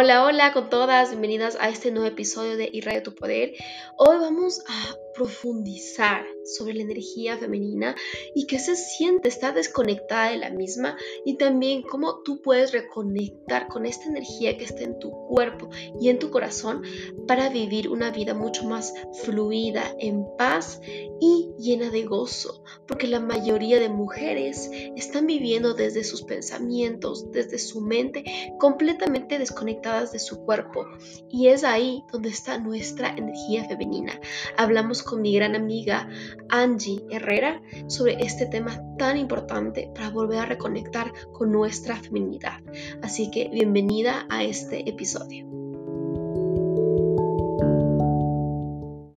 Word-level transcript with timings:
Hola, 0.00 0.24
hola 0.24 0.52
con 0.52 0.70
todas, 0.70 1.08
bienvenidas 1.08 1.56
a 1.58 1.70
este 1.70 1.90
nuevo 1.90 2.06
episodio 2.06 2.56
de 2.56 2.70
Irradia 2.72 3.02
tu 3.02 3.16
Poder. 3.16 3.54
Hoy 3.96 4.18
vamos 4.18 4.60
a 4.68 4.94
profundizar 5.12 6.24
sobre 6.44 6.74
la 6.74 6.82
energía 6.82 7.36
femenina 7.36 7.96
y 8.32 8.46
qué 8.46 8.60
se 8.60 8.76
siente 8.76 9.28
estar 9.28 9.54
desconectada 9.54 10.30
de 10.30 10.36
la 10.36 10.50
misma 10.50 10.96
y 11.24 11.36
también 11.36 11.82
cómo 11.82 12.22
tú 12.22 12.40
puedes 12.42 12.70
reconectar 12.70 13.66
con 13.66 13.86
esta 13.86 14.08
energía 14.08 14.56
que 14.56 14.66
está 14.66 14.84
en 14.84 15.00
tu 15.00 15.10
cuerpo 15.10 15.68
y 16.00 16.10
en 16.10 16.20
tu 16.20 16.30
corazón 16.30 16.84
para 17.26 17.48
vivir 17.48 17.88
una 17.88 18.12
vida 18.12 18.34
mucho 18.34 18.66
más 18.66 18.94
fluida, 19.24 19.96
en 19.98 20.24
paz 20.38 20.80
y 21.20 21.47
llena 21.58 21.90
de 21.90 22.04
gozo, 22.04 22.62
porque 22.86 23.06
la 23.06 23.20
mayoría 23.20 23.80
de 23.80 23.88
mujeres 23.88 24.70
están 24.96 25.26
viviendo 25.26 25.74
desde 25.74 26.04
sus 26.04 26.22
pensamientos, 26.22 27.30
desde 27.32 27.58
su 27.58 27.80
mente, 27.80 28.24
completamente 28.58 29.38
desconectadas 29.38 30.12
de 30.12 30.18
su 30.18 30.44
cuerpo 30.44 30.86
y 31.28 31.48
es 31.48 31.64
ahí 31.64 32.02
donde 32.12 32.30
está 32.30 32.58
nuestra 32.58 33.10
energía 33.10 33.64
femenina. 33.64 34.20
Hablamos 34.56 35.02
con 35.02 35.22
mi 35.22 35.34
gran 35.34 35.54
amiga 35.54 36.08
Angie 36.48 37.04
Herrera 37.10 37.62
sobre 37.88 38.22
este 38.22 38.46
tema 38.46 38.80
tan 38.96 39.16
importante 39.16 39.90
para 39.94 40.10
volver 40.10 40.38
a 40.38 40.46
reconectar 40.46 41.12
con 41.32 41.52
nuestra 41.52 41.96
feminidad. 41.96 42.60
Así 43.02 43.30
que 43.30 43.48
bienvenida 43.48 44.26
a 44.30 44.44
este 44.44 44.88
episodio. 44.88 45.57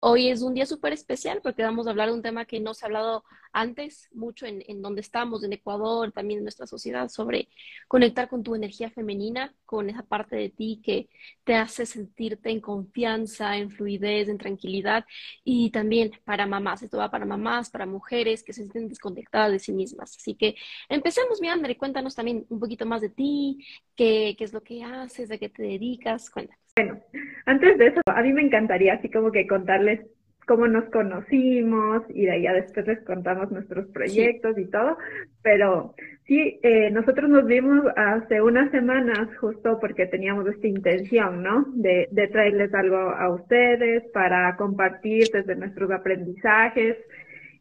Hoy 0.01 0.29
es 0.29 0.43
un 0.43 0.55
día 0.55 0.65
súper 0.65 0.93
especial 0.93 1.41
porque 1.43 1.65
vamos 1.65 1.87
a 1.87 1.91
hablar 1.91 2.09
de 2.09 2.15
un 2.15 2.23
tema 2.23 2.45
que 2.45 2.61
no 2.61 2.73
se 2.73 2.85
ha 2.85 2.87
hablado 2.87 3.25
antes 3.53 4.09
mucho 4.13 4.47
en, 4.47 4.81
donde 4.81 5.01
estamos, 5.01 5.43
en 5.43 5.53
Ecuador, 5.53 6.13
también 6.13 6.39
en 6.39 6.45
nuestra 6.45 6.69
sociedad, 6.69 7.09
sobre 7.09 7.49
conectar 7.89 8.29
con 8.29 8.45
tu 8.45 8.55
energía 8.55 8.91
femenina, 8.91 9.53
con 9.67 9.91
esa 9.91 10.05
parte 10.05 10.37
de 10.37 10.51
ti 10.51 10.81
que 10.85 11.09
te 11.43 11.57
hace 11.57 11.85
sentirte 11.85 12.51
en 12.51 12.61
confianza, 12.61 13.57
en 13.57 13.71
fluidez, 13.73 14.29
en 14.29 14.39
tranquilidad 14.39 15.05
y 15.43 15.71
también 15.71 16.13
para 16.25 16.47
mamás. 16.47 16.81
Esto 16.85 16.99
va 16.99 17.11
para 17.11 17.25
mamás, 17.25 17.69
para 17.69 17.85
mujeres 17.85 18.45
que 18.45 18.53
se 18.53 18.63
sienten 18.63 18.89
desconectadas 18.89 19.51
de 19.51 19.59
sí 19.59 19.73
mismas. 19.73 20.17
Así 20.17 20.37
que 20.37 20.55
empecemos, 20.89 21.41
mi 21.41 21.49
Andre, 21.49 21.77
cuéntanos 21.77 22.15
también 22.15 22.47
un 22.51 22.61
poquito 22.61 22.87
más 22.87 23.01
de 23.01 23.09
ti, 23.09 23.67
qué, 23.97 24.37
qué 24.39 24.45
es 24.45 24.53
lo 24.53 24.63
que 24.63 24.85
haces, 24.85 25.29
a 25.33 25.39
qué 25.39 25.49
te 25.49 25.65
dedicas, 25.65 26.31
cuéntanos. 26.31 26.63
Bueno, 26.77 27.03
antes 27.49 27.79
de 27.79 27.87
eso, 27.87 28.01
a 28.05 28.23
mí 28.23 28.33
me 28.35 28.43
encantaría 28.43 28.93
así 28.93 29.09
como 29.11 29.33
que 29.33 29.47
contarles 29.47 30.01
cómo 30.47 30.69
nos 30.69 30.85
conocimos 30.91 32.03
y 32.11 32.27
de 32.27 32.33
ahí 32.33 32.43
ya 32.43 32.53
después 32.53 32.87
les 32.87 33.01
contamos 33.05 33.51
nuestros 33.51 33.87
proyectos 33.89 34.59
y 34.59 34.67
todo, 34.67 34.99
pero 35.43 35.95
sí, 36.27 36.61
eh, 36.63 36.91
nosotros 36.91 37.31
nos 37.31 37.47
vimos 37.47 37.85
hace 37.97 38.43
unas 38.43 38.71
semanas 38.71 39.35
justo 39.39 39.79
porque 39.81 40.05
teníamos 40.05 40.47
esta 40.47 40.67
intención, 40.67 41.43
¿no? 41.43 41.65
De, 41.75 42.09
de 42.11 42.29
traerles 42.29 42.75
algo 42.75 42.97
a 42.97 43.31
ustedes 43.31 44.05
para 44.13 44.55
compartir 44.57 45.29
desde 45.33 45.57
nuestros 45.57 45.91
aprendizajes 45.91 46.99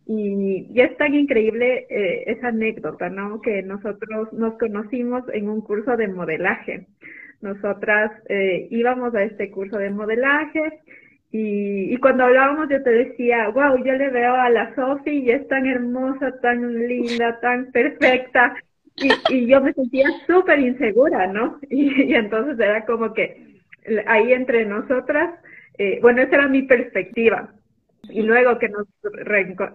y, 0.05 0.67
y 0.69 0.81
es 0.81 0.97
tan 0.97 1.13
increíble 1.13 1.88
eh, 1.89 2.23
esa 2.27 2.49
anécdota, 2.49 3.09
¿no? 3.09 3.41
Que 3.41 3.63
nosotros 3.63 4.33
nos 4.33 4.58
conocimos 4.58 5.23
en 5.33 5.47
un 5.47 5.61
curso 5.61 5.95
de 5.95 6.09
modelaje 6.09 6.88
nosotras 7.41 8.11
eh, 8.30 8.67
íbamos 8.71 9.13
a 9.16 9.23
este 9.23 9.52
curso 9.52 9.77
de 9.77 9.89
modelaje 9.89 10.81
y, 11.31 11.97
cuando 11.97 12.23
hablábamos 12.23 12.69
yo 12.69 12.81
te 12.81 12.89
decía, 12.89 13.49
wow, 13.49 13.77
yo 13.83 13.93
le 13.93 14.09
veo 14.09 14.33
a 14.33 14.49
la 14.49 14.73
Sofi 14.75 15.11
y 15.11 15.31
es 15.31 15.47
tan 15.47 15.65
hermosa, 15.65 16.39
tan 16.41 16.88
linda, 16.88 17.39
tan 17.41 17.71
perfecta. 17.71 18.55
Y, 19.30 19.45
yo 19.45 19.61
me 19.61 19.73
sentía 19.73 20.08
súper 20.25 20.59
insegura, 20.59 21.27
¿no? 21.27 21.59
Y, 21.69 22.11
y, 22.11 22.15
entonces 22.15 22.58
era 22.59 22.85
como 22.85 23.13
que 23.13 23.61
ahí 24.08 24.33
entre 24.33 24.65
nosotras, 24.65 25.39
eh, 25.77 25.99
bueno, 26.02 26.21
esa 26.21 26.36
era 26.36 26.48
mi 26.48 26.64
perspectiva. 26.64 27.54
Y 28.09 28.21
luego 28.21 28.58
que 28.58 28.69
nos, 28.69 28.87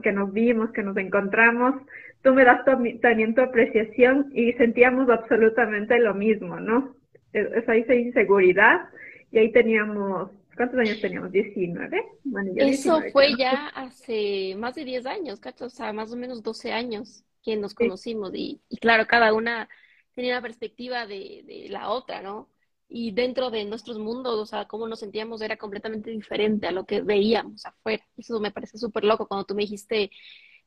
que 0.02 0.12
nos 0.12 0.32
vimos, 0.32 0.70
que 0.72 0.82
nos 0.82 0.96
encontramos, 0.96 1.74
tú 2.22 2.32
me 2.32 2.44
das 2.44 2.64
también 2.64 3.34
tu 3.34 3.42
apreciación 3.42 4.30
y 4.32 4.52
sentíamos 4.54 5.10
absolutamente 5.10 5.98
lo 5.98 6.14
mismo, 6.14 6.58
¿no? 6.58 6.94
Esa, 7.32 7.76
esa 7.76 7.94
inseguridad 7.94 8.88
y 9.30 9.38
ahí 9.38 9.52
teníamos, 9.52 10.30
¿cuántos 10.56 10.78
años 10.78 11.00
teníamos? 11.00 11.32
19. 11.32 12.04
Bueno, 12.24 12.52
Eso 12.56 13.00
fue 13.12 13.34
ya 13.36 13.68
hace 13.68 14.54
más 14.56 14.74
de 14.74 14.84
10 14.84 15.06
años, 15.06 15.40
¿cacho? 15.40 15.66
O 15.66 15.70
sea, 15.70 15.92
más 15.92 16.12
o 16.12 16.16
menos 16.16 16.42
12 16.42 16.72
años 16.72 17.24
que 17.42 17.56
nos 17.56 17.74
conocimos 17.74 18.32
y, 18.34 18.60
y, 18.68 18.76
claro, 18.76 19.06
cada 19.06 19.32
una 19.32 19.68
tenía 20.14 20.34
una 20.34 20.42
perspectiva 20.42 21.06
de, 21.06 21.42
de 21.46 21.68
la 21.68 21.90
otra, 21.90 22.22
¿no? 22.22 22.48
y 22.94 23.12
dentro 23.12 23.50
de 23.50 23.64
nuestros 23.64 23.98
mundos, 23.98 24.38
o 24.38 24.44
sea, 24.44 24.66
cómo 24.66 24.86
nos 24.86 25.00
sentíamos 25.00 25.40
era 25.40 25.56
completamente 25.56 26.10
diferente 26.10 26.66
a 26.66 26.72
lo 26.72 26.84
que 26.84 27.00
veíamos 27.00 27.64
afuera. 27.64 28.06
Eso 28.18 28.38
me 28.38 28.50
parece 28.50 28.76
súper 28.76 29.04
loco 29.04 29.26
cuando 29.26 29.46
tú 29.46 29.54
me 29.54 29.62
dijiste, 29.62 30.10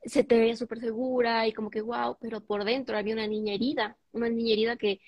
se 0.03 0.23
te 0.23 0.37
veía 0.39 0.55
súper 0.55 0.79
segura 0.79 1.47
y 1.47 1.53
como 1.53 1.69
que 1.69 1.81
wow, 1.81 2.17
pero 2.19 2.41
por 2.43 2.63
dentro 2.65 2.97
había 2.97 3.13
una 3.13 3.27
niña 3.27 3.53
herida, 3.53 3.97
una 4.11 4.29
niña 4.29 4.53
herida 4.53 4.75
que 4.75 5.01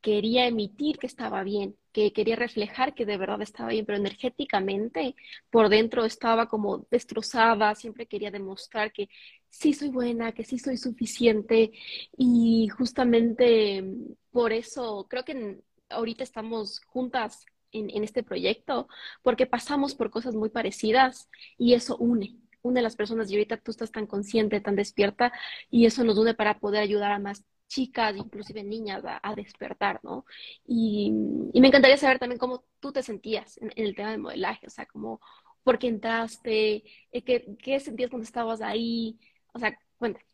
quería 0.00 0.46
emitir 0.46 0.98
que 0.98 1.06
estaba 1.06 1.42
bien, 1.44 1.76
que 1.92 2.12
quería 2.12 2.36
reflejar 2.36 2.94
que 2.94 3.06
de 3.06 3.16
verdad 3.16 3.42
estaba 3.42 3.70
bien, 3.70 3.84
pero 3.86 3.98
energéticamente 3.98 5.14
por 5.50 5.68
dentro 5.68 6.04
estaba 6.04 6.48
como 6.48 6.86
destrozada, 6.90 7.74
siempre 7.74 8.06
quería 8.06 8.30
demostrar 8.30 8.92
que 8.92 9.08
sí 9.48 9.72
soy 9.72 9.88
buena, 9.90 10.32
que 10.32 10.44
sí 10.44 10.58
soy 10.58 10.76
suficiente. 10.76 11.72
Y 12.16 12.68
justamente 12.68 13.84
por 14.30 14.52
eso 14.52 15.06
creo 15.08 15.24
que 15.24 15.58
ahorita 15.90 16.24
estamos 16.24 16.80
juntas 16.86 17.44
en, 17.72 18.04
este 18.04 18.22
proyecto 18.22 18.88
porque 19.22 19.46
pasamos 19.46 19.94
por 19.94 20.10
cosas 20.10 20.34
muy 20.34 20.50
parecidas 20.50 21.28
y 21.58 21.74
eso 21.74 21.96
une 21.96 22.36
une 22.62 22.80
a 22.80 22.82
las 22.82 22.96
personas. 22.96 23.30
Y 23.30 23.34
ahorita 23.34 23.56
tú 23.56 23.70
estás 23.70 23.90
tan 23.90 24.06
consciente, 24.06 24.60
tan 24.60 24.76
despierta 24.76 25.32
y 25.70 25.86
eso 25.86 26.04
nos 26.04 26.18
une 26.18 26.34
para 26.34 26.58
poder 26.60 26.82
ayudar 26.82 27.10
a 27.12 27.18
más 27.18 27.44
chicas, 27.70 28.16
inclusive 28.16 28.62
niñas, 28.64 29.02
a, 29.04 29.34
despertar, 29.34 30.00
¿no? 30.02 30.26
Y, 30.66 31.10
me 31.54 31.68
encantaría 31.68 31.96
saber 31.96 32.18
también 32.18 32.38
cómo 32.38 32.64
tú 32.80 32.92
te 32.92 33.02
sentías 33.02 33.58
en, 33.58 33.72
el 33.76 33.94
tema 33.94 34.10
del 34.10 34.20
modelaje, 34.20 34.66
o 34.66 34.70
sea, 34.70 34.86
cómo, 34.86 35.20
por 35.62 35.78
qué 35.78 35.88
entraste, 35.88 36.82
eh, 37.12 37.22
qué, 37.24 37.46
qué 37.62 37.80
sentías 37.80 38.10
cuando 38.10 38.24
estabas 38.24 38.60
ahí, 38.60 39.18
o 39.54 39.58
sea, 39.58 39.72
cuéntame. 39.98 40.26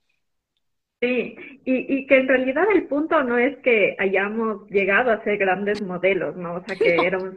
Sí, 0.98 1.36
y, 1.66 1.94
y 1.94 2.06
que 2.06 2.16
en 2.16 2.28
realidad 2.28 2.64
el 2.74 2.86
punto 2.86 3.22
no 3.22 3.36
es 3.36 3.58
que 3.58 3.94
hayamos 3.98 4.66
llegado 4.70 5.10
a 5.10 5.22
ser 5.24 5.36
grandes 5.36 5.82
modelos, 5.82 6.36
¿no? 6.36 6.54
O 6.54 6.64
sea, 6.64 6.74
que 6.74 6.96
era 7.06 7.18
un 7.18 7.36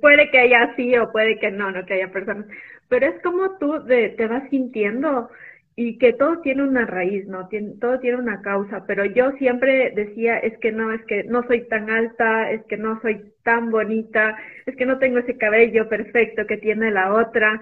Puede 0.00 0.30
que 0.30 0.38
haya 0.38 0.74
sí 0.76 0.96
o 0.96 1.10
puede 1.10 1.40
que 1.40 1.50
no, 1.50 1.72
no 1.72 1.84
que 1.86 1.94
haya 1.94 2.12
personas, 2.12 2.46
pero 2.88 3.06
es 3.06 3.20
como 3.22 3.58
tú 3.58 3.82
de, 3.84 4.10
te 4.10 4.28
vas 4.28 4.48
sintiendo 4.50 5.28
y 5.82 5.96
que 5.96 6.12
todo 6.12 6.40
tiene 6.42 6.62
una 6.62 6.84
raíz, 6.84 7.26
¿no? 7.26 7.48
Todo 7.80 7.98
tiene 8.00 8.18
una 8.18 8.42
causa, 8.42 8.84
pero 8.86 9.06
yo 9.06 9.32
siempre 9.38 9.90
decía, 9.96 10.36
es 10.36 10.58
que 10.58 10.72
no, 10.72 10.92
es 10.92 11.02
que 11.06 11.24
no 11.24 11.42
soy 11.44 11.62
tan 11.68 11.88
alta, 11.88 12.50
es 12.50 12.62
que 12.66 12.76
no 12.76 13.00
soy 13.00 13.32
tan 13.44 13.70
bonita, 13.70 14.36
es 14.66 14.76
que 14.76 14.84
no 14.84 14.98
tengo 14.98 15.20
ese 15.20 15.38
cabello 15.38 15.88
perfecto 15.88 16.46
que 16.46 16.58
tiene 16.58 16.90
la 16.90 17.14
otra, 17.14 17.58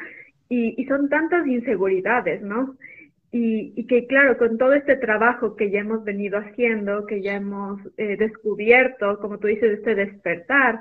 y, 0.49 0.75
y 0.77 0.85
son 0.87 1.09
tantas 1.09 1.47
inseguridades, 1.47 2.43
¿no? 2.43 2.75
Y, 3.31 3.73
y, 3.77 3.87
que 3.87 4.09
claro, 4.09 4.37
con 4.37 4.59
todo 4.59 4.73
este 4.73 4.97
trabajo 4.97 5.55
que 5.55 5.71
ya 5.71 5.79
hemos 5.79 6.03
venido 6.03 6.41
haciendo, 6.41 7.07
que 7.07 7.23
ya 7.23 7.35
hemos 7.37 7.81
eh, 7.99 8.17
descubierto, 8.17 9.21
como 9.21 9.39
tú 9.39 9.47
dices, 9.47 9.79
este 9.79 9.95
despertar, 9.95 10.81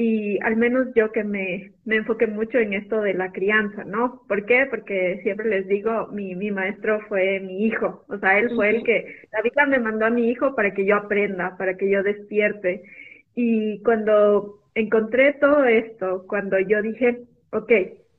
y 0.00 0.38
al 0.44 0.54
menos 0.54 0.94
yo 0.94 1.10
que 1.10 1.24
me, 1.24 1.72
me 1.84 1.96
enfoqué 1.96 2.28
mucho 2.28 2.56
en 2.58 2.72
esto 2.72 3.00
de 3.00 3.14
la 3.14 3.32
crianza, 3.32 3.82
¿no? 3.82 4.22
¿Por 4.28 4.46
qué? 4.46 4.64
Porque 4.70 5.18
siempre 5.24 5.48
les 5.48 5.66
digo, 5.66 6.06
mi, 6.12 6.36
mi 6.36 6.52
maestro 6.52 7.00
fue 7.08 7.40
mi 7.40 7.66
hijo, 7.66 8.04
o 8.06 8.16
sea, 8.16 8.38
él 8.38 8.50
fue 8.54 8.70
el 8.70 8.84
que, 8.84 9.16
la 9.32 9.42
vida 9.42 9.66
me 9.66 9.80
mandó 9.80 10.06
a 10.06 10.10
mi 10.10 10.30
hijo 10.30 10.54
para 10.54 10.72
que 10.72 10.84
yo 10.84 10.94
aprenda, 10.94 11.56
para 11.58 11.76
que 11.76 11.90
yo 11.90 12.04
despierte. 12.04 12.84
Y 13.34 13.82
cuando 13.82 14.60
encontré 14.76 15.32
todo 15.32 15.64
esto, 15.64 16.24
cuando 16.28 16.60
yo 16.60 16.80
dije, 16.80 17.24
ok, 17.50 17.72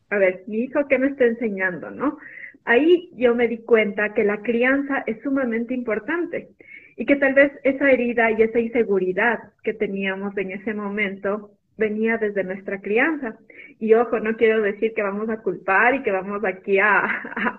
a 0.09 0.18
ver, 0.18 0.44
mi 0.48 0.63
hijo, 0.63 0.86
¿qué 0.89 1.00
me 1.00 1.07
está 1.07 1.27
enseñando, 1.27 1.92
no? 1.92 2.18
Ahí 2.65 3.09
yo 3.15 3.36
me 3.36 3.48
di 3.48 3.59
cuenta 3.59 4.13
que 4.13 4.25
la 4.25 4.42
crianza 4.42 5.06
es 5.07 5.21
sumamente 5.21 5.74
importante 5.74 6.50
y 6.98 7.06
que 7.06 7.15
tal 7.15 7.36
vez 7.36 7.53
esa 7.63 7.89
herida 7.89 8.31
y 8.31 8.42
esa 8.42 8.59
inseguridad 8.59 9.39
que 9.63 9.74
teníamos 9.74 10.38
en 10.38 10.51
ese 10.51 10.74
momento 10.74 11.51
venía 11.79 12.17
desde 12.17 12.43
nuestra 12.43 12.79
crianza. 12.79 13.37
Y 13.79 13.93
ojo, 13.93 14.19
no 14.19 14.35
quiero 14.35 14.61
decir 14.61 14.93
que 14.93 15.01
vamos 15.01 15.29
a 15.29 15.41
culpar 15.41 15.95
y 15.95 16.03
que 16.03 16.11
vamos 16.11 16.43
aquí 16.45 16.77
a, 16.79 16.99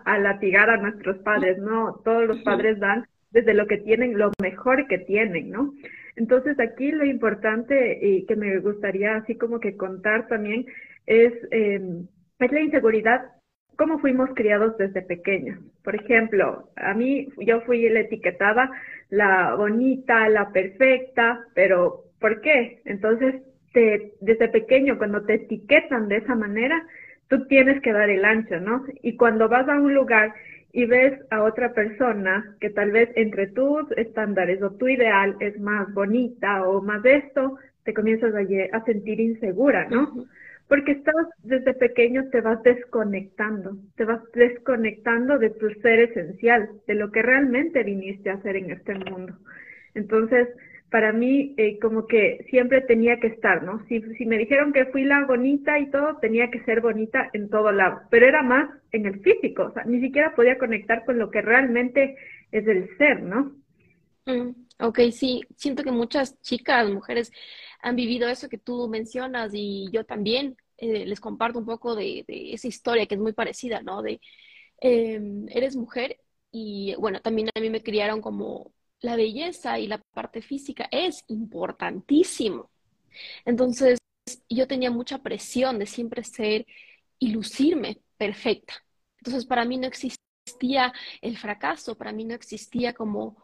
a, 0.05 0.19
latigar 0.19 0.71
a 0.71 0.77
nuestros 0.77 1.19
padres, 1.19 1.59
no, 1.59 2.01
todos 2.05 2.29
los 2.29 2.43
padres 2.43 2.79
dan 2.79 3.07
desde 3.31 3.55
lo 3.55 3.67
que 3.67 3.79
tienen, 3.79 4.19
lo 4.19 4.31
mejor 4.41 4.87
que 4.87 4.99
tienen, 4.99 5.51
¿no? 5.51 5.73
Entonces 6.17 6.59
aquí 6.61 6.93
lo 6.93 7.05
importante 7.05 7.99
y 8.03 8.27
que 8.27 8.37
me 8.37 8.59
gustaría 8.59 9.17
así 9.17 9.37
como 9.37 9.61
que 9.61 9.77
contar 9.77 10.27
también 10.29 10.67
es, 11.07 11.33
eh, 11.51 11.81
es 12.39 12.53
la 12.53 12.61
inseguridad, 12.61 13.23
cómo 13.77 13.99
fuimos 13.99 14.31
criados 14.35 14.77
desde 14.77 15.03
pequeños. 15.03 15.59
Por 15.83 15.95
ejemplo, 15.95 16.71
a 16.77 16.93
mí 16.93 17.29
yo 17.39 17.63
fui 17.63 17.89
la 17.89 18.01
etiquetada 18.01 18.71
la 19.11 19.55
bonita, 19.57 20.29
la 20.29 20.51
perfecta, 20.53 21.47
pero 21.55 22.05
¿por 22.21 22.41
qué? 22.41 22.81
Entonces 22.85 23.43
te, 23.73 24.13
desde 24.21 24.49
pequeño, 24.49 24.99
cuando 24.99 25.23
te 25.23 25.35
etiquetan 25.35 26.09
de 26.09 26.17
esa 26.17 26.35
manera, 26.35 26.87
tú 27.29 27.47
tienes 27.47 27.81
que 27.83 27.93
dar 27.93 28.11
el 28.11 28.25
ancho, 28.25 28.59
¿no? 28.61 28.85
Y 29.03 29.17
cuando 29.17 29.49
vas 29.49 29.69
a 29.69 29.81
un 29.81 29.95
lugar 29.95 30.35
y 30.73 30.85
ves 30.85 31.21
a 31.31 31.43
otra 31.43 31.73
persona 31.73 32.57
que 32.61 32.71
tal 32.71 32.91
vez 32.91 33.11
entre 33.17 33.49
tus 33.49 33.91
estándares 33.97 34.63
o 34.63 34.73
tu 34.73 34.89
ideal 34.89 35.37
es 35.41 35.59
más 35.61 35.93
bonita 35.95 36.69
o 36.69 36.83
más 36.83 37.05
esto, 37.05 37.59
te 37.85 37.95
comienzas 37.95 38.35
a, 38.35 38.77
a 38.77 38.85
sentir 38.85 39.21
insegura, 39.21 39.89
¿no? 39.89 40.27
Porque 40.69 40.93
estás 40.93 41.27
desde 41.43 41.75
pequeño 41.75 42.29
te 42.31 42.41
vas 42.41 42.63
desconectando, 42.63 43.77
te 43.97 44.05
vas 44.05 44.21
desconectando 44.33 45.39
de 45.39 45.51
tu 45.51 45.69
ser 45.83 46.01
esencial, 46.01 46.69
de 46.87 46.95
lo 46.95 47.11
que 47.11 47.23
realmente 47.23 47.83
viniste 47.83 48.31
a 48.31 48.35
hacer 48.35 48.57
en 48.57 48.71
este 48.71 48.95
mundo. 48.95 49.35
Entonces, 49.95 50.49
para 50.91 51.13
mí 51.13 51.55
eh, 51.57 51.79
como 51.79 52.07
que 52.07 52.45
siempre 52.51 52.81
tenía 52.81 53.21
que 53.21 53.29
estar, 53.29 53.63
¿no? 53.63 53.85
Si, 53.87 54.01
si 54.15 54.27
me 54.27 54.39
dijeron 54.39 54.73
que 54.73 54.87
fui 54.87 55.05
la 55.05 55.25
bonita 55.25 55.79
y 55.79 55.91
todo, 55.91 56.17
tenía 56.17 56.51
que 56.51 56.65
ser 56.65 56.81
bonita 56.81 57.31
en 57.33 57.49
todo 57.49 57.71
lado, 57.71 58.01
pero 58.11 58.27
era 58.27 58.43
más 58.43 58.69
en 58.91 59.07
el 59.07 59.21
físico, 59.21 59.67
o 59.67 59.73
sea, 59.73 59.85
ni 59.85 60.01
siquiera 60.01 60.35
podía 60.35 60.59
conectar 60.59 61.05
con 61.05 61.19
lo 61.19 61.31
que 61.31 61.43
realmente 61.43 62.17
es 62.51 62.67
el 62.67 62.97
ser, 62.99 63.23
¿no? 63.23 63.55
Mm, 64.27 64.51
ok, 64.81 64.99
sí, 65.13 65.43
siento 65.57 65.85
que 65.85 65.93
muchas 65.93 66.41
chicas, 66.43 66.91
mujeres 66.91 67.33
han 67.81 67.95
vivido 67.95 68.29
eso 68.29 68.49
que 68.49 68.59
tú 68.59 68.89
mencionas 68.89 69.53
y 69.55 69.89
yo 69.93 70.05
también 70.05 70.57
eh, 70.77 71.07
les 71.07 71.21
comparto 71.21 71.59
un 71.59 71.67
poco 71.67 71.95
de, 71.95 72.25
esa 72.29 72.69
historia 72.69 73.07
que 73.07 73.15
es 73.15 73.21
muy 73.21 73.33
parecida, 73.33 73.81
¿no? 73.83 74.03
De, 74.03 74.21
em, 74.81 75.47
eres 75.51 75.77
mujer 75.77 76.19
y 76.51 76.95
bueno, 76.99 77.21
también 77.21 77.49
a 77.55 77.61
mí 77.61 77.71
me 77.71 77.83
criaron 77.83 78.21
como 78.21 78.73
la 79.01 79.17
belleza 79.17 79.79
y 79.79 79.87
la 79.87 79.99
parte 79.99 80.43
física 80.43 80.89
es 80.91 81.25
importantísimo. 81.29 82.71
Entonces, 83.45 83.99
yo 84.49 84.67
tenía 84.67 84.91
mucha 84.91 85.19
presión 85.19 85.79
de 85.79 85.87
siempre 85.87 86.25
ser 86.25 86.67
y 87.19 87.29
lucirme 87.29 88.01
perfecta. 88.17 88.75
Entonces, 89.19 89.45
para 89.47 89.65
mí 89.65 89.77
no 89.79 89.87
existía 89.87 90.93
el 91.21 91.37
fracaso, 91.39 91.97
para 91.97 92.13
mí 92.13 92.25
no 92.25 92.35
existía 92.35 92.95
como 92.95 93.37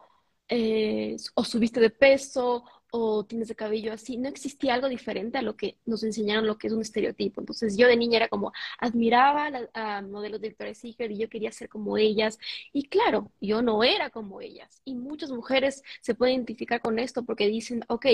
eh, 0.49 1.17
o 1.35 1.43
subiste 1.43 1.79
de 1.79 1.89
peso 1.89 2.63
o 2.91 3.25
tienes 3.25 3.47
de 3.47 3.55
cabello 3.55 3.93
así, 3.93 4.17
no 4.17 4.29
existía 4.29 4.73
algo 4.73 4.87
diferente 4.89 5.37
a 5.37 5.41
lo 5.41 5.55
que 5.55 5.77
nos 5.85 6.03
enseñaron 6.03 6.47
lo 6.47 6.57
que 6.57 6.67
es 6.67 6.73
un 6.73 6.81
estereotipo. 6.81 7.41
Entonces 7.41 7.77
yo 7.77 7.87
de 7.87 7.97
niña 7.97 8.17
era 8.17 8.29
como, 8.29 8.53
admiraba 8.79 9.49
a, 9.73 10.01
modelos 10.01 10.41
de 10.41 10.49
Victoria's 10.49 10.77
Secret 10.79 11.11
y 11.11 11.17
yo 11.19 11.29
quería 11.29 11.51
ser 11.51 11.69
como 11.69 11.97
ellas. 11.97 12.39
Y 12.73 12.87
claro, 12.89 13.31
yo 13.41 13.61
no 13.61 13.83
era 13.83 14.09
como 14.09 14.41
ellas. 14.41 14.81
Y 14.85 14.95
muchas 14.95 15.31
mujeres 15.31 15.83
se 16.01 16.15
pueden 16.15 16.35
identificar 16.35 16.81
con 16.81 16.99
esto 16.99 17.23
porque 17.25 17.47
dicen, 17.47 17.83
ok, 17.87 18.05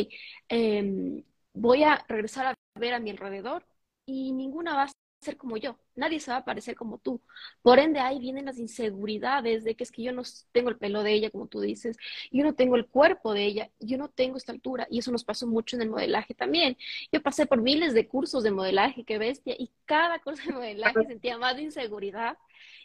em, 0.50 1.24
voy 1.54 1.84
a 1.84 2.04
regresar 2.08 2.48
a 2.48 2.56
ver 2.80 2.94
a 2.94 3.00
mi 3.00 3.12
alrededor 3.12 3.66
y 4.06 4.32
ninguna 4.34 4.76
va 4.76 4.90
ser 5.24 5.38
como 5.38 5.58
yo, 5.58 5.78
nadie 5.96 6.20
se 6.20 6.32
va 6.32 6.38
a 6.38 6.46
parecer 6.46 6.76
como 6.76 6.98
tú. 7.00 7.22
Por 7.62 7.80
ende, 7.80 8.00
ahí 8.00 8.20
vienen 8.20 8.46
las 8.46 8.60
inseguridades 8.60 9.64
de 9.64 9.76
que 9.76 9.84
es 9.84 9.92
que 9.92 10.04
yo 10.04 10.12
no 10.12 10.24
tengo 10.52 10.70
el 10.70 10.78
pelo 10.78 11.04
de 11.04 11.14
ella, 11.14 11.32
como 11.32 11.48
tú 11.48 11.62
dices, 11.62 11.98
yo 12.32 12.44
no 12.44 12.54
tengo 12.54 12.76
el 12.76 12.88
cuerpo 12.88 13.34
de 13.34 13.46
ella, 13.46 13.72
yo 13.80 13.98
no 13.98 14.10
tengo 14.10 14.38
esta 14.38 14.52
altura, 14.52 14.88
y 14.90 15.00
eso 15.00 15.12
nos 15.12 15.24
pasó 15.24 15.48
mucho 15.48 15.76
en 15.76 15.84
el 15.84 15.90
modelaje 15.90 16.34
también. 16.34 16.78
Yo 17.12 17.22
pasé 17.22 17.46
por 17.46 17.62
miles 17.62 17.94
de 17.94 18.08
cursos 18.08 18.44
de 18.44 18.52
modelaje, 18.52 19.04
qué 19.04 19.18
bestia, 19.18 19.56
y 19.58 19.72
cada 19.86 20.20
curso 20.20 20.44
de 20.48 20.54
modelaje 20.54 21.06
sentía 21.06 21.38
más 21.38 21.56
de 21.56 21.64
inseguridad 21.64 22.38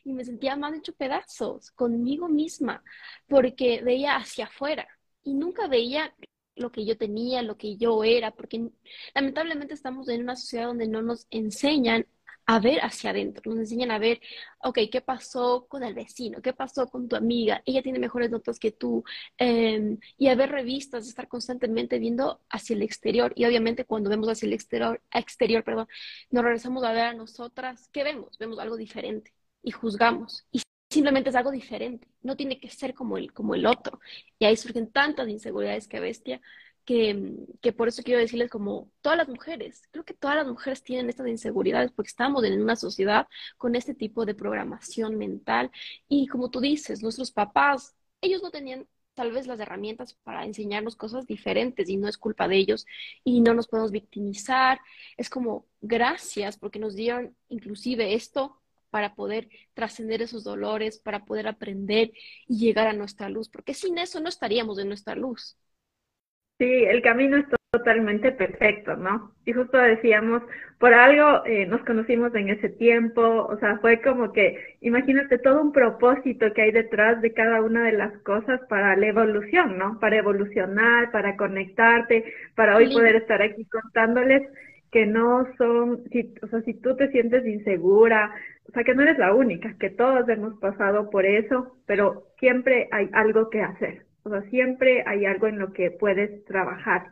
y 0.04 0.12
me 0.12 0.24
sentía 0.24 0.56
más 0.56 0.74
hecho 0.74 0.92
pedazos 0.94 1.70
conmigo 1.72 2.28
misma, 2.28 2.82
porque 3.28 3.82
veía 3.82 4.16
hacia 4.16 4.46
afuera 4.46 4.88
y 5.24 5.34
nunca 5.34 5.66
veía 5.68 6.14
lo 6.56 6.72
que 6.72 6.84
yo 6.84 6.96
tenía, 6.96 7.42
lo 7.42 7.56
que 7.56 7.76
yo 7.76 8.04
era, 8.04 8.32
porque 8.32 8.68
lamentablemente 9.14 9.74
estamos 9.74 10.08
en 10.08 10.22
una 10.22 10.36
sociedad 10.36 10.66
donde 10.66 10.88
no 10.88 11.02
nos 11.02 11.26
enseñan 11.30 12.06
a 12.48 12.60
ver 12.60 12.80
hacia 12.80 13.10
adentro, 13.10 13.42
nos 13.50 13.60
enseñan 13.60 13.90
a 13.90 13.98
ver, 13.98 14.20
ok, 14.60 14.78
¿qué 14.90 15.02
pasó 15.02 15.66
con 15.68 15.82
el 15.82 15.92
vecino? 15.92 16.40
¿Qué 16.40 16.54
pasó 16.54 16.88
con 16.88 17.06
tu 17.06 17.14
amiga? 17.14 17.62
Ella 17.66 17.82
tiene 17.82 17.98
mejores 17.98 18.30
notas 18.30 18.58
que 18.58 18.72
tú. 18.72 19.04
Em, 19.36 19.98
y 20.16 20.28
a 20.28 20.34
ver 20.34 20.50
revistas, 20.50 21.06
estar 21.06 21.28
constantemente 21.28 21.98
viendo 21.98 22.40
hacia 22.48 22.74
el 22.74 22.82
exterior. 22.82 23.34
Y 23.36 23.44
obviamente 23.44 23.84
cuando 23.84 24.08
vemos 24.08 24.28
hacia 24.30 24.46
el 24.46 24.54
exterior, 24.54 25.02
exterior 25.12 25.62
perdón, 25.62 25.88
nos 26.30 26.42
regresamos 26.42 26.82
a 26.84 26.92
ver 26.92 27.02
a 27.02 27.12
nosotras, 27.14 27.88
¿qué 27.92 28.02
vemos? 28.02 28.38
Vemos 28.38 28.58
algo 28.58 28.76
diferente 28.78 29.34
y 29.62 29.70
juzgamos. 29.70 30.46
Y 30.50 30.62
simplemente 30.90 31.28
es 31.30 31.36
algo 31.36 31.50
diferente, 31.50 32.08
no 32.22 32.34
tiene 32.36 32.58
que 32.58 32.70
ser 32.70 32.94
como 32.94 33.18
el, 33.18 33.30
como 33.34 33.54
el 33.56 33.66
otro. 33.66 34.00
Y 34.38 34.46
ahí 34.46 34.56
surgen 34.56 34.90
tantas 34.90 35.28
inseguridades 35.28 35.86
que 35.86 36.00
bestia 36.00 36.40
que, 36.88 37.72
por 37.76 37.88
eso 37.88 38.02
quiero 38.02 38.18
decirles 38.18 38.48
como 38.48 38.90
todas 39.02 39.18
las 39.18 39.28
mujeres, 39.28 39.82
creo 39.90 40.06
que 40.06 40.14
todas 40.14 40.36
las 40.36 40.46
mujeres 40.46 40.82
tienen 40.82 41.10
estas 41.10 41.28
inseguridades 41.28 41.92
porque 41.92 42.08
estamos 42.08 42.42
en 42.44 42.62
una 42.62 42.76
sociedad 42.76 43.26
con 43.58 43.74
este 43.74 43.94
tipo 43.94 44.24
de 44.24 44.34
programación 44.34 45.18
mental 45.18 45.70
y 46.08 46.28
como 46.28 46.50
tú 46.50 46.60
dices, 46.60 47.02
nuestros 47.02 47.30
papás, 47.30 47.94
ellos 48.22 48.42
no 48.42 48.50
tenían 48.50 48.88
tal 49.12 49.32
vez 49.32 49.46
las 49.46 49.60
herramientas 49.60 50.14
para 50.22 50.46
enseñarnos 50.46 50.96
cosas 50.96 51.26
diferentes 51.26 51.90
y 51.90 51.98
no 51.98 52.08
es 52.08 52.16
culpa 52.16 52.48
de 52.48 52.56
ellos 52.56 52.86
y 53.22 53.42
no 53.42 53.52
nos 53.52 53.68
podemos 53.68 53.90
victimizar. 53.90 54.80
Es 55.18 55.28
como 55.28 55.66
gracias 55.82 56.56
porque 56.56 56.78
nos 56.78 56.94
dieron 56.94 57.36
inclusive 57.50 58.14
esto 58.14 58.62
para 58.88 59.14
poder 59.14 59.50
trascender 59.74 60.22
esos 60.22 60.42
dolores, 60.42 60.98
para 60.98 61.26
poder 61.26 61.48
aprender 61.48 62.12
y 62.46 62.58
llegar 62.58 62.86
a 62.86 62.94
nuestra 62.94 63.28
luz, 63.28 63.50
porque 63.50 63.74
sin 63.74 63.98
eso 63.98 64.20
no 64.20 64.30
estaríamos 64.30 64.78
en 64.78 64.88
nuestra 64.88 65.14
luz. 65.14 65.58
Sí, 66.58 66.64
el 66.84 67.02
camino 67.02 67.36
es 67.36 67.46
totalmente 67.70 68.32
perfecto, 68.32 68.96
¿no? 68.96 69.32
Y 69.44 69.52
justo 69.52 69.78
decíamos, 69.78 70.42
por 70.78 70.92
algo 70.92 71.44
eh, 71.46 71.66
nos 71.66 71.84
conocimos 71.84 72.34
en 72.34 72.48
ese 72.48 72.68
tiempo, 72.70 73.22
o 73.22 73.56
sea, 73.58 73.78
fue 73.78 74.00
como 74.00 74.32
que, 74.32 74.76
imagínate 74.80 75.38
todo 75.38 75.62
un 75.62 75.72
propósito 75.72 76.52
que 76.54 76.62
hay 76.62 76.72
detrás 76.72 77.20
de 77.22 77.32
cada 77.32 77.62
una 77.62 77.84
de 77.84 77.92
las 77.92 78.12
cosas 78.22 78.60
para 78.68 78.96
la 78.96 79.06
evolución, 79.06 79.78
¿no? 79.78 80.00
Para 80.00 80.16
evolucionar, 80.18 81.12
para 81.12 81.36
conectarte, 81.36 82.24
para 82.56 82.76
hoy 82.76 82.92
poder 82.92 83.16
estar 83.16 83.40
aquí 83.42 83.64
contándoles 83.66 84.42
que 84.90 85.06
no 85.06 85.46
son, 85.58 86.04
si, 86.10 86.34
o 86.42 86.48
sea, 86.48 86.62
si 86.62 86.74
tú 86.74 86.96
te 86.96 87.10
sientes 87.12 87.46
insegura, 87.46 88.34
o 88.68 88.72
sea, 88.72 88.82
que 88.84 88.94
no 88.94 89.02
eres 89.02 89.18
la 89.18 89.34
única, 89.34 89.76
que 89.78 89.90
todos 89.90 90.28
hemos 90.28 90.58
pasado 90.58 91.10
por 91.10 91.26
eso, 91.26 91.76
pero 91.86 92.24
siempre 92.40 92.88
hay 92.90 93.10
algo 93.12 93.50
que 93.50 93.62
hacer, 93.62 94.07
o 94.28 94.30
sea, 94.30 94.50
siempre 94.50 95.02
hay 95.06 95.24
algo 95.26 95.46
en 95.46 95.58
lo 95.58 95.72
que 95.72 95.90
puedes 95.90 96.44
trabajar. 96.44 97.08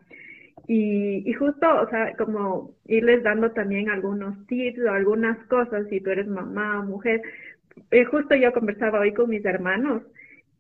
Y, 0.69 1.29
y 1.29 1.33
justo, 1.35 1.67
o 1.81 1.89
sea, 1.89 2.15
como 2.17 2.75
irles 2.87 3.23
dando 3.23 3.53
también 3.53 3.89
algunos 3.89 4.47
tips 4.47 4.81
o 4.81 4.91
algunas 4.91 5.39
cosas, 5.47 5.87
si 5.89 6.01
tú 6.01 6.11
eres 6.11 6.27
mamá 6.27 6.81
o 6.81 6.85
mujer. 6.85 7.23
Eh, 7.91 8.05
justo 8.05 8.35
yo 8.35 8.53
conversaba 8.53 9.01
hoy 9.01 9.13
con 9.13 9.31
mis 9.31 9.45
hermanos 9.45 10.03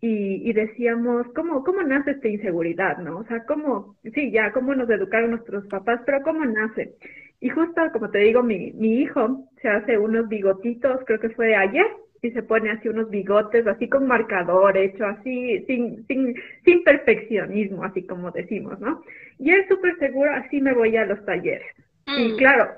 y, 0.00 0.52
decíamos, 0.52 1.26
¿cómo, 1.34 1.64
¿cómo 1.64 1.82
nace 1.82 2.12
esta 2.12 2.28
inseguridad, 2.28 2.98
no? 2.98 3.18
O 3.18 3.24
sea, 3.24 3.44
¿cómo, 3.44 3.96
sí, 4.14 4.30
ya, 4.30 4.52
cómo 4.52 4.74
nos 4.74 4.88
educaron 4.90 5.30
nuestros 5.30 5.66
papás, 5.66 6.00
pero 6.06 6.22
¿cómo 6.22 6.44
nace? 6.44 6.94
Y 7.40 7.48
justo, 7.48 7.80
como 7.92 8.10
te 8.10 8.18
digo, 8.18 8.42
mi, 8.42 8.72
mi 8.72 9.00
hijo 9.00 9.48
se 9.60 9.68
hace 9.68 9.98
unos 9.98 10.28
bigotitos, 10.28 11.00
creo 11.06 11.18
que 11.18 11.30
fue 11.30 11.56
ayer, 11.56 11.86
y 12.26 12.32
se 12.32 12.42
pone 12.42 12.70
así 12.70 12.88
unos 12.88 13.10
bigotes, 13.10 13.66
así 13.66 13.88
con 13.88 14.06
marcador 14.06 14.76
hecho, 14.76 15.06
así, 15.06 15.64
sin, 15.66 16.06
sin, 16.06 16.34
sin 16.64 16.84
perfeccionismo, 16.84 17.84
así 17.84 18.06
como 18.06 18.30
decimos, 18.30 18.78
¿no? 18.80 19.02
Y 19.38 19.50
él 19.50 19.64
súper 19.68 19.98
seguro, 19.98 20.30
así 20.32 20.60
me 20.60 20.74
voy 20.74 20.96
a 20.96 21.06
los 21.06 21.24
talleres. 21.24 21.66
Y 22.06 22.32
mm. 22.32 22.36
claro, 22.36 22.68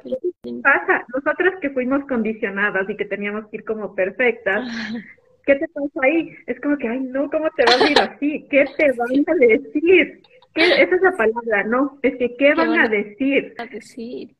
pasa, 0.62 1.04
nosotras 1.14 1.54
que 1.60 1.70
fuimos 1.70 2.04
condicionadas 2.06 2.88
y 2.88 2.96
que 2.96 3.04
teníamos 3.04 3.46
que 3.48 3.58
ir 3.58 3.64
como 3.64 3.94
perfectas, 3.94 4.64
¿qué 5.46 5.56
te 5.56 5.68
pasa 5.68 6.00
ahí? 6.02 6.34
Es 6.46 6.60
como 6.60 6.76
que, 6.78 6.88
ay, 6.88 7.00
no, 7.00 7.28
¿cómo 7.30 7.48
te 7.56 7.64
vas 7.64 7.82
a 7.82 7.90
ir 7.90 8.00
así? 8.00 8.46
¿Qué 8.50 8.64
te 8.76 8.92
van 8.92 9.24
a 9.26 9.34
decir? 9.34 10.22
Esa 10.54 10.94
es 10.96 11.02
la 11.02 11.12
palabra, 11.12 11.64
¿no? 11.64 11.98
Es 12.02 12.16
que, 12.16 12.36
¿qué, 12.36 12.54
van, 12.54 12.78
a 12.78 12.88
decir? 12.88 13.54
A 13.58 13.66
decir. 13.66 14.30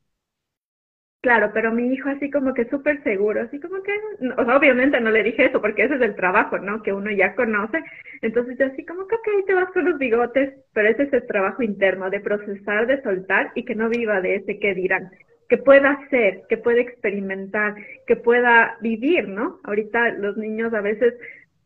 Claro, 1.20 1.50
pero 1.52 1.72
mi 1.72 1.92
hijo 1.92 2.08
así 2.08 2.30
como 2.30 2.54
que 2.54 2.66
súper 2.70 3.02
seguro, 3.02 3.42
así 3.42 3.58
como 3.58 3.82
que, 3.82 3.90
o 4.36 4.44
sea, 4.44 4.56
obviamente 4.56 5.00
no 5.00 5.10
le 5.10 5.24
dije 5.24 5.46
eso 5.46 5.60
porque 5.60 5.82
ese 5.84 5.96
es 5.96 6.00
el 6.00 6.14
trabajo, 6.14 6.58
¿no? 6.58 6.80
Que 6.80 6.92
uno 6.92 7.10
ya 7.10 7.34
conoce. 7.34 7.82
Entonces 8.22 8.56
yo 8.56 8.66
así 8.66 8.84
como 8.86 9.06
que, 9.08 9.16
ok, 9.16 9.46
te 9.46 9.54
vas 9.54 9.68
con 9.72 9.84
los 9.84 9.98
bigotes, 9.98 10.54
pero 10.72 10.88
ese 10.88 11.02
es 11.04 11.12
el 11.12 11.26
trabajo 11.26 11.62
interno 11.62 12.08
de 12.08 12.20
procesar, 12.20 12.86
de 12.86 13.02
soltar 13.02 13.50
y 13.56 13.64
que 13.64 13.74
no 13.74 13.88
viva 13.88 14.20
de 14.20 14.36
ese 14.36 14.60
que 14.60 14.74
dirán, 14.74 15.10
que 15.48 15.58
pueda 15.58 15.90
hacer, 15.90 16.42
que 16.48 16.56
pueda 16.56 16.80
experimentar, 16.80 17.74
que 18.06 18.14
pueda 18.14 18.76
vivir, 18.80 19.26
¿no? 19.28 19.58
Ahorita 19.64 20.10
los 20.12 20.36
niños 20.36 20.72
a 20.72 20.80
veces 20.82 21.14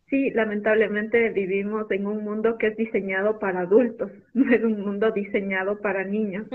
sí, 0.09 0.31
lamentablemente 0.31 1.29
vivimos 1.31 1.91
en 1.91 2.07
un 2.07 2.25
mundo 2.25 2.57
que 2.59 2.69
es 2.69 2.77
diseñado 2.77 3.39
para 3.39 3.61
adultos, 3.61 4.11
no 4.35 4.51
es 4.55 4.63
un 4.65 4.81
mundo 4.81 5.11
diseñado 5.11 5.79
para 5.81 6.05
niños. 6.05 6.47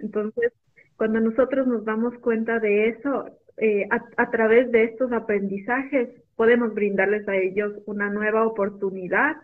Entonces, 0.00 0.52
cuando 0.96 1.20
nosotros 1.20 1.66
nos 1.66 1.84
damos 1.84 2.16
cuenta 2.18 2.58
de 2.58 2.88
eso, 2.88 3.26
eh, 3.58 3.86
a, 3.90 4.30
través 4.30 4.72
de 4.72 4.84
estos 4.84 5.12
aprendizajes 5.12 6.08
podemos 6.36 6.74
brindarles 6.74 7.28
a 7.28 7.36
ellos 7.36 7.74
una 7.86 8.08
nueva 8.10 8.46
oportunidad 8.46 9.36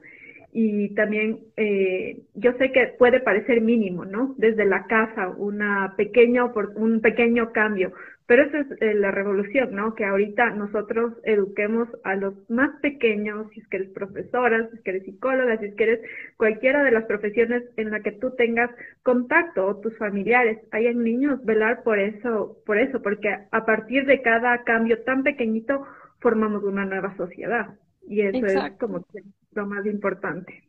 y 0.53 0.95
también 0.95 1.41
eh, 1.57 2.23
yo 2.35 2.53
sé 2.55 2.73
que 2.73 2.95
puede 2.99 3.21
parecer 3.21 3.61
mínimo, 3.61 4.07
¿no? 4.07 4.35
Desde 4.39 4.65
la 4.65 4.87
casa, 4.87 5.29
una 5.29 5.95
pequeña, 5.97 6.47
un 6.47 7.01
pequeño 7.01 7.53
cambio, 7.53 7.93
pero 8.29 8.43
esa 8.43 8.59
es 8.61 8.67
eh, 8.83 8.93
la 8.93 9.11
revolución, 9.11 9.75
¿no? 9.75 9.95
Que 9.95 10.05
ahorita 10.05 10.51
nosotros 10.51 11.15
eduquemos 11.23 11.89
a 12.05 12.15
los 12.15 12.35
más 12.51 12.79
pequeños, 12.83 13.49
si 13.55 13.61
es 13.61 13.69
que 13.69 13.79
eres 13.79 13.89
profesora, 13.89 14.69
si 14.69 14.77
es 14.77 14.83
que 14.83 14.91
eres 14.91 15.05
psicóloga, 15.05 15.57
si 15.57 15.65
es 15.65 15.75
que 15.75 15.85
eres 15.85 16.01
cualquiera 16.37 16.85
de 16.85 16.91
las 16.91 17.07
profesiones 17.07 17.63
en 17.79 17.91
la 17.91 18.01
que 18.01 18.13
tú 18.13 18.33
tengas 18.37 18.71
contacto 19.03 19.67
o 19.67 19.77
tus 19.77 19.97
familiares, 19.97 20.59
hayan 20.73 21.03
niños, 21.03 21.43
velar 21.43 21.83
por 21.83 21.99
eso, 21.99 22.59
por 22.67 22.77
eso, 22.77 23.01
porque 23.01 23.35
a 23.51 23.65
partir 23.65 24.05
de 24.05 24.21
cada 24.21 24.63
cambio 24.63 25.03
tan 25.05 25.23
pequeñito 25.23 25.87
formamos 26.21 26.63
una 26.65 26.85
nueva 26.85 27.17
sociedad. 27.17 27.79
Y 28.07 28.21
eso 28.21 28.45
es 28.45 28.73
como 28.79 29.07
lo 29.53 29.67
más 29.67 29.87
importante. 29.87 30.65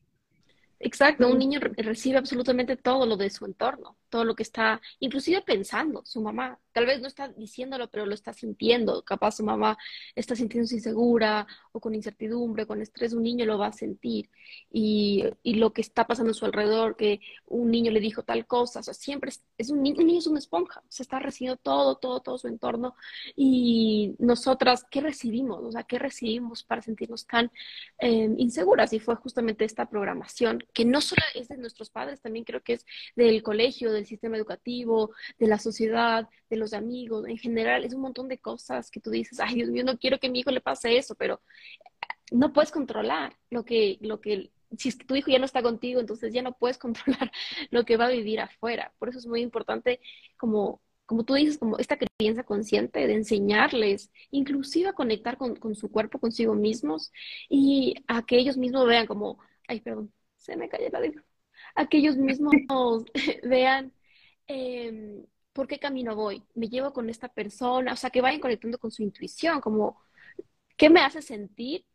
Exacto, 0.79 1.27
un 1.27 1.37
niño 1.37 1.59
recibe 1.59 2.19
absolutamente 2.19 2.77
todo 2.77 3.05
lo 3.05 3.17
de 3.17 3.29
su 3.29 3.45
entorno, 3.45 3.97
todo 4.09 4.23
lo 4.25 4.35
que 4.35 4.43
está, 4.43 4.81
inclusive 4.99 5.41
pensando, 5.41 6.03
su 6.05 6.21
mamá, 6.21 6.59
tal 6.71 6.85
vez 6.85 7.01
no 7.01 7.07
está 7.07 7.29
diciéndolo, 7.29 7.89
pero 7.89 8.05
lo 8.05 8.13
está 8.13 8.33
sintiendo, 8.33 9.03
capaz 9.03 9.37
su 9.37 9.43
mamá 9.43 9.77
está 10.15 10.35
sintiéndose 10.35 10.75
insegura 10.75 11.47
o 11.71 11.79
con 11.79 11.95
incertidumbre, 11.95 12.65
con 12.65 12.81
estrés, 12.81 13.13
un 13.13 13.23
niño 13.23 13.45
lo 13.45 13.57
va 13.57 13.67
a 13.67 13.71
sentir. 13.71 14.29
Y, 14.71 15.23
y 15.43 15.55
lo 15.55 15.73
que 15.73 15.81
está 15.81 16.07
pasando 16.07 16.31
a 16.31 16.33
su 16.33 16.45
alrededor, 16.45 16.95
que 16.95 17.19
un 17.47 17.71
niño 17.71 17.91
le 17.91 17.99
dijo 17.99 18.23
tal 18.23 18.45
cosa, 18.47 18.79
o 18.79 18.83
sea, 18.83 18.93
siempre 18.93 19.31
es, 19.57 19.69
un 19.69 19.83
niño, 19.83 20.17
es 20.17 20.27
una 20.27 20.39
esponja, 20.39 20.81
se 20.89 21.03
está 21.03 21.19
recibiendo 21.19 21.57
todo, 21.57 21.95
todo, 21.95 22.21
todo 22.21 22.37
su 22.37 22.47
entorno. 22.47 22.95
Y 23.35 24.15
nosotras, 24.19 24.85
¿qué 24.89 25.01
recibimos? 25.01 25.63
O 25.63 25.71
sea, 25.71 25.83
¿qué 25.83 25.99
recibimos 25.99 26.63
para 26.63 26.81
sentirnos 26.81 27.27
tan 27.27 27.51
eh, 27.99 28.29
inseguras? 28.37 28.93
Y 28.93 28.99
fue 28.99 29.15
justamente 29.15 29.65
esta 29.65 29.89
programación 29.89 30.63
que 30.73 30.85
no 30.85 31.01
solo 31.01 31.21
es 31.35 31.47
de 31.47 31.57
nuestros 31.57 31.89
padres, 31.89 32.21
también 32.21 32.45
creo 32.45 32.61
que 32.61 32.73
es 32.73 32.85
del 33.15 33.43
colegio, 33.43 33.91
del 33.99 34.07
sistema 34.07 34.37
educativo, 34.37 35.11
de 35.37 35.47
la 35.47 35.59
sociedad, 35.59 36.27
de 36.49 36.57
los 36.57 36.73
amigos, 36.73 37.27
en 37.27 37.37
general, 37.37 37.85
es 37.85 37.93
un 37.93 38.01
montón 38.01 38.27
de 38.27 38.39
cosas 38.39 38.89
que 38.91 38.99
tú 38.99 39.11
dices, 39.11 39.39
ay 39.39 39.55
Dios 39.55 39.69
mío, 39.69 39.83
no 39.83 39.97
quiero 39.97 40.19
que 40.19 40.29
mi 40.29 40.39
hijo 40.39 40.51
le 40.51 40.61
pase 40.61 40.97
eso, 40.97 41.15
pero 41.15 41.41
no 42.31 42.53
puedes 42.53 42.71
controlar 42.71 43.35
lo 43.49 43.65
que, 43.65 43.97
lo 44.01 44.21
que, 44.21 44.51
si 44.77 44.89
es 44.89 44.95
que 44.95 45.05
tu 45.05 45.15
hijo 45.15 45.31
ya 45.31 45.39
no 45.39 45.45
está 45.45 45.61
contigo, 45.61 45.99
entonces 45.99 46.33
ya 46.33 46.41
no 46.41 46.57
puedes 46.57 46.77
controlar 46.79 47.31
lo 47.71 47.85
que 47.85 47.97
va 47.97 48.05
a 48.07 48.09
vivir 48.09 48.39
afuera. 48.39 48.93
Por 48.99 49.09
eso 49.09 49.19
es 49.19 49.27
muy 49.27 49.41
importante 49.41 49.99
como 50.37 50.81
como 51.09 51.23
tú 51.25 51.33
dices, 51.33 51.57
como 51.57 51.79
esta 51.79 51.97
creencia 51.97 52.43
consciente 52.43 53.07
de 53.07 53.15
enseñarles, 53.15 54.11
inclusive 54.29 54.89
a 54.89 54.93
conectar 54.93 55.37
con, 55.37 55.55
con, 55.55 55.73
su 55.73 55.89
cuerpo, 55.89 56.19
consigo 56.19 56.53
mismos, 56.53 57.11
y 57.49 57.95
a 58.07 58.23
que 58.27 58.37
ellos 58.37 58.57
mismos 58.57 58.85
vean 58.87 59.07
como, 59.07 59.39
ay, 59.67 59.81
perdón, 59.81 60.13
se 60.37 60.55
me 60.55 60.69
cayó 60.69 60.87
la 60.91 60.99
a 61.75 61.87
que 61.87 61.97
ellos 61.97 62.17
mismos 62.17 62.53
vean 63.43 63.93
eh, 64.47 65.23
por 65.53 65.67
qué 65.67 65.79
camino 65.79 66.15
voy, 66.15 66.43
me 66.55 66.69
llevo 66.69 66.93
con 66.93 67.09
esta 67.09 67.27
persona, 67.27 67.93
o 67.93 67.95
sea, 67.95 68.09
que 68.09 68.21
vayan 68.21 68.41
conectando 68.41 68.77
con 68.77 68.91
su 68.91 69.03
intuición, 69.03 69.61
como, 69.61 69.99
¿qué 70.77 70.89
me 70.89 71.01
hace 71.01 71.21
sentir 71.21 71.85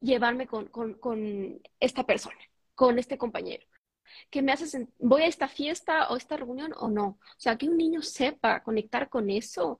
llevarme 0.00 0.46
con, 0.46 0.66
con, 0.68 0.94
con 0.94 1.60
esta 1.80 2.04
persona, 2.04 2.36
con 2.74 2.98
este 2.98 3.18
compañero? 3.18 3.66
¿Qué 4.30 4.42
me 4.42 4.52
hace 4.52 4.66
sentir, 4.66 4.94
voy 4.98 5.22
a 5.22 5.26
esta 5.26 5.48
fiesta 5.48 6.08
o 6.10 6.16
esta 6.16 6.36
reunión 6.36 6.72
o 6.78 6.88
no? 6.88 7.06
O 7.20 7.38
sea, 7.38 7.56
que 7.56 7.68
un 7.68 7.76
niño 7.76 8.02
sepa 8.02 8.62
conectar 8.62 9.08
con 9.08 9.30
eso, 9.30 9.78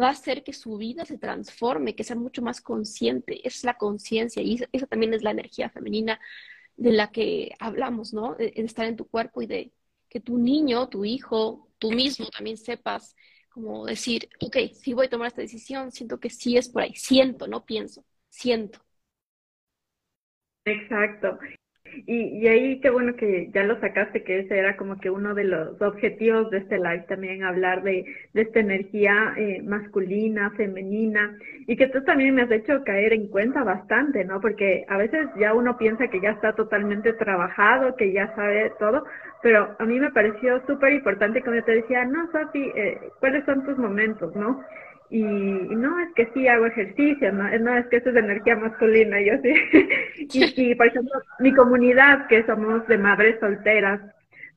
va 0.00 0.08
a 0.08 0.10
hacer 0.10 0.42
que 0.44 0.52
su 0.52 0.76
vida 0.76 1.04
se 1.04 1.18
transforme, 1.18 1.94
que 1.94 2.04
sea 2.04 2.16
mucho 2.16 2.42
más 2.42 2.60
consciente. 2.60 3.46
es 3.46 3.64
la 3.64 3.76
conciencia 3.78 4.42
y 4.42 4.60
esa 4.72 4.86
también 4.86 5.14
es 5.14 5.22
la 5.22 5.30
energía 5.30 5.70
femenina 5.70 6.20
de 6.76 6.92
la 6.92 7.10
que 7.10 7.52
hablamos, 7.58 8.12
¿no? 8.12 8.34
De, 8.34 8.52
estar 8.56 8.86
en 8.86 8.96
tu 8.96 9.06
cuerpo 9.06 9.42
y 9.42 9.46
de 9.46 9.72
que 10.08 10.20
tu 10.20 10.38
niño, 10.38 10.88
tu 10.88 11.04
hijo, 11.04 11.68
tú 11.78 11.90
mismo 11.92 12.26
también 12.28 12.56
sepas 12.56 13.14
como 13.50 13.86
decir, 13.86 14.28
ok, 14.40 14.56
si 14.72 14.94
voy 14.94 15.06
a 15.06 15.10
tomar 15.10 15.28
esta 15.28 15.42
decisión, 15.42 15.92
siento 15.92 16.18
que 16.18 16.28
sí 16.28 16.56
es 16.56 16.68
por 16.68 16.82
ahí, 16.82 16.94
siento, 16.96 17.46
no 17.46 17.64
pienso, 17.64 18.04
siento. 18.28 18.80
Exacto. 20.64 21.38
Y, 22.06 22.38
y 22.38 22.48
ahí 22.48 22.80
qué 22.80 22.90
bueno 22.90 23.14
que 23.16 23.50
ya 23.52 23.64
lo 23.64 23.78
sacaste, 23.80 24.22
que 24.24 24.40
ese 24.40 24.58
era 24.58 24.76
como 24.76 24.98
que 24.98 25.10
uno 25.10 25.34
de 25.34 25.44
los 25.44 25.80
objetivos 25.80 26.50
de 26.50 26.58
este 26.58 26.78
live 26.78 27.04
también, 27.08 27.44
hablar 27.44 27.82
de, 27.82 28.04
de 28.32 28.42
esta 28.42 28.60
energía 28.60 29.34
eh, 29.36 29.62
masculina, 29.62 30.50
femenina, 30.56 31.36
y 31.66 31.76
que 31.76 31.88
tú 31.88 32.02
también 32.04 32.34
me 32.34 32.42
has 32.42 32.50
hecho 32.50 32.82
caer 32.84 33.12
en 33.12 33.28
cuenta 33.28 33.62
bastante, 33.64 34.24
¿no? 34.24 34.40
Porque 34.40 34.84
a 34.88 34.96
veces 34.96 35.28
ya 35.38 35.54
uno 35.54 35.76
piensa 35.76 36.08
que 36.08 36.20
ya 36.20 36.30
está 36.30 36.54
totalmente 36.54 37.12
trabajado, 37.14 37.96
que 37.96 38.12
ya 38.12 38.34
sabe 38.34 38.72
todo, 38.78 39.04
pero 39.42 39.76
a 39.78 39.84
mí 39.84 40.00
me 40.00 40.10
pareció 40.10 40.64
súper 40.66 40.92
importante 40.92 41.42
cuando 41.42 41.62
te 41.64 41.72
decía, 41.72 42.04
no, 42.04 42.30
Sofi, 42.32 42.72
eh, 42.74 42.98
¿cuáles 43.20 43.44
son 43.44 43.64
tus 43.64 43.76
momentos, 43.78 44.34
no? 44.34 44.62
Y, 45.14 45.22
no 45.22 46.00
es 46.00 46.12
que 46.16 46.28
sí 46.34 46.48
hago 46.48 46.66
ejercicio, 46.66 47.30
no, 47.30 47.44
no 47.60 47.76
es 47.76 47.86
que 47.86 47.98
eso 47.98 48.10
es 48.10 48.16
energía 48.16 48.56
masculina, 48.56 49.20
yo 49.20 49.34
sí. 49.44 49.54
y, 50.56 50.70
y, 50.70 50.74
por 50.74 50.88
ejemplo, 50.88 51.12
mi 51.38 51.54
comunidad, 51.54 52.26
que 52.26 52.44
somos 52.46 52.84
de 52.88 52.98
madres 52.98 53.38
solteras, 53.38 54.00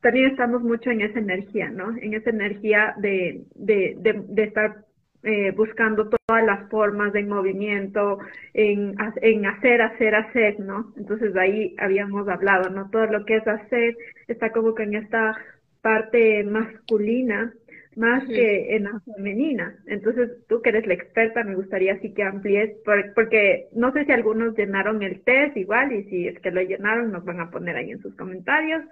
también 0.01 0.31
estamos 0.31 0.63
mucho 0.63 0.89
en 0.89 1.01
esa 1.01 1.19
energía, 1.19 1.69
¿no? 1.69 1.95
En 2.01 2.15
esa 2.15 2.31
energía 2.31 2.95
de, 2.97 3.43
de, 3.53 3.97
de, 3.99 4.43
estar 4.43 4.77
eh, 5.21 5.51
buscando 5.51 6.09
todas 6.09 6.43
las 6.43 6.67
formas 6.71 7.13
de 7.13 7.23
movimiento, 7.23 8.17
en, 8.55 8.95
en 9.21 9.45
hacer, 9.45 9.83
hacer, 9.83 10.15
hacer, 10.15 10.59
¿no? 10.59 10.91
Entonces 10.97 11.35
de 11.35 11.39
ahí 11.39 11.75
habíamos 11.77 12.27
hablado, 12.27 12.71
¿no? 12.71 12.89
Todo 12.89 13.05
lo 13.05 13.25
que 13.25 13.35
es 13.35 13.47
hacer 13.47 13.95
está 14.27 14.51
como 14.51 14.73
que 14.73 14.83
en 14.83 14.95
esta 14.95 15.37
parte 15.83 16.43
masculina 16.45 17.53
más 17.97 18.23
que 18.25 18.75
en 18.75 18.83
la 18.83 18.99
femenina. 18.99 19.75
Entonces, 19.87 20.29
tú 20.47 20.61
que 20.61 20.69
eres 20.69 20.85
la 20.85 20.93
experta, 20.93 21.43
me 21.43 21.55
gustaría 21.55 21.93
así 21.93 22.13
que 22.13 22.23
amplíes, 22.23 22.77
porque 23.15 23.67
no 23.73 23.91
sé 23.91 24.05
si 24.05 24.11
algunos 24.11 24.55
llenaron 24.55 25.01
el 25.01 25.21
test 25.21 25.57
igual 25.57 25.91
y 25.91 26.03
si 26.05 26.27
es 26.27 26.39
que 26.39 26.51
lo 26.51 26.61
llenaron 26.61 27.11
nos 27.11 27.25
van 27.25 27.39
a 27.39 27.49
poner 27.49 27.75
ahí 27.75 27.91
en 27.91 28.01
sus 28.01 28.15
comentarios, 28.15 28.83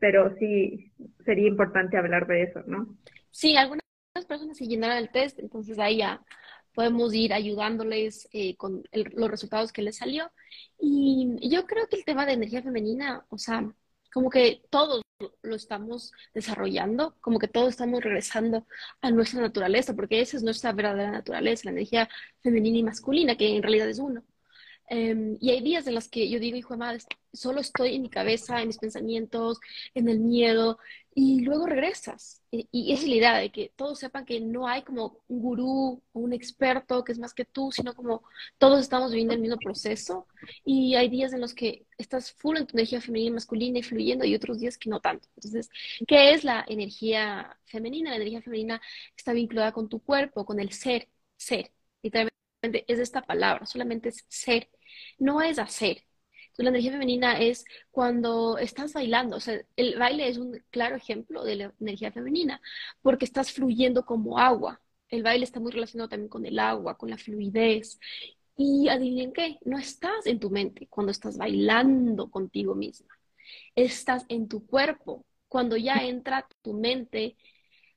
pero 0.00 0.34
sí 0.38 0.90
sería 1.24 1.46
importante 1.46 1.96
hablar 1.96 2.26
de 2.26 2.42
eso, 2.42 2.62
¿no? 2.66 2.88
Sí, 3.30 3.56
algunas 3.56 3.82
personas 4.26 4.56
sí 4.56 4.66
llenaron 4.66 4.98
el 4.98 5.10
test, 5.10 5.38
entonces 5.38 5.78
ahí 5.78 5.98
ya 5.98 6.20
podemos 6.74 7.14
ir 7.14 7.32
ayudándoles 7.32 8.28
eh, 8.32 8.56
con 8.56 8.82
los 8.92 9.30
resultados 9.30 9.72
que 9.72 9.82
les 9.82 9.96
salió. 9.96 10.30
Y 10.80 11.38
yo 11.48 11.66
creo 11.66 11.86
que 11.88 11.96
el 11.96 12.04
tema 12.04 12.26
de 12.26 12.32
energía 12.32 12.62
femenina, 12.62 13.24
o 13.30 13.38
sea, 13.38 13.64
como 14.12 14.30
que 14.30 14.62
todos 14.70 15.02
lo 15.42 15.56
estamos 15.56 16.12
desarrollando, 16.32 17.16
como 17.20 17.40
que 17.40 17.48
todos 17.48 17.70
estamos 17.70 18.02
regresando 18.02 18.66
a 19.00 19.10
nuestra 19.10 19.40
naturaleza, 19.40 19.94
porque 19.94 20.20
esa 20.20 20.36
es 20.36 20.44
nuestra 20.44 20.72
verdadera 20.72 21.10
naturaleza, 21.10 21.62
la 21.64 21.72
energía 21.72 22.08
femenina 22.40 22.78
y 22.78 22.82
masculina, 22.84 23.36
que 23.36 23.56
en 23.56 23.62
realidad 23.62 23.88
es 23.88 23.98
uno. 23.98 24.22
Em, 24.90 25.36
y 25.40 25.50
hay 25.50 25.60
días 25.60 25.86
en 25.86 25.94
los 25.94 26.08
que 26.08 26.28
yo 26.30 26.38
digo, 26.40 26.56
hijo 26.56 26.74
de 26.74 26.78
madre, 26.78 26.98
solo 27.32 27.60
estoy 27.60 27.94
en 27.96 28.02
mi 28.02 28.10
cabeza, 28.10 28.60
en 28.60 28.68
mis 28.68 28.78
pensamientos, 28.78 29.60
en 29.94 30.08
el 30.08 30.20
miedo, 30.20 30.78
y 31.14 31.40
luego 31.40 31.66
regresas. 31.66 32.42
Y, 32.50 32.68
y 32.72 32.92
esa 32.92 33.02
es 33.02 33.08
la 33.08 33.14
idea 33.16 33.36
de 33.38 33.50
que 33.50 33.72
todos 33.76 33.98
sepan 33.98 34.24
que 34.24 34.40
no 34.40 34.66
hay 34.66 34.82
como 34.82 35.18
un 35.28 35.40
gurú 35.42 36.02
o 36.12 36.20
un 36.20 36.32
experto 36.32 37.04
que 37.04 37.12
es 37.12 37.18
más 37.18 37.34
que 37.34 37.44
tú, 37.44 37.70
sino 37.72 37.94
como 37.94 38.22
todos 38.56 38.80
estamos 38.80 39.10
viviendo 39.10 39.34
el 39.34 39.40
mismo 39.40 39.58
proceso. 39.58 40.26
Y 40.64 40.94
hay 40.94 41.08
días 41.08 41.32
en 41.32 41.40
los 41.40 41.54
que 41.54 41.86
estás 41.98 42.32
full 42.32 42.56
en 42.56 42.66
tu 42.66 42.76
energía 42.76 43.00
femenina 43.00 43.30
y 43.30 43.34
masculina 43.34 43.78
y 43.78 43.82
fluyendo, 43.82 44.24
y 44.24 44.34
otros 44.34 44.58
días 44.60 44.78
que 44.78 44.90
no 44.90 45.00
tanto. 45.00 45.28
Entonces, 45.36 45.68
¿qué 46.06 46.32
es 46.32 46.44
la 46.44 46.64
energía 46.68 47.58
femenina? 47.66 48.10
La 48.10 48.16
energía 48.16 48.42
femenina 48.42 48.80
está 49.16 49.32
vinculada 49.32 49.72
con 49.72 49.88
tu 49.88 50.00
cuerpo, 50.02 50.44
con 50.46 50.60
el 50.60 50.72
ser, 50.72 51.08
ser. 51.36 51.72
Literalmente 52.02 52.84
es 52.88 52.98
esta 52.98 53.22
palabra, 53.22 53.66
solamente 53.66 54.08
es 54.10 54.24
ser 54.28 54.68
no 55.18 55.42
es 55.42 55.58
hacer. 55.58 56.04
La 56.56 56.70
energía 56.70 56.92
femenina 56.92 57.38
es 57.38 57.64
cuando 57.90 58.58
estás 58.58 58.92
bailando, 58.92 59.36
o 59.36 59.40
sea, 59.40 59.60
el 59.76 59.96
baile 59.96 60.28
es 60.28 60.38
un 60.38 60.60
claro 60.70 60.96
ejemplo 60.96 61.44
de 61.44 61.54
la 61.56 61.74
energía 61.80 62.10
femenina, 62.10 62.60
porque 63.00 63.24
estás 63.24 63.52
fluyendo 63.52 64.04
como 64.04 64.38
agua. 64.38 64.80
El 65.08 65.22
baile 65.22 65.44
está 65.44 65.60
muy 65.60 65.70
relacionado 65.70 66.08
también 66.08 66.28
con 66.28 66.44
el 66.46 66.58
agua, 66.58 66.98
con 66.98 67.10
la 67.10 67.16
fluidez. 67.18 68.00
Y 68.56 68.88
adivinen 68.88 69.32
qué, 69.32 69.58
no 69.64 69.78
estás 69.78 70.26
en 70.26 70.40
tu 70.40 70.50
mente 70.50 70.88
cuando 70.88 71.12
estás 71.12 71.38
bailando 71.38 72.28
contigo 72.28 72.74
misma. 72.74 73.16
Estás 73.76 74.24
en 74.28 74.48
tu 74.48 74.66
cuerpo 74.66 75.24
cuando 75.46 75.76
ya 75.76 75.96
entra 76.04 76.46
tu 76.62 76.74
mente 76.74 77.36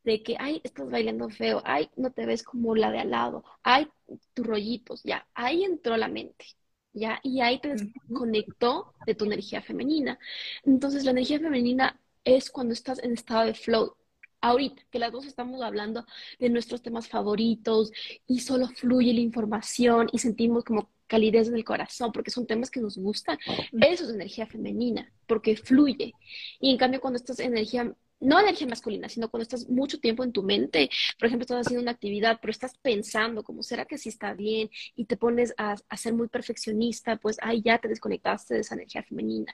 de 0.03 0.23
que, 0.23 0.35
ay, 0.39 0.61
estás 0.63 0.89
bailando 0.89 1.29
feo, 1.29 1.61
ay, 1.65 1.89
no 1.95 2.11
te 2.11 2.25
ves 2.25 2.43
como 2.43 2.75
la 2.75 2.91
de 2.91 2.99
al 2.99 3.11
lado, 3.11 3.43
ay, 3.63 3.87
tus 4.33 4.45
rollitos, 4.45 5.03
ya, 5.03 5.27
ahí 5.33 5.63
entró 5.63 5.97
la 5.97 6.07
mente. 6.07 6.45
¿Ya? 6.93 7.19
Y 7.23 7.41
ahí 7.41 7.59
te 7.59 7.75
conectó 8.13 8.93
de 9.05 9.15
tu 9.15 9.25
energía 9.25 9.61
femenina. 9.61 10.19
Entonces, 10.63 11.03
la 11.03 11.11
energía 11.11 11.39
femenina 11.39 11.99
es 12.23 12.49
cuando 12.49 12.73
estás 12.73 12.99
en 13.03 13.13
estado 13.13 13.45
de 13.45 13.53
flow. 13.53 13.95
Ahorita, 14.41 14.81
que 14.89 14.99
las 14.99 15.11
dos 15.11 15.25
estamos 15.25 15.61
hablando 15.61 16.05
de 16.39 16.49
nuestros 16.49 16.81
temas 16.81 17.07
favoritos 17.07 17.91
y 18.25 18.39
solo 18.39 18.67
fluye 18.67 19.13
la 19.13 19.19
información 19.19 20.09
y 20.11 20.17
sentimos 20.17 20.63
como 20.63 20.89
calidez 21.05 21.49
en 21.49 21.55
el 21.55 21.65
corazón, 21.65 22.11
porque 22.11 22.31
son 22.31 22.47
temas 22.47 22.71
que 22.71 22.79
nos 22.79 22.97
gustan. 22.97 23.37
Eso 23.81 24.05
es 24.05 24.09
energía 24.09 24.47
femenina, 24.47 25.11
porque 25.27 25.57
fluye. 25.57 26.13
Y 26.59 26.71
en 26.71 26.77
cambio, 26.77 27.01
cuando 27.01 27.17
estás 27.17 27.39
en 27.39 27.47
energía 27.47 27.93
no 28.21 28.39
energía 28.39 28.67
masculina, 28.67 29.09
sino 29.09 29.29
cuando 29.29 29.43
estás 29.43 29.67
mucho 29.69 29.99
tiempo 29.99 30.23
en 30.23 30.31
tu 30.31 30.43
mente, 30.43 30.89
por 31.19 31.27
ejemplo, 31.27 31.43
estás 31.43 31.67
haciendo 31.67 31.81
una 31.81 31.91
actividad, 31.91 32.39
pero 32.41 32.51
estás 32.51 32.77
pensando 32.77 33.43
como, 33.43 33.63
¿será 33.63 33.85
que 33.85 33.97
sí 33.97 34.09
está 34.09 34.33
bien? 34.33 34.69
Y 34.95 35.05
te 35.05 35.17
pones 35.17 35.53
a, 35.57 35.75
ser 35.97 36.13
muy 36.13 36.27
perfeccionista, 36.27 37.17
pues 37.17 37.37
ahí 37.41 37.61
ya 37.63 37.79
te 37.79 37.87
desconectaste 37.87 38.53
de 38.53 38.61
esa 38.61 38.75
energía 38.75 39.03
femenina. 39.03 39.53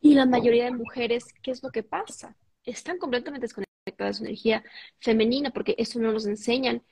Y 0.00 0.14
la 0.14 0.26
mayoría 0.26 0.64
de 0.64 0.72
mujeres, 0.72 1.26
¿qué 1.42 1.52
es 1.52 1.62
lo 1.62 1.70
que 1.70 1.82
pasa? 1.82 2.36
Están 2.64 2.98
completamente 2.98 3.46
desconectadas 3.46 4.16
de 4.16 4.18
su 4.18 4.24
energía 4.24 4.64
femenina 5.00 5.50
porque 5.50 5.74
eso 5.78 5.98
no 5.98 6.12
nos 6.12 6.26
enseñan 6.26 6.82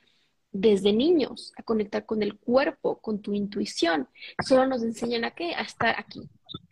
desde 0.51 0.93
niños 0.93 1.53
a 1.57 1.63
conectar 1.63 2.05
con 2.05 2.23
el 2.23 2.37
cuerpo, 2.39 2.99
con 2.99 3.21
tu 3.21 3.33
intuición. 3.33 4.09
Solo 4.45 4.65
nos 4.65 4.81
enseñan 4.81 5.25
a 5.25 5.31
qué? 5.31 5.53
A 5.53 5.61
estar 5.61 5.95
aquí, 5.99 6.21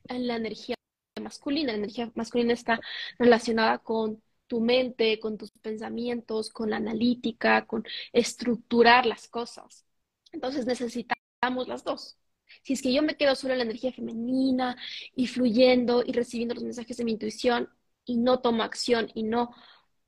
en 0.07 0.27
la 0.27 0.37
energía 0.37 0.75
masculina. 1.21 1.73
La 1.73 1.79
energía 1.79 2.11
masculina 2.15 2.53
está 2.53 2.79
relacionada 3.19 3.79
con 3.79 4.21
tu 4.47 4.61
mente, 4.61 5.19
con 5.19 5.37
tus 5.37 5.51
pensamientos, 5.51 6.51
con 6.51 6.69
la 6.69 6.77
analítica, 6.77 7.65
con 7.65 7.83
estructurar 8.13 9.05
las 9.05 9.27
cosas. 9.27 9.85
Entonces 10.31 10.65
necesitamos 10.65 11.67
las 11.67 11.83
dos. 11.83 12.17
Si 12.63 12.73
es 12.73 12.81
que 12.81 12.93
yo 12.93 13.01
me 13.01 13.17
quedo 13.17 13.35
solo 13.35 13.53
en 13.53 13.59
la 13.59 13.65
energía 13.65 13.91
femenina 13.91 14.77
y 15.15 15.27
fluyendo 15.27 16.03
y 16.05 16.11
recibiendo 16.13 16.55
los 16.55 16.63
mensajes 16.63 16.97
de 16.97 17.03
mi 17.05 17.13
intuición 17.13 17.69
y 18.05 18.17
no 18.17 18.39
tomo 18.39 18.63
acción 18.63 19.11
y 19.15 19.23
no 19.23 19.51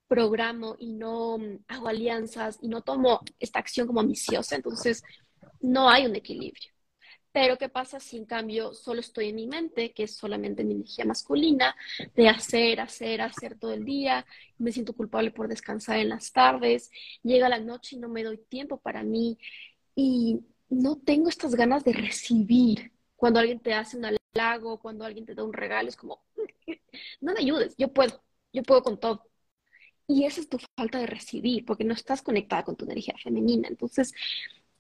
programo 0.07 0.75
y 0.79 0.93
no 0.93 1.37
mm, 1.37 1.65
hago 1.67 1.87
alianzas 1.87 2.59
y 2.61 2.67
no 2.69 2.81
tomo 2.81 3.21
esta 3.39 3.59
acción 3.59 3.87
como 3.87 3.99
ambiciosa, 3.99 4.55
entonces 4.55 5.03
no 5.59 5.89
hay 5.89 6.05
un 6.05 6.15
equilibrio. 6.15 6.76
Pero 7.31 7.57
¿qué 7.57 7.69
pasa 7.69 7.99
si 7.99 8.17
en 8.17 8.25
cambio 8.25 8.73
solo 8.73 8.99
estoy 8.99 9.29
en 9.29 9.35
mi 9.35 9.47
mente, 9.47 9.91
que 9.91 10.03
es 10.03 10.15
solamente 10.15 10.63
mi 10.63 10.73
energía 10.73 11.05
masculina, 11.05 11.75
de 12.15 12.29
hacer, 12.29 12.79
hacer, 12.79 13.21
hacer 13.21 13.59
todo 13.59 13.73
el 13.73 13.85
día? 13.85 14.25
Me 14.57 14.71
siento 14.71 14.93
culpable 14.93 15.31
por 15.31 15.47
descansar 15.47 15.97
en 15.97 16.09
las 16.09 16.31
tardes, 16.31 16.89
llega 17.23 17.49
la 17.49 17.59
noche 17.59 17.95
y 17.95 17.99
no 17.99 18.09
me 18.09 18.23
doy 18.23 18.37
tiempo 18.37 18.77
para 18.77 19.03
mí 19.03 19.37
y 19.95 20.39
no 20.69 20.97
tengo 20.97 21.29
estas 21.29 21.55
ganas 21.55 21.83
de 21.83 21.93
recibir. 21.93 22.91
Cuando 23.15 23.39
alguien 23.39 23.59
te 23.59 23.73
hace 23.73 23.97
un 23.97 24.05
halago, 24.05 24.79
cuando 24.79 25.05
alguien 25.05 25.25
te 25.25 25.35
da 25.35 25.43
un 25.43 25.53
regalo, 25.53 25.89
es 25.89 25.95
como, 25.95 26.23
no 27.21 27.33
me 27.33 27.39
ayudes, 27.39 27.75
yo 27.77 27.93
puedo, 27.93 28.23
yo 28.53 28.63
puedo 28.63 28.81
con 28.83 28.99
todo. 28.99 29.23
Y 30.07 30.25
esa 30.25 30.39
es 30.41 30.49
tu 30.49 30.57
falta 30.75 30.99
de 30.99 31.07
recibir, 31.07 31.65
porque 31.65 31.83
no 31.83 31.93
estás 31.93 32.21
conectada 32.21 32.63
con 32.63 32.77
tu 32.77 32.85
energía 32.85 33.15
femenina. 33.21 33.67
Entonces, 33.67 34.13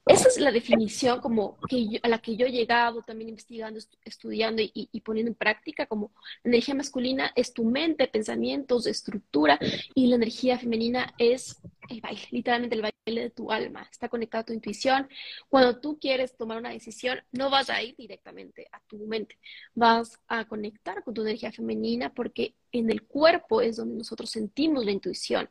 esa 0.07 0.27
es 0.29 0.37
la 0.39 0.51
definición 0.51 1.19
como 1.21 1.57
que 1.69 1.99
a 2.01 2.07
la 2.07 2.19
que 2.19 2.35
yo 2.35 2.45
he 2.45 2.51
llegado 2.51 3.01
también 3.01 3.29
investigando, 3.29 3.79
estudiando 4.03 4.61
y, 4.63 5.01
poniendo 5.01 5.29
en 5.29 5.35
práctica 5.35 5.85
como 5.85 6.11
la 6.43 6.49
energía 6.49 6.75
masculina 6.75 7.31
es 7.35 7.53
tu 7.53 7.63
mente, 7.63 8.07
pensamientos, 8.07 8.87
estructura 8.87 9.59
y 9.95 10.07
la 10.07 10.15
energía 10.15 10.57
femenina 10.57 11.13
es 11.17 11.57
el 11.89 12.01
baile, 12.01 12.21
literalmente 12.31 12.75
el 12.75 12.81
baile 12.81 13.21
de 13.21 13.29
tu 13.29 13.51
alma, 13.51 13.87
está 13.89 14.09
conectado 14.09 14.41
a 14.41 14.45
tu 14.45 14.53
intuición. 14.53 15.07
Cuando 15.49 15.79
tú 15.79 15.97
quieres 15.99 16.35
tomar 16.35 16.57
una 16.57 16.69
decisión, 16.69 17.19
no 17.31 17.49
vas 17.49 17.69
a 17.69 17.81
ir 17.81 17.95
directamente 17.95 18.67
a 18.71 18.81
tu 18.87 18.97
mente, 19.07 19.37
vas 19.73 20.19
a 20.27 20.45
conectar 20.45 21.03
con 21.03 21.13
tu 21.13 21.21
energía 21.21 21.51
femenina 21.51 22.13
porque 22.13 22.55
en 22.71 22.89
el 22.91 23.03
cuerpo 23.03 23.61
es 23.61 23.77
donde 23.77 23.95
nosotros 23.95 24.29
sentimos 24.29 24.85
la 24.85 24.91
intuición, 24.91 25.49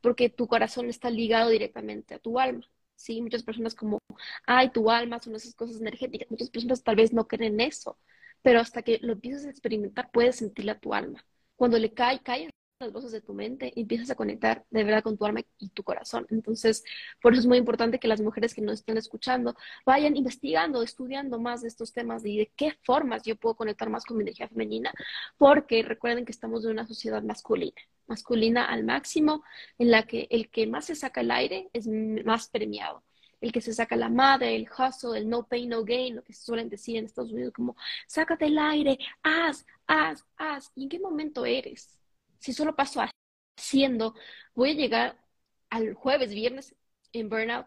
porque 0.00 0.28
tu 0.28 0.46
corazón 0.46 0.88
está 0.88 1.10
ligado 1.10 1.50
directamente 1.50 2.14
a 2.14 2.18
tu 2.18 2.38
alma. 2.38 2.64
¿Sí? 3.04 3.20
Muchas 3.22 3.42
personas 3.44 3.74
como, 3.74 3.98
ay, 4.46 4.70
tu 4.70 4.90
alma 4.90 5.20
son 5.20 5.34
esas 5.36 5.54
cosas 5.54 5.80
energéticas. 5.80 6.30
Muchas 6.30 6.50
personas 6.50 6.82
tal 6.82 6.96
vez 6.96 7.12
no 7.12 7.26
creen 7.28 7.60
eso, 7.60 7.98
pero 8.42 8.60
hasta 8.60 8.82
que 8.82 8.98
lo 9.02 9.12
empiezas 9.14 9.46
a 9.46 9.50
experimentar 9.50 10.10
puedes 10.12 10.36
sentirle 10.36 10.72
a 10.72 10.80
tu 10.80 10.94
alma. 10.94 11.24
Cuando 11.56 11.78
le 11.78 11.92
cae, 11.94 12.20
caen 12.22 12.50
las 12.80 12.92
voces 12.92 13.12
de 13.12 13.20
tu 13.20 13.34
mente 13.34 13.72
y 13.74 13.82
empiezas 13.82 14.10
a 14.10 14.14
conectar 14.14 14.64
de 14.70 14.84
verdad 14.84 15.02
con 15.02 15.16
tu 15.16 15.24
alma 15.24 15.40
y 15.58 15.68
tu 15.68 15.82
corazón. 15.84 16.26
Entonces, 16.30 16.84
por 17.22 17.32
eso 17.32 17.40
es 17.40 17.46
muy 17.46 17.58
importante 17.58 17.98
que 17.98 18.08
las 18.08 18.20
mujeres 18.20 18.52
que 18.54 18.62
nos 18.62 18.80
estén 18.80 18.96
escuchando 18.96 19.54
vayan 19.86 20.16
investigando, 20.16 20.82
estudiando 20.82 21.38
más 21.38 21.62
de 21.62 21.68
estos 21.68 21.92
temas 21.92 22.24
y 22.24 22.38
de 22.38 22.52
qué 22.56 22.76
formas 22.82 23.22
yo 23.22 23.36
puedo 23.36 23.54
conectar 23.54 23.88
más 23.90 24.04
con 24.04 24.16
mi 24.16 24.22
energía 24.22 24.48
femenina, 24.48 24.92
porque 25.38 25.82
recuerden 25.82 26.24
que 26.24 26.32
estamos 26.32 26.64
en 26.64 26.72
una 26.72 26.86
sociedad 26.86 27.22
masculina 27.22 27.74
masculina 28.06 28.66
al 28.66 28.84
máximo, 28.84 29.42
en 29.78 29.90
la 29.90 30.02
que 30.06 30.26
el 30.30 30.50
que 30.50 30.66
más 30.66 30.86
se 30.86 30.94
saca 30.94 31.22
el 31.22 31.30
aire 31.30 31.70
es 31.72 31.86
más 31.86 32.48
premiado. 32.48 33.02
El 33.40 33.50
que 33.52 33.62
se 33.62 33.72
saca 33.72 33.96
la 33.96 34.10
madre, 34.10 34.54
el 34.56 34.68
hustle, 34.68 35.18
el 35.18 35.28
no 35.28 35.46
pain, 35.46 35.70
no 35.70 35.84
gain, 35.84 36.16
lo 36.16 36.22
que 36.22 36.34
suelen 36.34 36.68
decir 36.68 36.96
en 36.96 37.06
Estados 37.06 37.32
Unidos, 37.32 37.52
como 37.54 37.76
sácate 38.06 38.46
el 38.46 38.58
aire, 38.58 38.98
haz, 39.22 39.66
haz, 39.86 40.24
haz. 40.36 40.70
¿Y 40.74 40.84
en 40.84 40.88
qué 40.90 40.98
momento 40.98 41.46
eres? 41.46 41.98
Si 42.44 42.52
solo 42.52 42.76
paso 42.76 43.00
haciendo, 43.56 44.14
voy 44.54 44.72
a 44.72 44.74
llegar 44.74 45.18
al 45.70 45.94
jueves, 45.94 46.34
viernes 46.34 46.76
en 47.14 47.30
burnout, 47.30 47.66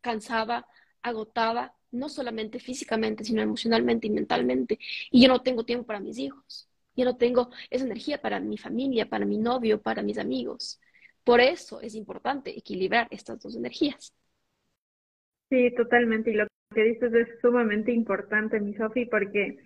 cansada, 0.00 0.66
agotada, 1.02 1.74
no 1.90 2.08
solamente 2.08 2.60
físicamente, 2.60 3.24
sino 3.24 3.42
emocionalmente 3.42 4.06
y 4.06 4.10
mentalmente. 4.10 4.78
Y 5.10 5.20
yo 5.20 5.28
no 5.28 5.42
tengo 5.42 5.64
tiempo 5.64 5.84
para 5.84 6.00
mis 6.00 6.16
hijos. 6.16 6.66
Yo 6.96 7.04
no 7.04 7.18
tengo 7.18 7.50
esa 7.68 7.84
energía 7.84 8.22
para 8.22 8.40
mi 8.40 8.56
familia, 8.56 9.06
para 9.06 9.26
mi 9.26 9.36
novio, 9.36 9.82
para 9.82 10.02
mis 10.02 10.16
amigos. 10.16 10.80
Por 11.22 11.40
eso 11.42 11.82
es 11.82 11.94
importante 11.94 12.56
equilibrar 12.56 13.06
estas 13.10 13.38
dos 13.38 13.54
energías. 13.54 14.14
Sí, 15.50 15.74
totalmente. 15.76 16.30
Y 16.30 16.34
lo 16.36 16.46
que 16.74 16.84
dices 16.84 17.12
es 17.12 17.28
sumamente 17.42 17.92
importante, 17.92 18.60
mi 18.60 18.72
Sofi, 18.72 19.04
porque 19.04 19.58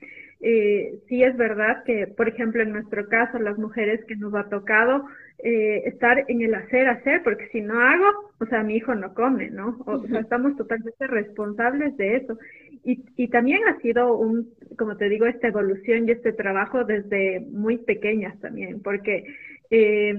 eh, 0.46 1.00
sí 1.08 1.22
es 1.22 1.36
verdad 1.38 1.84
que, 1.84 2.06
por 2.06 2.28
ejemplo, 2.28 2.62
en 2.62 2.72
nuestro 2.72 3.08
caso, 3.08 3.38
las 3.38 3.56
mujeres 3.56 4.04
que 4.04 4.14
nos 4.16 4.34
ha 4.34 4.50
tocado 4.50 5.06
eh, 5.38 5.82
estar 5.86 6.22
en 6.28 6.42
el 6.42 6.54
hacer, 6.54 6.86
hacer, 6.86 7.22
porque 7.22 7.48
si 7.48 7.62
no 7.62 7.80
hago, 7.80 8.30
o 8.38 8.46
sea, 8.46 8.62
mi 8.62 8.76
hijo 8.76 8.94
no 8.94 9.14
come, 9.14 9.50
¿no? 9.50 9.78
O, 9.86 10.06
sea, 10.06 10.20
estamos 10.20 10.54
totalmente 10.56 11.06
responsables 11.06 11.96
de 11.96 12.16
eso. 12.16 12.38
Y, 12.84 13.02
y 13.16 13.28
también 13.28 13.66
ha 13.66 13.80
sido 13.80 14.16
un, 14.18 14.50
como 14.76 14.98
te 14.98 15.08
digo, 15.08 15.24
esta 15.24 15.48
evolución 15.48 16.06
y 16.06 16.12
este 16.12 16.34
trabajo 16.34 16.84
desde 16.84 17.40
muy 17.50 17.78
pequeñas 17.78 18.38
también, 18.40 18.82
porque 18.82 19.24
eh, 19.70 20.14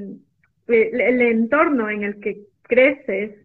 el, 0.68 1.22
entorno 1.22 1.90
en 1.90 2.04
el 2.04 2.20
que 2.20 2.42
creces, 2.64 3.36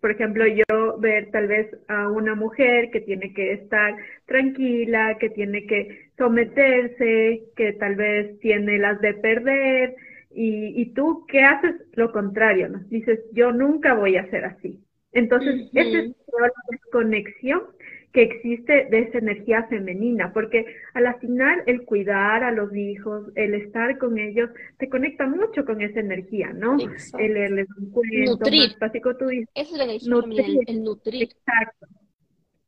por 0.00 0.10
ejemplo, 0.10 0.44
yo 0.46 0.98
ver 0.98 1.30
tal 1.30 1.48
vez 1.48 1.68
a 1.88 2.10
una 2.10 2.34
mujer 2.34 2.90
que 2.90 3.00
tiene 3.00 3.32
que 3.34 3.52
estar 3.52 3.96
tranquila, 4.26 5.16
que 5.18 5.30
tiene 5.30 5.66
que 5.66 6.10
someterse, 6.16 7.42
que 7.56 7.72
tal 7.74 7.96
vez 7.96 8.38
tiene 8.40 8.78
las 8.78 9.00
de 9.00 9.14
perder, 9.14 9.94
y, 10.30 10.80
y 10.80 10.86
tú, 10.94 11.26
¿qué 11.26 11.42
haces? 11.42 11.74
Lo 11.94 12.12
contrario, 12.12 12.68
¿no? 12.68 12.78
Dices, 12.88 13.20
yo 13.32 13.52
nunca 13.52 13.94
voy 13.94 14.16
a 14.16 14.28
ser 14.30 14.44
así. 14.44 14.78
Entonces, 15.12 15.68
esa 15.74 15.98
es 15.98 16.14
la 16.38 16.52
desconexión 16.70 17.62
que 18.12 18.22
existe 18.22 18.86
de 18.90 19.00
esa 19.00 19.18
energía 19.18 19.64
femenina, 19.64 20.32
porque 20.32 20.64
a 20.94 21.00
la 21.00 21.14
final 21.14 21.62
el 21.66 21.84
cuidar 21.84 22.42
a 22.42 22.52
los 22.52 22.74
hijos, 22.74 23.30
el 23.34 23.54
estar 23.54 23.98
con 23.98 24.18
ellos, 24.18 24.50
te 24.78 24.88
conecta 24.88 25.26
mucho 25.26 25.64
con 25.64 25.82
esa 25.82 26.00
energía, 26.00 26.52
¿no? 26.52 26.76
El 27.18 27.34
leerles 27.34 27.68
un 27.76 27.90
cuento, 27.90 28.32
nutrir. 28.32 28.70
básico 28.80 29.16
tú 29.16 29.26
dices. 29.26 29.48
es 29.54 29.70
la 29.72 29.84
energía 29.84 30.10
nutrir. 30.10 30.58
el, 30.66 30.82
nutrir. 30.82 31.22
Exacto. 31.24 31.86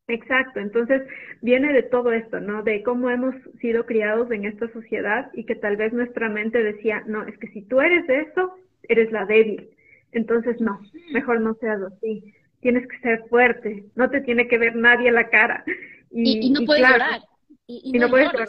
Exacto, 0.09 0.59
entonces 0.59 1.03
viene 1.41 1.73
de 1.73 1.85
todo 1.85 2.11
esto, 2.11 2.41
¿no? 2.41 2.65
De 2.65 2.83
cómo 2.83 3.11
hemos 3.11 3.33
sido 3.61 3.87
criados 3.87 4.29
en 4.33 4.45
esta 4.45 4.69
sociedad 4.73 5.31
y 5.35 5.45
que 5.45 5.55
tal 5.55 5.77
vez 5.77 5.93
nuestra 5.93 6.29
mente 6.29 6.65
decía, 6.65 7.05
no, 7.07 7.23
es 7.23 7.39
que 7.39 7.47
si 7.49 7.63
tú 7.63 7.81
eres 7.81 8.09
eso, 8.09 8.57
eres 8.89 9.13
la 9.13 9.25
débil. 9.25 9.71
Entonces, 10.11 10.61
no, 10.61 10.81
mejor 11.13 11.41
no 11.41 11.55
seas 11.55 11.81
así 11.81 12.35
tienes 12.61 12.87
que 12.87 12.99
ser 13.01 13.25
fuerte, 13.29 13.85
no 13.95 14.11
te 14.11 14.21
tiene 14.21 14.49
que 14.49 14.59
ver 14.59 14.77
nadie 14.77 15.11
la 15.11 15.29
cara. 15.29 15.65
Y, 16.11 16.51
no 16.51 16.65
puedes 16.67 16.89
llorar. 16.89 17.21
Y, 17.67 17.99
no, 17.99 18.09
puedes 18.09 18.33
llorar. 18.33 18.49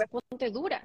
dura. 0.52 0.82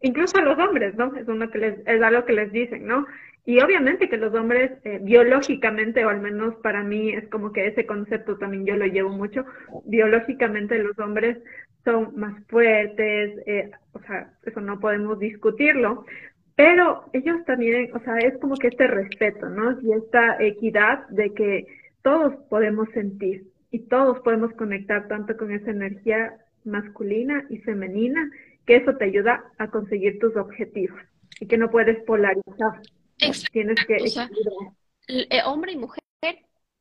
Incluso 0.00 0.36
a 0.36 0.42
los 0.42 0.58
hombres, 0.58 0.94
¿no? 0.96 1.14
Es, 1.16 1.26
uno 1.28 1.50
que 1.50 1.58
les, 1.58 1.86
es 1.86 2.02
algo 2.02 2.24
que 2.24 2.32
les 2.32 2.52
dicen, 2.52 2.86
¿no? 2.86 3.06
Y 3.44 3.60
obviamente 3.60 4.08
que 4.08 4.16
los 4.16 4.32
hombres 4.34 4.70
eh, 4.84 5.00
biológicamente, 5.02 6.04
o 6.04 6.08
al 6.08 6.20
menos 6.20 6.54
para 6.56 6.82
mí 6.82 7.10
es 7.10 7.28
como 7.28 7.52
que 7.52 7.66
ese 7.66 7.86
concepto 7.86 8.38
también 8.38 8.66
yo 8.66 8.76
lo 8.76 8.86
llevo 8.86 9.10
mucho, 9.10 9.44
biológicamente 9.84 10.78
los 10.78 10.96
hombres 10.98 11.38
son 11.84 12.14
más 12.16 12.34
fuertes, 12.46 13.42
eh, 13.46 13.70
o 13.92 14.00
sea, 14.00 14.32
eso 14.44 14.60
no 14.60 14.78
podemos 14.78 15.18
discutirlo, 15.18 16.04
pero 16.54 17.04
ellos 17.12 17.44
también, 17.44 17.90
o 17.94 17.98
sea, 18.00 18.18
es 18.18 18.38
como 18.38 18.56
que 18.56 18.68
este 18.68 18.86
respeto, 18.86 19.48
¿no? 19.48 19.80
Y 19.80 19.92
esta 19.92 20.40
equidad 20.40 21.08
de 21.08 21.34
que 21.34 21.66
todos 22.02 22.34
podemos 22.48 22.88
sentir 22.90 23.52
y 23.70 23.80
todos 23.80 24.20
podemos 24.20 24.52
conectar 24.54 25.08
tanto 25.08 25.36
con 25.36 25.50
esa 25.52 25.70
energía 25.70 26.36
masculina 26.64 27.46
y 27.48 27.58
femenina, 27.58 28.30
que 28.66 28.76
eso 28.76 28.96
te 28.96 29.06
ayuda 29.06 29.44
a 29.58 29.68
conseguir 29.68 30.18
tus 30.18 30.36
objetivos 30.36 31.00
y 31.40 31.46
que 31.46 31.58
no 31.58 31.70
puedes 31.70 32.02
polarizar. 32.04 32.80
Tienes 33.52 33.84
que... 33.86 33.96
O 35.44 35.50
hombre 35.50 35.72
y 35.72 35.76
mujer 35.76 36.02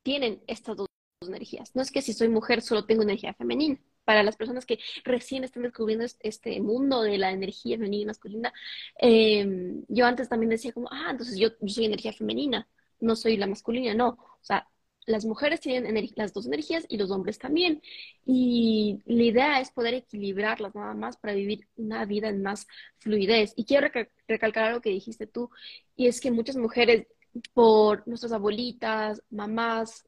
tienen 0.03 0.41
estas 0.47 0.77
dos 0.77 0.87
energías. 1.21 1.75
No 1.75 1.81
es 1.81 1.91
que 1.91 2.01
si 2.01 2.13
soy 2.13 2.29
mujer 2.29 2.61
solo 2.61 2.85
tengo 2.85 3.03
energía 3.03 3.33
femenina. 3.33 3.77
para 4.03 4.23
las 4.23 4.35
personas 4.35 4.65
que 4.65 4.79
recién 5.05 5.43
están 5.43 5.61
descubriendo 5.61 6.03
este 6.21 6.59
mundo 6.59 7.03
de 7.03 7.19
la 7.19 7.31
energía 7.31 7.77
femenina 7.77 8.01
y 8.01 8.05
masculina, 8.07 8.51
em, 8.97 9.83
yo 9.87 10.05
antes 10.07 10.27
también 10.27 10.49
decía 10.49 10.73
como, 10.73 10.89
ah, 10.91 11.09
entonces 11.11 11.37
yo, 11.37 11.49
yo 11.61 11.67
soy 11.67 11.85
energía 11.85 12.11
femenina, 12.11 12.67
no 12.99 13.15
soy 13.15 13.37
la 13.37 13.45
masculina, 13.45 13.93
no. 13.93 14.09
O 14.09 14.43
sea, 14.43 14.67
las 15.05 15.25
mujeres 15.25 15.59
tienen 15.59 16.09
las 16.15 16.33
dos 16.33 16.45
energías 16.45 16.85
y 16.89 16.97
los 16.97 17.11
hombres 17.11 17.39
también. 17.39 17.81
Y 18.25 18.99
la 19.05 19.23
idea 19.23 19.59
es 19.59 19.71
poder 19.71 19.93
equilibrarlas 19.95 20.75
nada 20.75 20.93
más 20.93 21.17
para 21.17 21.33
vivir 21.33 21.67
una 21.75 22.05
vida 22.05 22.29
en 22.29 22.41
más 22.43 22.67
fluidez. 22.99 23.53
Y 23.55 23.65
quiero 23.65 23.87
recalcar 24.27 24.65
algo 24.65 24.81
que 24.81 24.89
dijiste 24.89 25.27
tú, 25.27 25.49
y 25.95 26.07
es 26.07 26.21
que 26.21 26.31
muchas 26.31 26.57
mujeres, 26.57 27.07
por 27.53 28.07
nuestras 28.07 28.33
abuelitas, 28.33 29.21
mamás, 29.29 30.05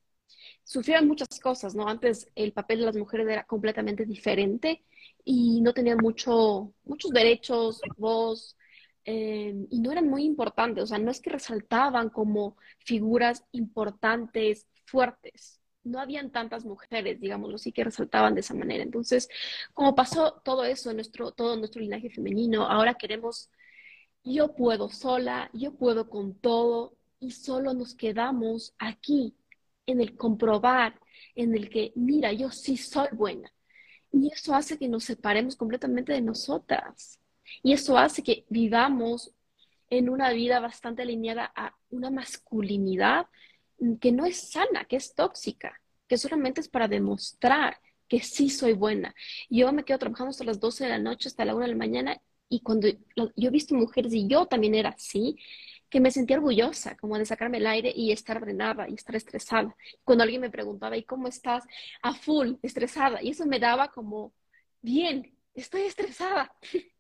sufrieron 0.64 1.08
muchas 1.08 1.40
cosas, 1.40 1.76
¿no? 1.76 1.88
Antes 1.88 2.28
el 2.36 2.54
papel 2.54 2.80
de 2.80 2.86
las 2.86 2.96
mujeres 2.96 3.28
era 3.28 3.44
completamente 3.46 4.06
diferente 4.06 4.84
y 5.24 5.62
no 5.62 5.74
tenían 5.74 5.98
mucho, 6.02 6.74
muchos 6.84 7.12
derechos, 7.12 7.82
voz, 7.98 8.58
eh, 9.06 9.54
y 9.70 9.80
no 9.80 9.92
eran 9.92 10.08
muy 10.08 10.24
importantes, 10.24 10.84
o 10.86 10.88
sea, 10.88 10.98
no 10.98 11.12
es 11.12 11.20
que 11.20 11.30
resaltaban 11.30 12.10
como 12.10 12.58
figuras 12.80 13.44
importantes, 13.52 14.66
fuertes. 14.86 15.60
No 15.84 16.00
habían 16.00 16.32
tantas 16.32 16.66
mujeres, 16.66 17.20
digámoslo 17.20 17.56
así, 17.56 17.72
que 17.72 17.84
resaltaban 17.84 18.36
de 18.36 18.42
esa 18.42 18.54
manera. 18.54 18.84
Entonces, 18.84 19.28
como 19.74 19.96
pasó 19.96 20.42
todo 20.46 20.64
eso 20.64 20.90
en 20.92 20.98
nuestro, 20.98 21.32
todo 21.32 21.58
nuestro 21.58 21.82
linaje 21.82 22.10
femenino, 22.10 22.66
ahora 22.68 22.94
queremos, 22.96 23.50
yo 24.24 24.56
puedo 24.56 24.90
sola, 24.90 25.50
yo 25.54 25.74
puedo 25.74 26.10
con 26.10 26.36
todo, 26.36 26.96
y 27.20 27.32
solo 27.32 27.74
nos 27.74 27.96
quedamos 27.96 28.74
aquí, 28.78 29.36
en 29.86 30.02
el 30.02 30.16
comprobar, 30.16 31.00
en 31.36 31.56
el 31.56 31.70
que, 31.70 31.92
mira, 31.96 32.32
yo 32.32 32.52
sí 32.52 32.78
soy 32.78 33.08
buena. 33.12 33.52
Y 34.12 34.32
eso 34.32 34.54
hace 34.54 34.78
que 34.78 34.88
nos 34.88 35.06
separemos 35.06 35.56
completamente 35.56 36.14
de 36.14 36.22
nosotras. 36.22 37.20
Y 37.64 37.74
eso 37.74 37.98
hace 37.98 38.24
que 38.24 38.46
vivamos 38.50 39.34
en 39.90 40.10
una 40.10 40.32
vida 40.32 40.60
bastante 40.60 41.02
alineada 41.02 41.52
a 41.56 41.76
una 41.90 42.10
masculinidad 42.10 43.28
que 44.00 44.12
no 44.12 44.26
es 44.26 44.52
sana, 44.52 44.86
que 44.86 44.96
es 44.96 45.14
tóxica, 45.16 45.80
que 46.08 46.18
solamente 46.18 46.62
es 46.62 46.70
para 46.70 46.88
demostrar 46.88 47.78
que 48.08 48.20
sí 48.22 48.50
soy 48.50 48.74
buena. 48.74 49.16
Yo 49.50 49.72
me 49.74 49.84
quedo 49.86 50.00
trabajando 50.00 50.30
hasta 50.32 50.44
las 50.44 50.60
12 50.60 50.84
de 50.86 50.90
la 50.92 51.00
noche, 51.00 51.28
hasta 51.28 51.46
la 51.46 51.56
1 51.56 51.64
de 51.64 51.72
la 51.72 51.78
mañana, 51.78 52.22
y 52.50 52.62
cuando 52.62 52.88
yo 52.88 53.48
he 53.48 53.50
visto 53.50 53.76
mujeres, 53.76 54.14
y 54.14 54.28
yo 54.28 54.46
también 54.46 54.76
era 54.76 54.90
así, 54.90 55.38
que 55.90 56.00
me 56.00 56.12
sentía 56.12 56.38
orgullosa, 56.38 56.96
como 56.98 57.18
de 57.18 57.26
sacarme 57.26 57.58
el 57.58 57.68
aire 57.68 57.94
y 57.96 58.12
estar 58.12 58.40
drenada 58.42 58.90
y 58.90 58.96
estar 58.96 59.16
estresada. 59.16 59.76
Cuando 60.04 60.24
alguien 60.24 60.42
me 60.42 60.50
preguntaba, 60.50 60.98
¿y 60.98 61.04
cómo 61.04 61.28
estás? 61.28 61.64
A 62.02 62.14
full, 62.14 62.56
estresada. 62.64 63.22
Y 63.22 63.30
eso 63.30 63.46
me 63.46 63.60
daba 63.60 63.90
como, 63.92 64.34
bien, 64.82 65.38
estoy 65.54 65.84
estresada. 65.84 66.56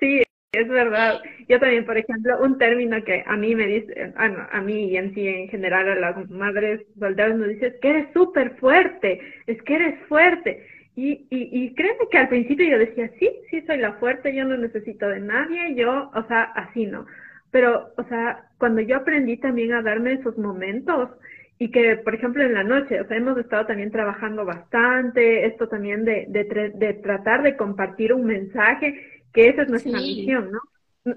Sí, 0.00 0.22
es 0.52 0.68
verdad. 0.68 1.20
Yo 1.48 1.60
también, 1.60 1.84
por 1.84 1.96
ejemplo, 1.96 2.38
un 2.42 2.58
término 2.58 3.02
que 3.04 3.22
a 3.26 3.36
mí 3.36 3.54
me 3.54 3.66
dice, 3.66 4.12
ah, 4.16 4.48
a 4.50 4.60
mí 4.60 4.90
y 4.90 4.96
en 4.96 5.14
sí 5.14 5.26
en 5.26 5.48
general 5.48 5.88
a 5.88 5.94
las 5.94 6.30
madres 6.30 6.80
soldadas 6.98 7.36
nos 7.36 7.48
dice, 7.48 7.68
es 7.68 7.74
que 7.80 7.90
eres 7.90 8.06
súper 8.12 8.56
fuerte, 8.56 9.20
es 9.46 9.62
que 9.62 9.76
eres 9.76 10.00
fuerte. 10.08 10.66
Y, 10.96 11.26
y, 11.30 11.48
y 11.52 11.74
créeme 11.74 12.08
que 12.10 12.18
al 12.18 12.28
principio 12.28 12.68
yo 12.68 12.78
decía, 12.78 13.10
sí, 13.18 13.30
sí 13.48 13.62
soy 13.62 13.78
la 13.78 13.92
fuerte, 13.94 14.34
yo 14.34 14.44
no 14.44 14.56
necesito 14.56 15.08
de 15.08 15.20
nadie, 15.20 15.74
yo, 15.76 16.10
o 16.14 16.22
sea, 16.26 16.42
así 16.42 16.84
no. 16.84 17.06
Pero, 17.52 17.92
o 17.96 18.04
sea, 18.04 18.44
cuando 18.58 18.80
yo 18.80 18.96
aprendí 18.96 19.36
también 19.36 19.72
a 19.72 19.82
darme 19.82 20.14
esos 20.14 20.36
momentos 20.36 21.10
y 21.58 21.70
que, 21.70 21.96
por 21.96 22.14
ejemplo, 22.14 22.42
en 22.42 22.54
la 22.54 22.64
noche, 22.64 23.00
o 23.00 23.06
sea, 23.06 23.16
hemos 23.16 23.38
estado 23.38 23.66
también 23.66 23.92
trabajando 23.92 24.44
bastante, 24.44 25.46
esto 25.46 25.68
también 25.68 26.04
de, 26.04 26.26
de, 26.28 26.72
de 26.74 26.94
tratar 26.94 27.42
de 27.42 27.56
compartir 27.56 28.12
un 28.12 28.24
mensaje 28.26 29.19
que 29.32 29.48
esa 29.48 29.62
es 29.62 29.68
nuestra 29.68 29.98
misión, 29.98 30.50
¿no? 30.50 30.60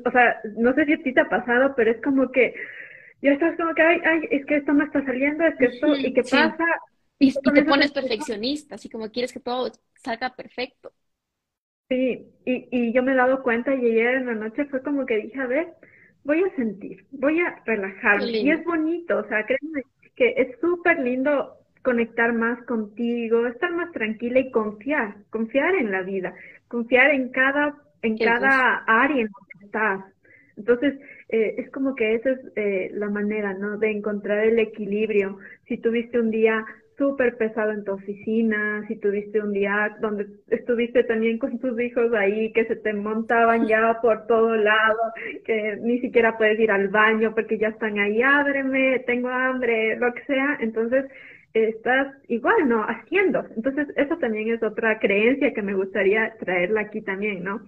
O 0.06 0.12
sea, 0.12 0.40
no 0.58 0.74
sé 0.74 0.86
si 0.86 0.94
a 0.94 1.04
ti 1.04 1.14
te 1.14 1.22
ha 1.22 1.30
pasado, 1.30 1.74
pero 1.76 1.92
es 1.92 2.02
como 2.02 2.32
que 2.32 2.54
ya 3.22 3.32
estás 3.32 3.56
como 3.58 3.74
que, 3.74 3.82
ay, 3.82 4.02
ay, 4.06 4.28
es 4.32 4.46
que 4.46 4.58
esto 4.58 4.74
no 4.74 4.84
está 4.84 5.04
saliendo, 5.04 5.46
es 5.46 5.56
que 5.58 5.66
esto, 5.66 5.96
¿y 5.96 6.14
qué 6.14 6.24
pasa? 6.24 6.66
Y, 7.20 7.34
te 7.34 7.64
pones 7.64 7.92
perfeccionista, 7.92 8.76
así 8.76 8.90
como 8.90 9.10
quieres 9.12 9.32
que 9.32 9.40
todo 9.40 9.72
salga 9.96 10.36
perfecto. 10.36 10.92
Sí, 11.90 12.28
y, 12.46 12.68
y 12.72 12.94
yo 12.94 13.04
me 13.04 13.14
he 13.14 13.16
dado 13.16 13.44
cuenta 13.44 13.74
y 13.74 13.86
ayer 13.86 14.16
en 14.16 14.26
la 14.26 14.34
noche 14.34 14.66
fue 14.66 14.82
como 14.82 15.06
que 15.06 15.18
dije, 15.18 15.40
a 15.40 15.48
ver, 15.48 15.74
voy 16.24 16.44
a 16.44 16.56
sentir, 16.56 17.06
voy 17.12 17.40
a 17.40 17.62
relajarme. 17.66 18.30
Y 18.30 18.50
es 18.50 18.64
bonito, 18.64 19.18
o 19.18 19.28
sea, 19.28 19.46
créeme 19.46 19.84
que 20.16 20.34
es 20.38 20.60
súper 20.60 21.00
lindo 21.00 21.58
conectar 21.82 22.34
más 22.34 22.64
contigo, 22.66 23.46
estar 23.48 23.72
más 23.72 23.92
tranquila 23.92 24.40
y 24.40 24.52
confiar, 24.52 25.16
confiar 25.30 25.76
en 25.76 25.92
la 25.92 26.02
vida, 26.02 26.34
confiar 26.68 27.12
en 27.12 27.30
cada 27.30 27.76
en 28.04 28.18
cada 28.18 28.84
área 28.86 29.22
en 29.22 29.28
la 29.28 29.60
que 29.60 29.66
estás. 29.66 30.02
Entonces, 30.56 30.94
eh, 31.30 31.56
es 31.58 31.72
como 31.72 31.96
que 31.96 32.14
esa 32.14 32.32
es 32.32 32.40
eh, 32.56 32.92
la 32.94 33.10
manera, 33.10 33.54
¿no? 33.54 33.78
De 33.78 33.90
encontrar 33.90 34.46
el 34.46 34.60
equilibrio. 34.60 35.40
Si 35.68 35.78
tuviste 35.78 36.20
un 36.20 36.30
día 36.30 36.64
súper 36.96 37.38
pesado 37.38 37.72
en 37.72 37.84
tu 37.84 37.94
oficina, 37.94 38.86
si 38.88 38.98
tuviste 38.98 39.42
un 39.42 39.52
día 39.52 39.98
donde 40.00 40.28
estuviste 40.50 41.04
también 41.04 41.40
con 41.40 41.58
tus 41.58 41.80
hijos 41.80 42.14
ahí, 42.14 42.52
que 42.54 42.66
se 42.66 42.76
te 42.76 42.94
montaban 42.94 43.68
ya 43.68 44.00
por 44.00 44.28
todo 44.28 44.56
lado, 44.56 45.00
que 45.44 45.78
ni 45.82 46.00
siquiera 46.02 46.38
puedes 46.38 46.60
ir 46.60 46.70
al 46.70 46.90
baño 46.90 47.34
porque 47.34 47.58
ya 47.58 47.70
están 47.70 47.98
ahí, 47.98 48.22
ábreme, 48.22 49.00
tengo 49.08 49.30
hambre, 49.30 49.98
lo 49.98 50.14
que 50.14 50.24
sea. 50.26 50.58
Entonces, 50.62 51.06
estás 51.54 52.16
igual, 52.28 52.68
¿no? 52.68 52.84
Haciendo. 52.84 53.44
Entonces, 53.56 53.88
eso 53.96 54.18
también 54.18 54.50
es 54.50 54.62
otra 54.62 55.00
creencia 55.00 55.54
que 55.54 55.62
me 55.62 55.74
gustaría 55.74 56.36
traerla 56.40 56.82
aquí 56.82 57.02
también, 57.02 57.44
¿no? 57.44 57.62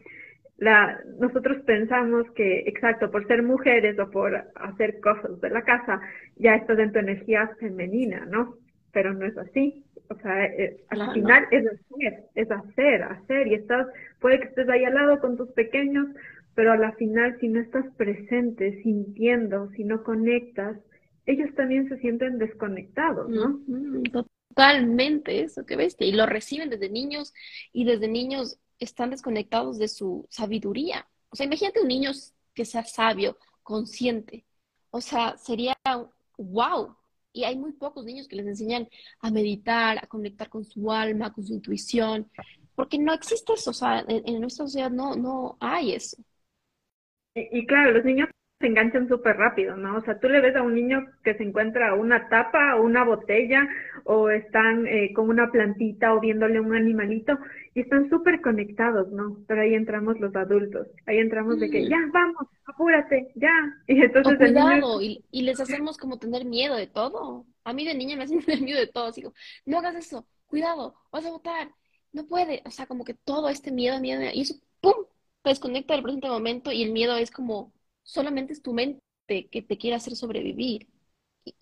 La, 0.58 1.00
nosotros 1.20 1.58
pensamos 1.66 2.30
que, 2.32 2.60
exacto, 2.60 3.12
por 3.12 3.28
ser 3.28 3.44
mujeres 3.44 4.00
o 4.00 4.10
por 4.10 4.36
hacer 4.56 5.00
cosas 5.02 5.40
de 5.42 5.50
la 5.50 5.64
casa, 5.64 6.00
ya 6.38 6.56
estás 6.56 6.80
en 6.80 6.94
tu 6.94 7.00
energía 7.00 7.52
femenina, 7.60 8.26
¿no? 8.26 8.56
Pero 8.92 9.14
no 9.14 9.26
es 9.26 9.38
así. 9.38 9.84
O 10.10 10.16
sea, 10.16 10.46
eh, 10.46 10.78
al 10.90 11.14
final 11.14 11.46
es 11.52 11.66
hacer, 11.66 12.24
es 12.36 12.52
hacer, 12.52 13.04
hacer, 13.04 13.48
y 13.48 13.56
estás, 13.56 13.88
puede 14.20 14.40
que 14.40 14.46
estés 14.46 14.70
ahí 14.70 14.86
al 14.86 14.94
lado 14.94 15.20
con 15.20 15.36
tus 15.36 15.52
pequeños, 15.52 16.08
pero 16.54 16.72
a 16.72 16.78
la 16.78 16.94
final, 16.94 17.38
si 17.40 17.50
no 17.50 17.60
estás 17.60 17.86
presente, 17.98 18.82
sintiendo, 18.82 19.70
si 19.72 19.84
no 19.84 20.04
conectas, 20.04 20.78
ellos 21.26 21.54
también 21.56 21.90
se 21.90 21.98
sienten 21.98 22.38
desconectados, 22.38 23.30
¿no? 23.30 23.60
Totalmente, 24.50 25.42
eso 25.42 25.66
que 25.66 25.76
ves, 25.76 25.98
y 26.00 26.14
lo 26.14 26.28
reciben 26.28 26.70
desde 26.70 26.90
niños, 26.90 27.34
y 27.74 27.84
desde 27.84 28.08
niños 28.08 28.60
están 28.80 29.12
desconectados 29.12 29.78
de 29.78 29.88
su 29.88 30.26
sabiduría. 30.30 31.08
O 31.30 31.36
sea, 31.36 31.46
imagínate 31.46 31.82
un 31.82 31.88
niño 31.88 32.12
que 32.54 32.66
sea 32.66 32.84
sabio, 32.84 33.38
consciente. 33.64 34.46
O 34.90 35.02
sea, 35.02 35.38
sería 35.38 35.76
wow. 36.38 36.96
Y 37.34 37.44
hay 37.44 37.58
muy 37.58 37.74
pocos 37.74 38.06
niños 38.06 38.28
que 38.28 38.38
les 38.38 38.48
enseñan 38.48 38.88
a 39.20 39.30
meditar, 39.30 39.98
a 39.98 40.08
conectar 40.08 40.50
con 40.50 40.64
su 40.64 40.92
alma, 40.92 41.34
con 41.34 41.44
su 41.44 41.54
intuición, 41.54 42.32
porque 42.76 42.98
no 42.98 43.14
existe 43.14 43.54
eso. 43.54 43.72
O 43.72 43.74
sea, 43.74 44.06
en, 44.08 44.40
nuestra 44.40 44.66
sociedad 44.66 44.90
no, 44.90 45.16
no 45.16 45.58
hay 45.60 45.94
eso. 45.94 46.18
y 47.36 47.66
claro, 47.68 47.92
los 47.92 48.06
niños 48.06 48.30
se 48.60 48.68
enganchan 48.68 49.10
súper 49.10 49.36
rápido, 49.36 49.76
¿no? 49.76 49.98
O 49.98 50.02
sea, 50.02 50.20
tú 50.20 50.30
le 50.30 50.40
ves 50.40 50.56
a 50.56 50.62
un 50.62 50.76
niño 50.76 51.06
que 51.24 51.36
se 51.36 51.44
encuentra 51.44 51.94
una 51.94 52.30
tapa 52.30 52.78
o 52.78 52.84
una 52.84 53.04
botella 53.04 53.68
o 54.06 54.30
están 54.30 54.88
eh, 54.88 55.12
con 55.14 55.30
una 55.30 55.52
plantita 55.52 56.14
o 56.14 56.22
viéndole 56.22 56.62
un 56.62 56.74
animalito 56.74 57.38
y 57.76 57.82
están 57.82 58.10
súper 58.10 58.42
conectados, 58.42 59.12
¿no? 59.12 59.44
Pero 59.48 59.62
ahí 59.62 59.74
entramos 59.74 60.18
los 60.22 60.34
adultos, 60.34 60.88
ahí 61.06 61.18
entramos 61.18 61.60
de 61.60 61.70
que 61.70 61.88
ya, 61.90 61.98
vamos, 62.12 62.48
apúrate, 62.66 63.34
ya. 63.36 63.52
Y 63.88 64.02
entonces... 64.02 64.38
cuidado, 64.38 65.02
y, 65.02 65.26
y, 65.30 65.42
les 65.42 65.60
hacemos 65.60 65.98
como 65.98 66.18
tener 66.18 66.46
miedo 66.46 66.76
de 66.76 66.88
todo. 66.88 67.46
A 67.66 67.74
mí 67.74 67.86
de 67.86 67.94
niña 67.94 68.16
me 68.16 68.24
hacen 68.24 68.40
tener 68.46 68.62
miedo 68.62 68.80
de 68.80 68.88
todo, 68.88 69.12
digo, 69.12 69.34
no 69.66 69.80
hagas 69.80 69.96
eso, 69.96 70.26
cuidado, 70.46 70.96
vas 71.12 71.26
a 71.26 71.32
votar, 71.32 71.70
no 72.14 72.26
puede, 72.26 72.64
o 72.66 72.72
sea, 72.72 72.88
como 72.88 73.04
que 73.04 73.14
todo 73.14 73.50
este 73.50 73.74
miedo, 73.74 74.00
miedo, 74.00 74.22
miedo 74.22 74.32
y 74.34 74.42
eso, 74.42 74.56
¡pum!, 74.80 74.94
te 75.42 75.50
desconecta 75.50 75.94
del 75.96 76.04
presente 76.04 76.30
momento 76.30 76.72
y 76.72 76.82
el 76.82 76.94
miedo 76.94 77.18
es 77.18 77.30
como 77.30 77.74
solamente 78.04 78.54
es 78.54 78.62
tu 78.62 78.74
mente 78.74 79.02
que 79.52 79.62
te 79.62 79.78
quiere 79.78 79.98
hacer 79.98 80.16
sobrevivir. 80.16 80.88
Y, 81.44 81.54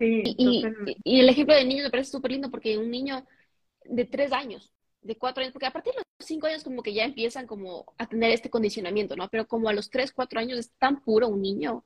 y, 0.00 0.64
y, 1.04 1.20
el 1.20 1.28
ejemplo 1.28 1.54
del 1.54 1.68
niño 1.68 1.84
me 1.84 1.90
parece 1.90 2.10
súper 2.10 2.32
lindo 2.32 2.50
porque 2.50 2.76
un 2.76 2.90
niño 2.90 3.24
de 3.84 4.04
tres 4.04 4.32
años, 4.32 4.74
de 5.04 5.16
cuatro 5.16 5.42
años, 5.42 5.52
porque 5.52 5.66
a 5.66 5.72
partir 5.72 5.92
de 5.92 5.98
los 5.98 6.26
cinco 6.26 6.46
años 6.46 6.64
como 6.64 6.82
que 6.82 6.94
ya 6.94 7.04
empiezan 7.04 7.46
como 7.46 7.84
a 7.98 8.08
tener 8.08 8.30
este 8.30 8.50
condicionamiento, 8.50 9.14
¿no? 9.16 9.28
Pero 9.28 9.46
como 9.46 9.68
a 9.68 9.72
los 9.72 9.90
tres, 9.90 10.12
cuatro 10.12 10.40
años 10.40 10.58
es 10.58 10.70
tan 10.78 11.02
puro 11.02 11.28
un 11.28 11.42
niño, 11.42 11.84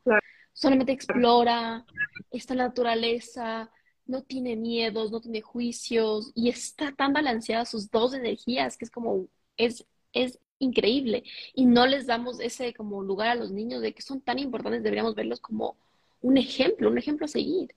solamente 0.52 0.92
explora, 0.92 1.85
está 2.31 2.54
en 2.54 2.59
la 2.59 2.68
naturaleza, 2.68 3.70
no 4.07 4.22
tiene 4.22 4.57
miedos, 4.57 5.11
no 5.11 5.20
tiene 5.20 5.42
juicios 5.42 6.33
y 6.35 6.48
está 6.48 6.92
tan 6.92 7.12
balanceada 7.12 7.64
sus 7.64 7.90
dos 7.90 8.14
energías 8.14 8.78
que 8.78 8.85
es 8.85 8.90
como, 8.90 9.26
es, 9.57 9.85
es 10.12 10.38
increíble 10.59 11.24
y 11.54 11.66
no 11.66 11.87
les 11.87 12.07
damos 12.07 12.40
ese 12.40 12.72
como 12.72 13.02
lugar 13.02 13.28
a 13.31 13.35
los 13.35 13.50
niños 13.50 13.83
de 13.83 13.92
que 13.92 14.02
son 14.02 14.20
tan 14.20 14.38
importantes, 14.38 14.83
deberíamos 14.83 15.14
verlos 15.14 15.40
como 15.40 15.76
un 16.20 16.37
ejemplo, 16.38 16.88
un 16.88 16.98
ejemplo 16.98 17.26
a 17.26 17.28
seguir. 17.28 17.74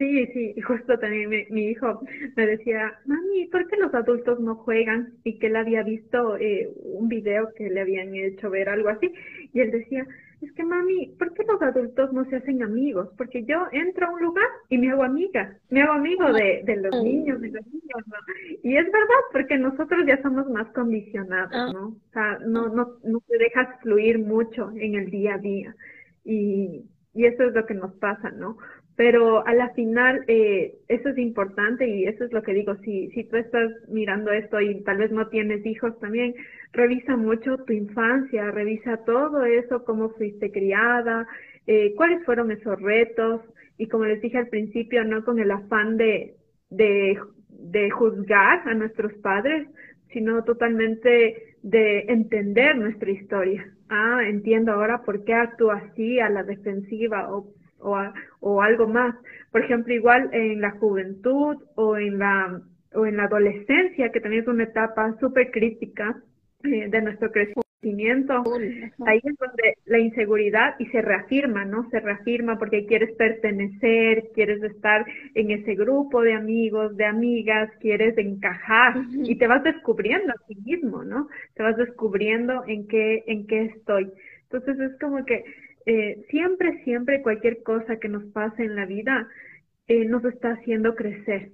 Sí, 0.00 0.26
sí, 0.28 0.54
y 0.56 0.60
justo 0.62 0.98
también 0.98 1.28
mi, 1.28 1.44
mi, 1.50 1.66
hijo 1.66 2.00
me 2.34 2.46
decía, 2.46 2.98
mami, 3.04 3.44
¿por 3.48 3.68
qué 3.68 3.76
los 3.76 3.92
adultos 3.92 4.40
no 4.40 4.54
juegan? 4.54 5.12
Y 5.24 5.38
que 5.38 5.48
él 5.48 5.56
había 5.56 5.82
visto 5.82 6.38
eh, 6.38 6.70
un 6.84 7.06
video 7.10 7.50
que 7.54 7.68
le 7.68 7.82
habían 7.82 8.14
hecho 8.14 8.48
ver 8.48 8.70
algo 8.70 8.88
así, 8.88 9.12
y 9.52 9.60
él 9.60 9.70
decía, 9.70 10.06
es 10.40 10.50
que 10.52 10.64
mami, 10.64 11.14
¿por 11.18 11.34
qué 11.34 11.44
los 11.44 11.60
adultos 11.60 12.14
no 12.14 12.24
se 12.30 12.36
hacen 12.36 12.62
amigos? 12.62 13.10
Porque 13.18 13.44
yo 13.44 13.66
entro 13.72 14.06
a 14.06 14.10
un 14.14 14.22
lugar 14.22 14.48
y 14.70 14.78
me 14.78 14.90
hago 14.90 15.02
amiga, 15.02 15.54
me 15.68 15.82
hago 15.82 15.92
amigo 15.92 16.32
de, 16.32 16.62
de 16.64 16.76
los 16.76 17.04
niños, 17.04 17.38
de 17.42 17.50
los 17.50 17.66
niños, 17.66 18.02
¿no? 18.06 18.16
Y 18.62 18.78
es 18.78 18.86
verdad, 18.86 19.22
porque 19.32 19.58
nosotros 19.58 20.00
ya 20.06 20.22
somos 20.22 20.48
más 20.48 20.66
condicionados, 20.68 21.52
ah. 21.52 21.70
¿no? 21.74 21.88
O 21.88 22.12
sea, 22.14 22.38
no, 22.46 22.68
no, 22.68 22.96
no 23.04 23.20
te 23.28 23.36
dejas 23.36 23.68
fluir 23.82 24.18
mucho 24.18 24.70
en 24.76 24.94
el 24.94 25.10
día 25.10 25.34
a 25.34 25.38
día. 25.38 25.76
Y, 26.24 26.86
y 27.12 27.26
eso 27.26 27.42
es 27.42 27.52
lo 27.52 27.66
que 27.66 27.74
nos 27.74 27.92
pasa, 27.96 28.30
¿no? 28.30 28.56
Pero 29.00 29.46
a 29.46 29.54
la 29.54 29.70
final, 29.70 30.24
eh, 30.28 30.74
eso 30.88 31.08
es 31.08 31.16
importante 31.16 31.88
y 31.88 32.04
eso 32.04 32.22
es 32.22 32.34
lo 32.34 32.42
que 32.42 32.52
digo, 32.52 32.76
si, 32.84 33.08
si 33.12 33.24
tú 33.24 33.36
estás 33.36 33.70
mirando 33.88 34.30
esto 34.30 34.60
y 34.60 34.82
tal 34.82 34.98
vez 34.98 35.10
no 35.10 35.28
tienes 35.28 35.64
hijos 35.64 35.98
también, 36.00 36.34
revisa 36.74 37.16
mucho 37.16 37.56
tu 37.64 37.72
infancia, 37.72 38.50
revisa 38.50 38.98
todo 39.06 39.46
eso, 39.46 39.86
cómo 39.86 40.10
fuiste 40.10 40.52
criada, 40.52 41.26
eh, 41.66 41.94
cuáles 41.96 42.22
fueron 42.26 42.50
esos 42.50 42.78
retos 42.78 43.40
y 43.78 43.88
como 43.88 44.04
les 44.04 44.20
dije 44.20 44.36
al 44.36 44.48
principio, 44.48 45.02
no 45.02 45.24
con 45.24 45.38
el 45.38 45.50
afán 45.50 45.96
de, 45.96 46.34
de, 46.68 47.18
de 47.48 47.88
juzgar 47.88 48.68
a 48.68 48.74
nuestros 48.74 49.14
padres, 49.22 49.66
sino 50.12 50.44
totalmente 50.44 51.56
de 51.62 52.00
entender 52.00 52.76
nuestra 52.76 53.10
historia. 53.10 53.66
Ah, 53.88 54.24
entiendo 54.26 54.72
ahora 54.72 55.00
por 55.06 55.24
qué 55.24 55.32
actúa 55.32 55.76
así 55.76 56.20
a 56.20 56.28
la 56.28 56.42
defensiva 56.42 57.32
o 57.32 57.54
o, 57.80 57.98
o 58.40 58.62
algo 58.62 58.86
más. 58.86 59.14
Por 59.50 59.64
ejemplo, 59.64 59.92
igual 59.92 60.30
en 60.32 60.60
la 60.60 60.72
juventud 60.72 61.56
o 61.74 61.96
en 61.96 62.18
la, 62.18 62.60
o 62.94 63.06
en 63.06 63.16
la 63.16 63.24
adolescencia, 63.24 64.10
que 64.10 64.20
también 64.20 64.42
es 64.42 64.48
una 64.48 64.64
etapa 64.64 65.16
súper 65.20 65.50
crítica 65.50 66.16
eh, 66.64 66.88
de 66.88 67.02
nuestro 67.02 67.30
crecimiento. 67.30 68.42
Ahí 69.06 69.20
es 69.24 69.36
donde 69.38 69.78
la 69.86 69.98
inseguridad 69.98 70.74
y 70.78 70.86
se 70.86 71.00
reafirma, 71.00 71.64
¿no? 71.64 71.88
Se 71.90 72.00
reafirma 72.00 72.58
porque 72.58 72.84
quieres 72.84 73.12
pertenecer, 73.16 74.24
quieres 74.34 74.62
estar 74.62 75.06
en 75.34 75.50
ese 75.50 75.74
grupo 75.74 76.20
de 76.20 76.34
amigos, 76.34 76.94
de 76.98 77.06
amigas, 77.06 77.70
quieres 77.80 78.18
encajar 78.18 78.96
y 79.14 79.36
te 79.36 79.46
vas 79.46 79.64
descubriendo 79.64 80.30
a 80.32 80.46
ti 80.46 80.56
mismo, 80.56 81.02
¿no? 81.04 81.28
Te 81.54 81.62
vas 81.62 81.76
descubriendo 81.78 82.64
en 82.66 82.86
qué, 82.86 83.24
en 83.26 83.46
qué 83.46 83.64
estoy. 83.64 84.12
Entonces 84.42 84.78
es 84.78 84.98
como 84.98 85.24
que 85.24 85.44
eh, 85.86 86.24
siempre, 86.30 86.82
siempre 86.84 87.22
cualquier 87.22 87.62
cosa 87.62 87.98
que 87.98 88.08
nos 88.08 88.24
pase 88.32 88.64
en 88.64 88.76
la 88.76 88.86
vida 88.86 89.28
eh, 89.88 90.04
nos 90.04 90.24
está 90.24 90.52
haciendo 90.52 90.94
crecer. 90.94 91.50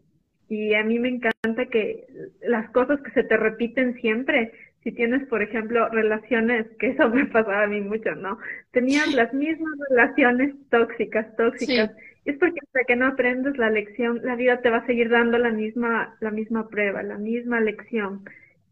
Y 0.49 0.75
a 0.75 0.85
mí 0.85 0.99
me 0.99 1.09
encanta 1.09 1.67
que 1.67 2.07
las 2.43 2.71
cosas 2.71 3.01
que 3.01 3.11
se 3.13 3.25
te 3.25 3.37
repiten 3.37 3.95
siempre, 4.01 4.53
si 4.83 4.93
tienes, 4.93 5.27
por 5.29 5.43
ejemplo, 5.43 5.89
relaciones, 5.89 6.67
que 6.79 6.89
eso 6.89 7.09
me 7.09 7.27
pasaba 7.27 7.65
a 7.65 7.67
mí 7.67 7.81
mucho, 7.81 8.15
¿no? 8.15 8.39
Tenías 8.73 9.13
las 9.15 9.33
mismas 9.33 9.73
relaciones 9.91 10.55
tóxicas, 10.71 11.35
tóxicas. 11.37 11.93
Y 12.25 12.31
es 12.31 12.39
porque 12.39 12.59
hasta 12.67 12.85
que 12.87 12.97
no 12.97 13.07
aprendes 13.07 13.57
la 13.57 13.71
lección, 13.71 14.21
la 14.23 14.35
vida 14.35 14.61
te 14.61 14.71
va 14.71 14.79
a 14.79 14.87
seguir 14.87 15.09
dando 15.09 15.39
la 15.39 15.51
misma, 15.51 16.17
la 16.21 16.31
misma 16.31 16.69
prueba, 16.69 17.03
la 17.03 17.19
misma 17.19 17.61
lección. 17.61 18.25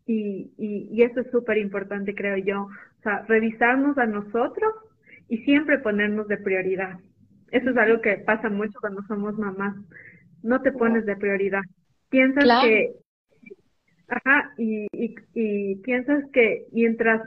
Y, 0.06 0.50
y, 0.58 0.88
y 0.92 1.02
eso 1.02 1.20
es 1.20 1.30
súper 1.30 1.58
importante, 1.58 2.14
creo 2.14 2.36
yo. 2.36 2.64
O 2.64 3.02
sea, 3.02 3.24
revisarnos 3.28 3.96
a 3.96 4.06
nosotros 4.06 4.74
y 5.28 5.38
siempre 5.38 5.78
ponernos 5.78 6.28
de 6.28 6.36
prioridad. 6.36 6.98
Eso 7.50 7.70
es 7.70 7.76
algo 7.76 8.00
que 8.00 8.16
pasa 8.18 8.50
mucho 8.50 8.78
cuando 8.80 9.02
somos 9.02 9.38
mamás. 9.38 9.76
No 10.42 10.60
te 10.60 10.72
pones 10.72 11.06
de 11.06 11.16
prioridad. 11.16 11.62
Piensas 12.10 12.44
que, 12.62 12.92
ajá, 14.08 14.52
y, 14.58 14.86
y, 14.92 15.14
y, 15.34 15.76
piensas 15.76 16.24
que 16.32 16.66
mientras 16.72 17.22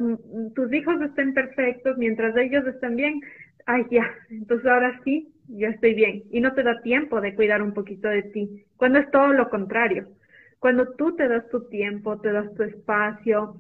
tus 0.54 0.74
hijos 0.74 1.02
estén 1.02 1.34
perfectos, 1.34 1.98
mientras 1.98 2.36
ellos 2.38 2.66
estén 2.68 2.96
bien, 2.96 3.22
ay, 3.66 3.86
ya, 3.90 4.10
entonces 4.30 4.68
ahora 4.68 5.00
sí, 5.04 5.34
ya 5.48 5.70
estoy 5.70 5.94
bien. 5.94 6.24
Y 6.32 6.42
no 6.42 6.54
te 6.54 6.64
da 6.64 6.82
tiempo 6.82 7.22
de 7.22 7.36
cuidar 7.36 7.62
un 7.62 7.74
poquito 7.74 8.08
de 8.08 8.24
ti, 8.24 8.66
cuando 8.76 9.00
es 9.00 9.10
todo 9.12 9.34
lo 9.34 9.50
contrario. 9.50 10.10
Cuando 10.60 10.94
tú 10.96 11.16
te 11.16 11.28
das 11.28 11.48
tu 11.50 11.68
tiempo, 11.70 12.20
te 12.20 12.32
das 12.32 12.54
tu 12.56 12.64
espacio, 12.64 13.58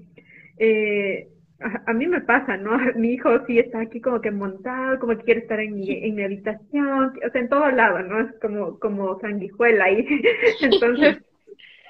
eh, 0.57 1.29
a, 1.59 1.93
mí 1.93 2.07
me 2.07 2.21
pasa, 2.21 2.57
¿no? 2.57 2.77
Mi 2.95 3.13
hijo 3.13 3.45
sí 3.45 3.59
está 3.59 3.81
aquí 3.81 4.01
como 4.01 4.21
que 4.21 4.31
montado, 4.31 4.99
como 4.99 5.17
que 5.17 5.23
quiere 5.23 5.39
estar 5.41 5.59
en 5.59 5.75
mi, 5.75 5.91
en 5.91 6.15
mi 6.15 6.23
habitación, 6.23 7.13
o 7.25 7.31
sea, 7.31 7.41
en 7.41 7.49
todo 7.49 7.69
lado, 7.71 7.99
¿no? 8.03 8.21
Es 8.21 8.39
como, 8.39 8.79
como 8.79 9.19
sanguijuela 9.19 9.85
ahí. 9.85 10.05
Entonces, 10.61 11.23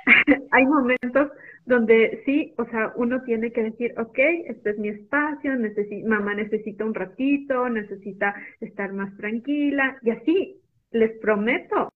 hay 0.51 0.65
momentos 0.65 1.31
donde 1.65 2.21
sí, 2.25 2.53
o 2.57 2.65
sea, 2.65 2.93
uno 2.95 3.21
tiene 3.23 3.51
que 3.51 3.63
decir, 3.63 3.93
ok, 3.97 4.17
este 4.47 4.69
es 4.69 4.79
mi 4.79 4.87
espacio, 4.87 5.51
mamá 6.05 6.33
necesita 6.33 6.85
un 6.85 6.93
ratito, 6.93 7.67
necesita 7.67 8.33
estar 8.61 8.93
más 8.93 9.15
tranquila, 9.17 9.97
y 10.01 10.11
así, 10.11 10.61
les 10.91 11.11
prometo 11.19 11.89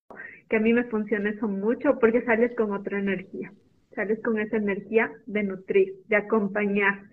que 0.50 0.58
a 0.58 0.60
mí 0.60 0.74
me 0.74 0.84
funciona 0.84 1.30
eso 1.30 1.48
mucho 1.48 1.98
porque 2.00 2.22
sales 2.24 2.54
con 2.56 2.74
otra 2.74 3.00
energía, 3.00 3.54
sales 3.96 4.22
con 4.22 4.40
esa 4.40 4.58
energía 4.58 5.10
de 5.26 5.44
nutrir, 5.44 5.94
de 6.10 6.18
acompañar, 6.18 7.04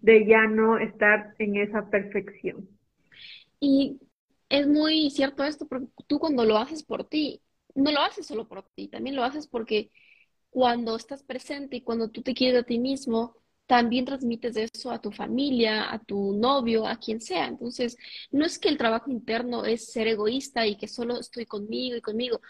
de 0.00 0.26
ya 0.26 0.46
no 0.46 0.78
estar 0.78 1.34
en 1.38 1.56
esa 1.56 1.90
perfección. 1.90 2.68
Y 3.60 4.00
es 4.48 4.66
muy 4.66 5.10
cierto 5.10 5.44
esto, 5.44 5.66
porque 5.66 5.86
tú 6.06 6.18
cuando 6.18 6.44
lo 6.44 6.58
haces 6.58 6.82
por 6.82 7.04
ti, 7.04 7.42
no 7.74 7.92
lo 7.92 8.00
haces 8.00 8.26
solo 8.26 8.48
por 8.48 8.62
ti, 8.74 8.88
también 8.88 9.16
lo 9.16 9.24
haces 9.24 9.46
porque 9.46 9.90
cuando 10.50 10.96
estás 10.96 11.22
presente 11.22 11.76
y 11.76 11.82
cuando 11.82 12.10
tú 12.10 12.22
te 12.22 12.34
quieres 12.34 12.62
a 12.62 12.66
ti 12.66 12.78
mismo, 12.78 13.36
también 13.66 14.06
transmites 14.06 14.56
eso 14.56 14.90
a 14.90 15.00
tu 15.00 15.12
familia, 15.12 15.92
a 15.92 15.98
tu 15.98 16.32
novio, 16.32 16.86
a 16.86 16.96
quien 16.96 17.20
sea. 17.20 17.46
Entonces, 17.46 17.96
no 18.30 18.46
es 18.46 18.58
que 18.58 18.68
el 18.70 18.78
trabajo 18.78 19.10
interno 19.10 19.64
es 19.66 19.92
ser 19.92 20.08
egoísta 20.08 20.66
y 20.66 20.76
que 20.78 20.88
solo 20.88 21.20
estoy 21.20 21.44
conmigo 21.46 21.96
y 21.96 22.00
conmigo. 22.00 22.40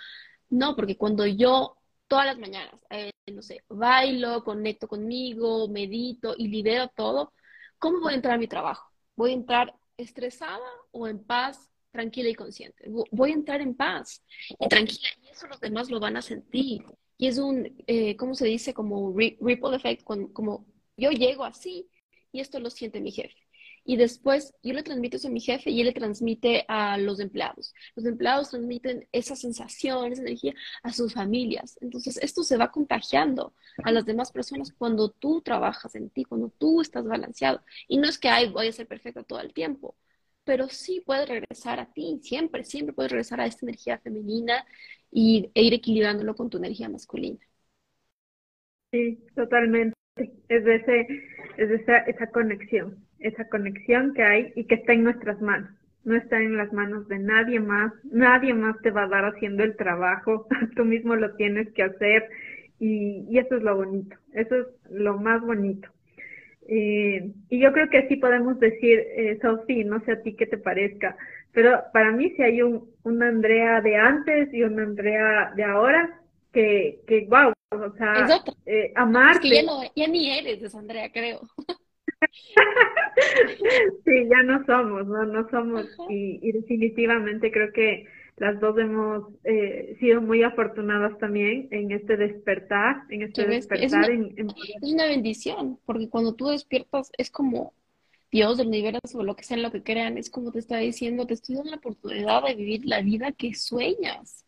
No, 0.51 0.77
porque 0.77 0.97
cuando 0.97 1.27
yo 1.27 1.77
todas 2.07 2.27
las 2.27 2.39
mañanas, 2.39 2.75
eh, 2.91 3.11
no 3.33 3.43
sé, 3.43 3.65
bailo, 3.69 4.45
conecto 4.45 4.89
conmigo, 4.89 5.69
medito 5.69 6.35
y 6.37 6.49
libero 6.49 6.89
todo, 6.97 7.33
¿Cómo 7.79 8.01
voy 8.01 8.13
a 8.13 8.17
entrar 8.17 8.35
a 8.35 8.39
mi 8.39 8.47
trabajo? 8.47 8.93
¿Voy 9.17 9.31
a 9.31 9.35
entrar 9.35 9.75
estresada 9.97 10.69
o 10.91 11.07
en 11.09 11.25
paz, 11.25 11.71
tranquila 11.91 12.29
y 12.29 12.35
consciente? 12.35 12.89
Voy 13.11 13.31
a 13.31 13.35
entrar 13.35 13.61
en 13.61 13.75
paz 13.75 14.23
y 14.59 14.69
tranquila 14.69 15.09
y 15.23 15.29
eso 15.29 15.47
los 15.47 15.61
demás 15.61 15.91
lo 15.91 16.01
van 16.01 16.17
a 16.17 16.23
sentir. 16.23 16.85
Y 17.17 17.27
es 17.27 17.39
un, 17.39 17.83
eh, 17.87 18.17
¿cómo 18.17 18.35
se 18.35 18.47
dice? 18.47 18.75
Como 18.75 19.13
ripple 19.17 19.77
effect, 19.77 20.05
como 20.05 20.67
yo 20.97 21.11
llego 21.11 21.45
así 21.45 21.89
y 22.33 22.41
esto 22.41 22.61
lo 22.61 22.71
siente 22.71 23.01
mi 23.01 23.11
jefe 23.11 23.48
y 23.89 23.97
después 23.97 24.53
yo 24.63 24.75
le 24.75 24.83
transmito 24.83 25.17
eso 25.17 25.29
a 25.29 25.31
mi 25.31 25.41
jefe 25.41 25.71
y 25.71 25.81
él 25.81 25.87
le 25.87 25.95
transmite 25.95 26.67
a 26.69 26.99
los 26.99 27.21
empleados. 27.21 27.75
Los 27.97 28.05
empleados 28.05 28.51
transmiten 28.51 29.09
esa 29.13 29.35
sensación, 29.35 30.13
esa 30.13 30.21
energía 30.21 30.55
a 30.83 30.93
sus 30.93 31.15
familias. 31.15 31.79
Entonces, 31.81 32.19
esto 32.19 32.43
se 32.43 32.59
va 32.59 32.71
contagiando 32.71 33.55
a 33.83 33.91
las 33.91 34.05
demás 34.05 34.31
personas 34.31 34.75
cuando 34.77 35.09
tú 35.09 35.41
trabajas 35.41 35.95
en 35.95 36.11
ti, 36.11 36.25
cuando 36.25 36.51
tú 36.51 36.83
estás 36.83 37.07
balanceado. 37.07 37.63
Y 37.89 37.97
no 37.97 38.07
es 38.11 38.19
que, 38.19 38.29
ay, 38.29 38.51
voy 38.51 38.69
a 38.69 38.73
ser 38.73 38.87
perfecta 38.87 39.23
todo 39.23 39.41
el 39.41 39.55
tiempo, 39.55 39.97
pero 40.45 40.69
sí 40.69 41.01
puedes 41.01 41.27
regresar 41.27 41.81
a 41.81 41.91
ti, 41.91 42.21
siempre, 42.23 42.65
siempre 42.65 42.93
puedes 42.95 43.11
regresar 43.13 43.41
a 43.41 43.47
esta 43.47 43.65
energía 43.65 43.99
femenina 44.01 44.67
y, 45.11 45.51
e 45.55 45.63
ir 45.63 45.73
equilibrándolo 45.73 46.35
con 46.35 46.51
tu 46.51 46.59
energía 46.59 46.91
masculina. 46.91 47.39
Sí, 48.93 49.19
totalmente. 49.35 49.98
Es 50.49 50.65
de, 50.65 50.77
ese, 50.77 51.07
es 51.57 51.69
de 51.69 51.75
esa, 51.77 51.99
esa 51.99 52.27
conexión 52.29 52.97
esa 53.21 53.49
conexión 53.49 54.15
que 54.15 54.23
hay 54.23 54.53
y 54.55 54.65
que 54.65 54.77
está 54.77 54.93
en 54.93 55.05
nuestras 55.05 55.41
manos. 55.41 55.71
No 56.05 56.15
está 56.17 56.41
en 56.41 56.57
las 56.57 56.73
manos 56.73 57.09
de 57.09 57.19
nadie 57.19 57.61
más. 57.61 57.93
Nadie 58.05 58.55
más 58.55 58.81
te 58.83 58.91
va 58.91 59.05
a 59.05 59.09
dar 59.09 59.25
haciendo 59.25 59.65
el 59.65 59.77
trabajo. 59.77 60.47
Tú 60.77 60.85
mismo 60.85 61.17
lo 61.17 61.35
tienes 61.37 61.71
que 61.73 61.83
hacer. 61.83 62.29
Y, 62.79 63.27
y 63.29 63.39
eso 63.39 63.57
es 63.57 63.63
lo 63.63 63.77
bonito. 63.77 64.17
Eso 64.33 64.57
es 64.57 64.67
lo 64.91 65.19
más 65.19 65.43
bonito. 65.43 65.89
Eh, 66.69 67.33
y 67.49 67.61
yo 67.61 67.73
creo 67.73 67.89
que 67.89 68.07
sí 68.09 68.17
podemos 68.17 68.61
decir, 68.61 68.99
eh, 69.17 69.39
Sophie, 69.41 69.85
no 69.85 70.01
sé 70.05 70.13
a 70.13 70.23
ti 70.23 70.35
qué 70.35 70.47
te 70.47 70.59
parezca, 70.59 71.17
pero 71.53 71.83
para 71.95 72.13
mí 72.13 72.35
sí 72.37 72.43
hay 72.43 72.61
un, 72.61 72.91
una 73.05 73.29
Andrea 73.29 73.81
de 73.81 73.97
antes 73.97 74.53
y 74.53 74.63
una 74.63 74.83
Andrea 74.83 75.53
de 75.57 75.65
ahora 75.65 76.21
que, 76.53 77.01
que 77.07 77.27
wow, 77.31 77.55
o 77.71 77.93
sea, 77.97 78.43
eh, 78.67 78.93
amarte. 78.97 79.49
Es 79.49 79.51
que 79.51 79.57
ya, 79.57 79.63
no, 79.63 79.81
ya 79.95 80.09
ni 80.09 80.31
eres 80.31 80.63
esa 80.63 80.79
Andrea, 80.79 81.11
creo. 81.13 81.41
sí, 84.05 84.29
ya 84.31 84.43
no 84.43 84.65
somos, 84.65 85.07
no, 85.07 85.25
no 85.25 85.49
somos. 85.51 85.87
Y, 86.09 86.53
definitivamente 86.53 87.53
creo 87.53 87.71
que 87.73 88.07
las 88.37 88.59
dos 88.61 88.79
hemos 88.79 89.35
eh, 89.45 89.97
sido 90.01 90.23
muy 90.23 90.43
afortunadas 90.43 91.19
también 91.19 91.69
en 91.71 91.91
este 91.91 92.17
despertar, 92.17 93.03
en 93.11 93.23
este 93.23 93.47
despertar. 93.47 94.11
Es 94.11 94.23
una, 94.83 95.07
bendición, 95.07 95.79
porque 95.85 96.09
cuando 96.09 96.35
tú 96.35 96.49
despiertas 96.49 97.13
es 97.19 97.31
como 97.31 97.75
Dios 98.31 98.59
del 98.59 98.69
universo 98.69 99.19
o 99.19 99.25
lo 99.25 99.37
que 99.37 99.45
sea, 99.45 99.57
lo 99.57 99.73
que 99.73 99.83
crean, 99.83 100.19
es 100.19 100.31
como 100.31 100.53
te 100.53 100.61
está 100.61 100.79
diciendo, 100.79 101.27
te 101.27 101.35
estoy 101.35 101.57
dando 101.57 101.73
la 101.73 101.79
oportunidad 101.79 102.45
de 102.45 102.55
vivir 102.55 102.87
la 102.87 103.03
vida 103.03 103.33
que 103.33 103.55
sueñas. 103.55 104.45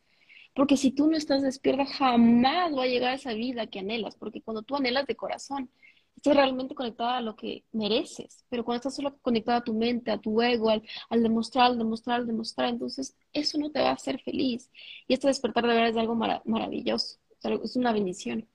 Porque 0.55 0.77
si 0.77 0.93
tú 0.93 1.11
no 1.11 1.17
estás 1.17 1.43
despierta, 1.43 1.87
jamás 1.87 2.73
va 2.77 2.85
a 2.85 2.87
llegar 2.87 3.15
esa 3.15 3.33
vida 3.35 3.67
que 3.69 3.81
anhelas, 3.81 4.17
porque 4.17 4.43
cuando 4.43 4.63
tú 4.63 4.77
anhelas 4.77 5.07
de 5.07 5.17
corazón, 5.17 5.71
estás 6.17 6.37
realmente 6.37 6.75
conectada 6.75 7.19
a 7.19 7.23
lo 7.23 7.37
que 7.37 7.65
mereces, 7.73 8.45
pero 8.51 8.65
cuando 8.65 8.79
estás 8.79 8.97
solo 8.97 9.17
conectada 9.23 9.59
a 9.59 9.65
tu 9.65 9.75
mente, 9.75 10.11
a 10.11 10.19
tu 10.19 10.43
ego, 10.43 10.71
al, 10.71 10.83
al 11.09 11.23
demostrar, 11.23 11.67
al 11.67 11.79
demostrar, 11.79 12.21
al 12.21 12.27
demostrar, 12.27 12.69
entonces 12.69 13.17
eso 13.33 13.59
no 13.59 13.71
te 13.71 13.81
va 13.81 13.91
a 13.91 13.95
hacer 13.95 14.21
feliz. 14.21 14.71
Y 15.09 15.15
este 15.15 15.29
despertar 15.29 15.65
de 15.67 15.75
verdad 15.75 15.91
es 15.91 15.97
algo 15.97 16.15
maravilloso, 16.45 17.19
es 17.65 17.77
una 17.77 17.93
bendición. 17.93 18.47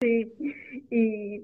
Sí, 0.00 0.32
y, 0.90 1.42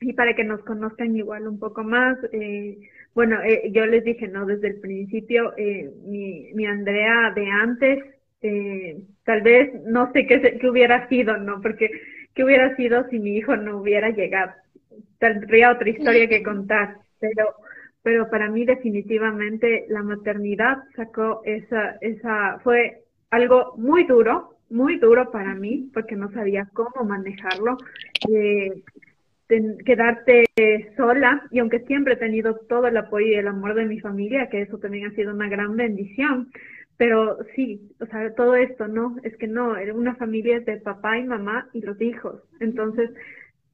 y 0.00 0.12
para 0.14 0.34
que 0.34 0.44
nos 0.44 0.62
conozcan 0.64 1.16
igual 1.16 1.46
un 1.48 1.58
poco 1.58 1.84
más, 1.84 2.18
eh, 2.32 2.78
bueno, 3.14 3.42
eh, 3.42 3.70
yo 3.72 3.86
les 3.86 4.04
dije, 4.04 4.28
¿no? 4.28 4.46
Desde 4.46 4.68
el 4.68 4.80
principio, 4.80 5.56
eh, 5.56 5.90
mi, 6.04 6.52
mi 6.54 6.66
Andrea 6.66 7.32
de 7.34 7.46
antes, 7.48 8.04
eh, 8.42 9.00
tal 9.24 9.42
vez 9.42 9.72
no 9.84 10.12
sé 10.12 10.26
qué, 10.26 10.58
qué 10.60 10.70
hubiera 10.70 11.08
sido, 11.08 11.36
¿no? 11.38 11.60
Porque 11.60 11.90
qué 12.34 12.44
hubiera 12.44 12.74
sido 12.76 13.08
si 13.08 13.18
mi 13.18 13.36
hijo 13.36 13.56
no 13.56 13.78
hubiera 13.78 14.10
llegado. 14.10 14.52
Tendría 15.18 15.72
otra 15.72 15.88
historia 15.88 16.28
que 16.28 16.42
contar, 16.42 16.96
pero, 17.18 17.54
pero 18.02 18.30
para 18.30 18.48
mí 18.48 18.64
definitivamente 18.64 19.86
la 19.88 20.02
maternidad 20.02 20.78
sacó 20.94 21.42
esa, 21.44 21.96
esa, 22.00 22.60
fue 22.62 23.02
algo 23.30 23.74
muy 23.76 24.04
duro, 24.04 24.54
muy 24.70 24.98
duro 24.98 25.30
para 25.30 25.54
mí, 25.54 25.90
porque 25.92 26.14
no 26.14 26.30
sabía 26.30 26.68
cómo 26.72 27.04
manejarlo. 27.04 27.76
Eh, 28.30 28.82
quedarte 29.84 30.44
sola 30.96 31.42
y 31.50 31.58
aunque 31.58 31.80
siempre 31.80 32.14
he 32.14 32.16
tenido 32.16 32.56
todo 32.68 32.86
el 32.86 32.96
apoyo 32.96 33.26
y 33.26 33.34
el 33.34 33.48
amor 33.48 33.74
de 33.74 33.86
mi 33.86 33.98
familia, 33.98 34.48
que 34.50 34.62
eso 34.62 34.78
también 34.78 35.06
ha 35.06 35.14
sido 35.14 35.32
una 35.32 35.48
gran 35.48 35.74
bendición, 35.74 36.50
pero 36.98 37.38
sí, 37.54 37.80
o 38.00 38.06
sea, 38.06 38.34
todo 38.34 38.56
esto, 38.56 38.88
¿no? 38.88 39.16
Es 39.22 39.34
que 39.36 39.46
no, 39.46 39.76
era 39.76 39.94
una 39.94 40.16
familia 40.16 40.60
de 40.60 40.76
papá 40.78 41.16
y 41.16 41.24
mamá 41.24 41.68
y 41.72 41.80
los 41.80 41.98
hijos, 42.00 42.42
entonces 42.60 43.10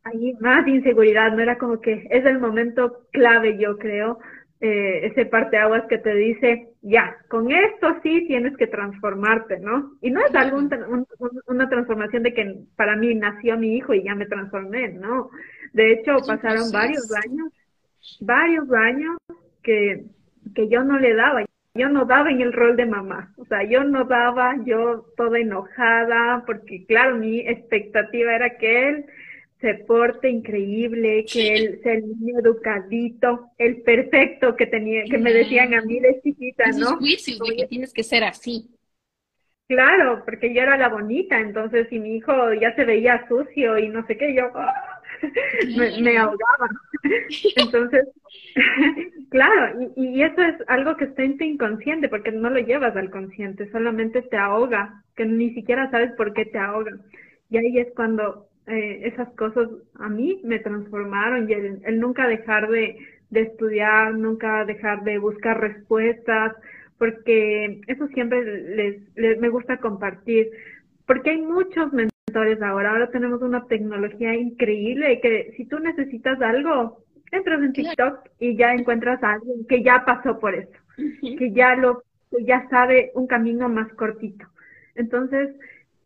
hay 0.05 0.35
más 0.35 0.69
inseguridad, 0.69 1.33
no 1.33 1.43
era 1.43 1.57
como 1.57 1.81
que 1.81 2.07
es 2.11 2.25
el 2.27 2.39
momento 2.39 3.07
clave, 3.11 3.59
yo 3.59 3.79
creo, 3.79 4.19
eh, 4.61 5.07
ese 5.07 5.27
parteaguas 5.27 5.85
que 5.89 5.99
te 5.99 6.15
dice, 6.15 6.69
ya, 6.83 7.17
con 7.29 7.51
esto 7.51 7.97
sí 8.03 8.27
tienes 8.27 8.57
que 8.59 8.67
transformarte, 8.67 9.59
¿no? 9.59 9.93
Y 10.03 10.11
no 10.11 10.25
es 10.25 10.35
algún, 10.35 10.71
una 11.47 11.69
transformación 11.69 12.23
de 12.23 12.35
que 12.35 12.57
para 12.77 12.97
mí 12.97 13.15
nació 13.15 13.59
mi 13.59 13.77
hijo 13.77 13.95
y 13.95 14.05
ya 14.05 14.15
me 14.15 14.27
transformé, 14.27 14.89
¿no? 14.89 15.31
De 15.73 15.93
hecho, 15.93 16.17
pasaron 16.27 16.71
varios 16.71 17.11
años, 17.15 17.53
varios 18.21 18.71
años 18.73 19.17
que, 19.63 20.05
que 20.55 20.69
yo 20.69 20.85
no 20.85 20.99
le 20.99 21.15
daba, 21.15 21.45
yo 21.75 21.89
no 21.89 22.05
daba 22.05 22.31
en 22.31 22.41
el 22.41 22.53
rol 22.53 22.77
de 22.77 22.87
mamá, 22.87 23.35
o 23.37 23.45
sea, 23.47 23.65
yo 23.65 23.83
no 23.83 24.05
daba, 24.05 24.55
yo 24.65 25.07
toda 25.17 25.41
enojada, 25.41 26.45
porque 26.47 26.87
claro, 26.87 27.17
mi 27.17 27.41
expectativa 27.41 28.35
era 28.35 28.57
que 28.57 28.89
él 28.89 29.07
se 29.61 29.75
porte 29.75 30.29
increíble, 30.29 31.25
que 31.31 31.55
él 31.55 31.81
sea 31.83 31.95
el 31.95 32.07
niño 32.07 32.39
educadito, 32.39 33.51
el 33.59 33.83
perfecto 33.83 34.55
que 34.55 34.67
tenía, 34.67 35.05
que 35.05 35.19
me 35.19 35.33
decían 35.33 35.75
a 35.75 35.83
mí 35.83 35.99
de 35.99 36.21
chiquita, 36.23 36.71
¿no? 36.73 36.99
de 36.99 37.57
que 37.57 37.67
tienes 37.69 37.93
que 37.93 38.05
ser 38.05 38.23
así. 38.23 38.71
Claro, 39.67 40.23
porque 40.25 40.55
yo 40.55 40.61
era 40.61 40.77
la 40.77 40.91
bonita, 40.91 41.41
entonces 41.41 41.89
si 41.89 41.99
mi 41.99 42.17
hijo 42.17 42.53
ya 42.53 42.75
se 42.77 42.85
veía 42.85 43.27
sucio 43.27 43.79
y 43.79 43.89
no 43.89 44.07
sé 44.07 44.17
qué, 44.17 44.35
yo 44.35 44.53
me, 46.01 46.19
ahogaba. 46.19 46.69
Entonces, 47.57 48.09
claro, 49.31 49.81
y, 49.97 50.19
y, 50.19 50.23
eso 50.23 50.43
es 50.43 50.57
algo 50.69 50.97
que 50.97 51.05
está 51.05 51.23
en 51.23 51.39
tu 51.39 51.45
inconsciente, 51.45 52.09
porque 52.09 52.33
no 52.33 52.51
lo 52.51 52.61
llevas 52.61 52.97
al 52.97 53.11
consciente, 53.11 53.71
solamente 53.71 54.23
te 54.23 54.37
ahoga, 54.37 55.03
que 55.17 55.25
ni 55.27 55.55
siquiera 55.55 55.91
sabes 55.91 56.13
por 56.13 56.33
qué 56.33 56.45
te 56.47 56.59
ahoga. 56.59 56.93
Y 57.51 57.59
ahí 57.59 57.79
es 57.79 57.89
cuando 57.95 58.49
eh, 58.67 59.03
esas 59.05 59.29
cosas 59.35 59.69
a 59.99 60.09
mí 60.09 60.41
me 60.43 60.59
transformaron 60.59 61.51
y 61.51 61.53
el, 61.53 62.01
nunca 62.01 62.27
dejar 62.27 62.71
de, 62.71 62.97
de 63.31 63.43
estudiar, 63.43 64.15
nunca 64.15 64.65
dejar 64.65 65.05
de 65.05 65.19
buscar 65.19 65.61
respuestas, 65.61 66.57
porque 66.97 67.81
eso 67.87 68.07
siempre 68.09 68.43
les, 68.45 69.17
les, 69.17 69.39
me 69.39 69.51
gusta 69.51 69.79
compartir, 69.79 70.51
porque 71.07 71.31
hay 71.31 71.43
muchos 71.43 71.93
ahora. 72.37 72.91
Ahora 72.91 73.11
tenemos 73.11 73.43
una 73.43 73.67
tecnología 73.67 74.35
increíble 74.35 75.21
que 75.21 75.53
si 75.57 75.67
tú 75.67 75.79
necesitas 75.79 76.41
algo, 76.41 77.05
entras 77.31 77.63
en 77.63 77.73
TikTok 77.73 78.29
y 78.39 78.57
ya 78.57 78.75
encuentras 78.75 79.23
a 79.23 79.33
alguien 79.33 79.67
que 79.67 79.83
ya 79.83 80.05
pasó 80.05 80.39
por 80.39 80.55
eso, 80.55 80.73
que 81.39 81.53
ya 81.53 81.75
lo, 81.77 82.03
que 82.31 82.45
ya 82.45 82.69
sabe 82.69 83.11
un 83.15 83.27
camino 83.27 83.69
más 83.69 83.93
cortito. 83.95 84.47
Entonces, 84.95 85.51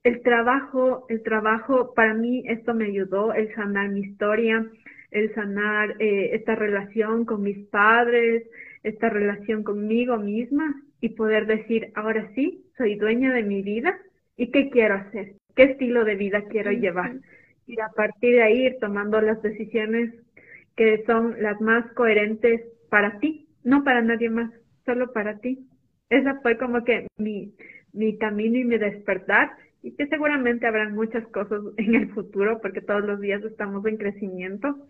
el 0.05 0.23
trabajo, 0.23 1.07
el 1.09 1.23
trabajo, 1.23 1.93
para 1.95 2.15
mí 2.15 2.45
esto 2.47 2.75
me 2.75 2.87
ayudó, 2.87 3.33
el 3.35 3.55
sanar 3.55 3.91
mi 3.91 4.01
historia, 4.01 4.67
el 5.11 5.35
sanar 5.35 5.97
eh, 5.99 6.31
esta 6.35 6.55
relación 6.55 7.25
con 7.25 7.43
mis 7.43 7.67
padres, 7.69 8.45
esta 8.83 9.09
relación 9.11 9.65
conmigo 9.65 10.17
misma 10.17 10.83
y 11.01 11.11
poder 11.11 11.47
decir, 11.47 11.93
ahora 11.95 12.31
sí, 12.35 12.65
soy 12.77 12.97
dueña 12.97 13.33
de 13.33 13.43
mi 13.43 13.63
vida 13.63 13.99
y 14.37 14.51
qué 14.51 14.71
quiero 14.71 14.95
hacer 14.95 15.38
qué 15.59 15.65
estilo 15.65 16.05
de 16.05 16.15
vida 16.15 16.45
quiero 16.45 16.71
llevar. 16.71 17.17
Y 17.67 17.81
a 17.81 17.89
partir 17.89 18.37
de 18.37 18.43
ahí 18.45 18.67
ir 18.67 18.77
tomando 18.79 19.21
las 19.21 19.43
decisiones 19.43 20.15
que 20.77 21.03
son 21.05 21.35
las 21.43 21.61
más 21.61 21.85
coherentes 21.95 22.63
para 22.89 23.19
ti, 23.19 23.49
no 23.65 23.83
para 23.83 24.01
nadie 24.01 24.31
más, 24.31 24.53
solo 24.87 25.13
para 25.13 25.39
ti. 25.41 25.67
Esa 26.11 26.41
fue 26.43 26.57
como 26.59 26.85
que 26.85 27.09
mi, 27.17 27.53
mi 27.93 28.17
camino 28.19 28.57
y 28.57 28.65
mi 28.65 28.79
despertar 28.79 29.51
y 29.83 29.97
que 29.97 30.07
seguramente 30.07 30.69
habrán 30.69 30.95
muchas 30.95 31.27
cosas 31.27 31.61
en 31.77 31.97
el 31.97 32.09
futuro 32.11 32.61
porque 32.63 32.81
todos 32.81 33.05
los 33.05 33.21
días 33.21 33.43
estamos 33.43 33.85
en 33.87 33.97
crecimiento, 33.97 34.87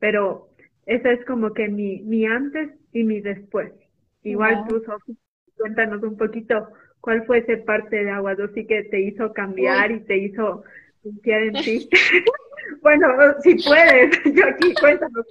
pero 0.00 0.48
esa 0.86 1.12
es 1.12 1.24
como 1.26 1.52
que 1.52 1.68
mi, 1.68 2.00
mi 2.00 2.26
antes 2.26 2.70
y 2.92 3.04
mi 3.04 3.20
después. 3.20 3.72
Igual 4.24 4.64
tú, 4.68 4.82
Sofi, 4.84 5.16
cuéntanos 5.56 6.02
un 6.02 6.16
poquito 6.16 6.70
¿Cuál 7.00 7.24
fue 7.26 7.38
ese 7.38 7.58
parte 7.58 8.04
de 8.04 8.10
agua 8.10 8.36
sí 8.54 8.66
que 8.66 8.84
te 8.84 9.00
hizo 9.00 9.32
cambiar 9.32 9.90
y 9.90 10.00
te 10.00 10.18
hizo 10.18 10.64
confiar 11.02 11.42
en 11.42 11.54
ti? 11.54 11.88
bueno, 12.82 13.06
si 13.42 13.54
puedes, 13.56 14.16
yo 14.34 14.46
aquí 14.46 14.74
cuéntanos. 14.74 15.26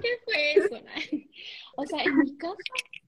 ¿Qué 0.00 0.08
fue 0.24 0.52
eso? 0.52 0.84
O 1.76 1.86
sea, 1.86 2.02
en 2.02 2.18
mi 2.18 2.36
caso, 2.36 2.56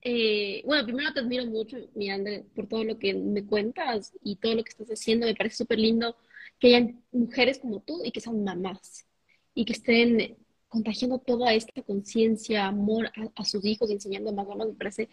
eh, 0.03 0.63
bueno, 0.65 0.85
primero 0.85 1.13
te 1.13 1.21
admiro 1.21 1.47
mucho, 1.47 1.77
mi 1.95 2.11
André, 2.11 2.45
por 2.55 2.67
todo 2.67 2.85
lo 2.85 2.99
que 2.99 3.15
me 3.15 3.45
cuentas 3.45 4.13
y 4.23 4.37
todo 4.37 4.55
lo 4.55 4.65
que 4.65 4.71
estás 4.71 4.89
haciendo. 4.89 5.27
Me 5.27 5.35
parece 5.35 5.57
súper 5.57 5.79
lindo 5.79 6.17
que 6.59 6.69
hayan 6.69 7.03
mujeres 7.13 7.59
como 7.59 7.81
tú 7.81 8.03
y 8.05 8.13
que 8.13 8.21
sean 8.21 8.45
mamás 8.45 9.07
y 9.55 9.65
que 9.65 9.73
estén 9.73 10.37
contagiando 10.69 11.19
toda 11.19 11.53
esta 11.53 11.83
conciencia, 11.83 12.67
amor 12.67 13.11
a, 13.35 13.45
sus 13.45 13.65
hijos 13.65 13.91
enseñando 13.91 14.33
más 14.33 14.47
mamás. 14.47 14.69
Me 14.69 14.75
parece 14.75 15.09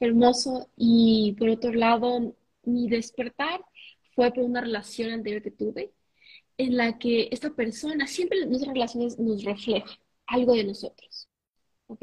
hermoso. 0.00 0.68
Y 0.76 1.34
por 1.38 1.48
otro 1.48 1.72
lado, 1.72 2.34
mi 2.68 2.88
despertar 2.88 3.64
fue 4.14 4.32
por 4.32 4.44
una 4.44 4.60
relación 4.60 5.10
anterior 5.10 5.42
que 5.42 5.50
tuve, 5.50 5.92
en 6.56 6.76
la 6.76 6.98
que 6.98 7.28
esta 7.30 7.50
persona, 7.50 8.06
siempre 8.06 8.44
nuestras 8.46 8.74
relaciones 8.74 9.18
nos 9.18 9.44
refleja 9.44 9.98
algo 10.26 10.54
de 10.54 10.64
nosotros, 10.64 11.28
¿ok? 11.86 12.02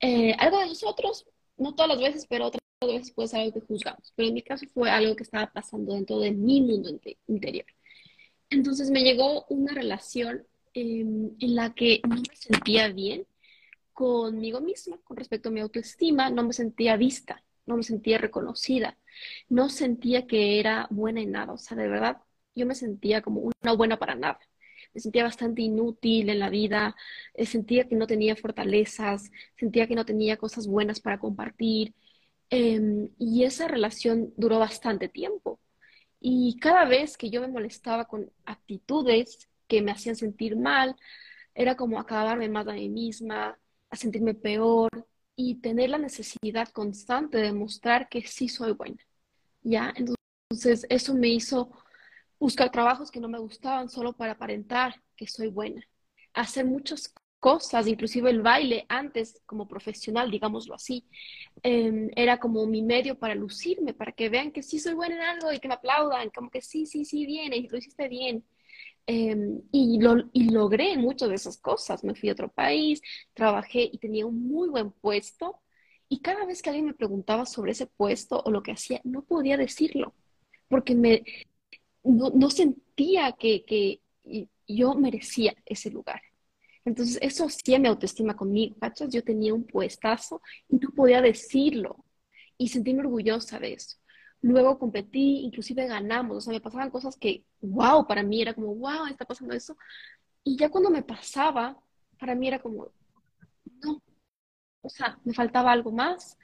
Eh, 0.00 0.34
algo 0.38 0.58
de 0.58 0.66
nosotros, 0.66 1.26
no 1.56 1.74
todas 1.74 1.90
las 1.90 2.00
veces, 2.00 2.26
pero 2.28 2.46
otras 2.46 2.60
veces 2.80 3.12
puede 3.12 3.28
ser 3.28 3.40
algo 3.40 3.54
que 3.54 3.66
juzgamos, 3.66 4.12
pero 4.16 4.28
en 4.28 4.34
mi 4.34 4.42
caso 4.42 4.66
fue 4.74 4.90
algo 4.90 5.14
que 5.14 5.22
estaba 5.22 5.52
pasando 5.52 5.94
dentro 5.94 6.18
de 6.18 6.32
mi 6.32 6.62
mundo 6.62 6.90
interior. 7.28 7.66
Entonces 8.50 8.90
me 8.90 9.02
llegó 9.02 9.44
una 9.48 9.72
relación 9.72 10.46
em, 10.74 11.30
en 11.38 11.54
la 11.54 11.74
que 11.74 12.00
no 12.08 12.16
me 12.16 12.36
sentía 12.36 12.88
bien 12.88 13.26
conmigo 13.92 14.60
misma 14.60 14.98
con 15.04 15.16
respecto 15.16 15.50
a 15.50 15.52
mi 15.52 15.60
autoestima, 15.60 16.30
no 16.30 16.42
me 16.42 16.52
sentía 16.52 16.96
vista, 16.96 17.44
no 17.66 17.76
me 17.76 17.82
sentía 17.82 18.18
reconocida, 18.18 18.96
no 19.48 19.68
sentía 19.68 20.26
que 20.26 20.60
era 20.60 20.86
buena 20.90 21.20
en 21.20 21.32
nada, 21.32 21.52
o 21.52 21.58
sea, 21.58 21.76
de 21.76 21.88
verdad, 21.88 22.18
yo 22.54 22.66
me 22.66 22.74
sentía 22.74 23.22
como 23.22 23.40
una 23.62 23.72
buena 23.74 23.98
para 23.98 24.14
nada. 24.14 24.38
Me 24.94 25.00
sentía 25.00 25.24
bastante 25.24 25.62
inútil 25.62 26.30
en 26.30 26.38
la 26.40 26.50
vida, 26.50 26.96
eh, 27.34 27.46
sentía 27.46 27.88
que 27.88 27.94
no 27.96 28.06
tenía 28.06 28.36
fortalezas, 28.36 29.30
sentía 29.56 29.86
que 29.86 29.94
no 29.94 30.04
tenía 30.04 30.36
cosas 30.36 30.66
buenas 30.66 31.00
para 31.00 31.18
compartir. 31.18 31.94
Em, 32.50 33.10
y 33.18 33.44
esa 33.44 33.68
relación 33.68 34.32
duró 34.36 34.58
bastante 34.58 35.08
tiempo. 35.08 35.60
Y 36.20 36.58
cada 36.60 36.84
vez 36.86 37.16
que 37.16 37.30
yo 37.30 37.40
me 37.40 37.48
molestaba 37.48 38.06
con 38.06 38.30
actitudes 38.44 39.48
que 39.68 39.82
me 39.82 39.92
hacían 39.92 40.16
sentir 40.16 40.56
mal, 40.56 40.96
era 41.54 41.76
como 41.76 42.00
acabarme 42.00 42.48
más 42.48 42.66
a 42.68 42.72
mí 42.74 42.88
misma, 42.88 43.58
a 43.90 43.96
sentirme 43.96 44.34
peor, 44.34 44.90
y 45.42 45.54
tener 45.54 45.88
la 45.88 45.96
necesidad 45.96 46.68
constante 46.68 47.38
de 47.38 47.52
mostrar 47.52 48.10
que 48.10 48.20
sí 48.26 48.46
soy 48.46 48.72
buena. 48.72 48.98
¿Ya? 49.62 49.94
Entonces, 49.96 50.86
eso 50.90 51.14
me 51.14 51.28
hizo 51.28 51.70
buscar 52.38 52.70
trabajos 52.70 53.10
que 53.10 53.20
no 53.20 53.28
me 53.28 53.38
gustaban 53.38 53.88
solo 53.88 54.12
para 54.12 54.32
aparentar 54.32 55.02
que 55.16 55.26
soy 55.26 55.48
buena. 55.48 55.82
Hacer 56.34 56.66
muchas 56.66 57.14
cosas, 57.38 57.86
inclusive 57.86 58.28
el 58.28 58.42
baile 58.42 58.84
antes 58.90 59.40
como 59.46 59.66
profesional, 59.66 60.30
digámoslo 60.30 60.74
así, 60.74 61.06
em, 61.62 62.10
era 62.16 62.38
como 62.38 62.66
mi 62.66 62.82
medio 62.82 63.18
para 63.18 63.34
lucirme, 63.34 63.94
para 63.94 64.12
que 64.12 64.28
vean 64.28 64.52
que 64.52 64.62
sí 64.62 64.78
soy 64.78 64.92
buena 64.92 65.14
en 65.14 65.22
algo 65.22 65.52
y 65.52 65.58
que 65.58 65.68
me 65.68 65.74
aplaudan, 65.74 66.28
como 66.30 66.50
que 66.50 66.60
sí, 66.60 66.84
sí, 66.84 67.06
sí, 67.06 67.24
bien, 67.24 67.54
y 67.54 67.66
lo 67.66 67.78
hiciste 67.78 68.08
bien. 68.08 68.44
Em, 69.12 69.60
y, 69.72 69.98
lo, 69.98 70.30
y 70.32 70.50
logré 70.50 70.96
muchas 70.96 71.30
de 71.30 71.34
esas 71.34 71.58
cosas. 71.58 72.04
Me 72.04 72.14
fui 72.14 72.28
a 72.28 72.32
otro 72.32 72.48
país, 72.48 73.02
trabajé 73.34 73.90
y 73.92 73.98
tenía 73.98 74.24
un 74.24 74.46
muy 74.46 74.68
buen 74.68 74.92
puesto. 74.92 75.60
Y 76.08 76.20
cada 76.20 76.46
vez 76.46 76.62
que 76.62 76.70
alguien 76.70 76.86
me 76.86 76.94
preguntaba 76.94 77.44
sobre 77.44 77.72
ese 77.72 77.86
puesto 77.86 78.40
o 78.44 78.52
lo 78.52 78.62
que 78.62 78.70
hacía, 78.70 79.00
no 79.02 79.22
podía 79.22 79.56
decirlo, 79.56 80.14
porque 80.68 80.94
me, 80.94 81.24
no, 82.04 82.50
sentía 82.50 83.32
que, 83.32 83.64
que 83.64 84.00
yo 84.68 84.94
merecía 84.94 85.54
ese 85.66 85.90
lugar. 85.90 86.22
Entonces, 86.84 87.18
eso 87.20 87.46
hacía 87.46 87.80
mi 87.80 87.88
autoestima 87.88 88.36
conmigo, 88.36 88.76
¿cachas? 88.80 89.12
Yo 89.12 89.24
tenía 89.24 89.54
un 89.54 89.64
puestazo 89.64 90.40
y 90.68 90.76
no 90.76 90.90
podía 90.90 91.20
decirlo 91.20 92.04
y 92.58 92.68
sentirme 92.68 93.00
orgullosa 93.00 93.58
de 93.58 93.72
eso. 93.72 93.96
Luego 94.42 94.78
competí, 94.78 95.40
inclusive 95.44 95.86
ganamos, 95.86 96.38
o 96.38 96.40
sea, 96.40 96.52
me 96.54 96.60
pasaban 96.60 96.90
cosas 96.90 97.16
que, 97.16 97.44
wow, 97.60 98.06
para 98.06 98.22
mí 98.22 98.40
era 98.42 98.54
como, 98.54 98.74
wow, 98.74 99.06
está 99.06 99.24
pasando 99.26 99.54
eso. 99.54 99.76
Y 100.44 100.56
ya 100.58 100.70
cuando 100.70 100.90
me 100.90 101.02
pasaba, 101.02 101.78
para 102.18 102.34
mí 102.34 102.48
era 102.48 102.60
como, 102.60 102.92
no, 103.82 104.02
o 104.82 104.88
sea, 104.90 105.18
me 105.24 105.34
faltaba 105.34 105.72
algo 105.72 105.92
más, 105.92 106.38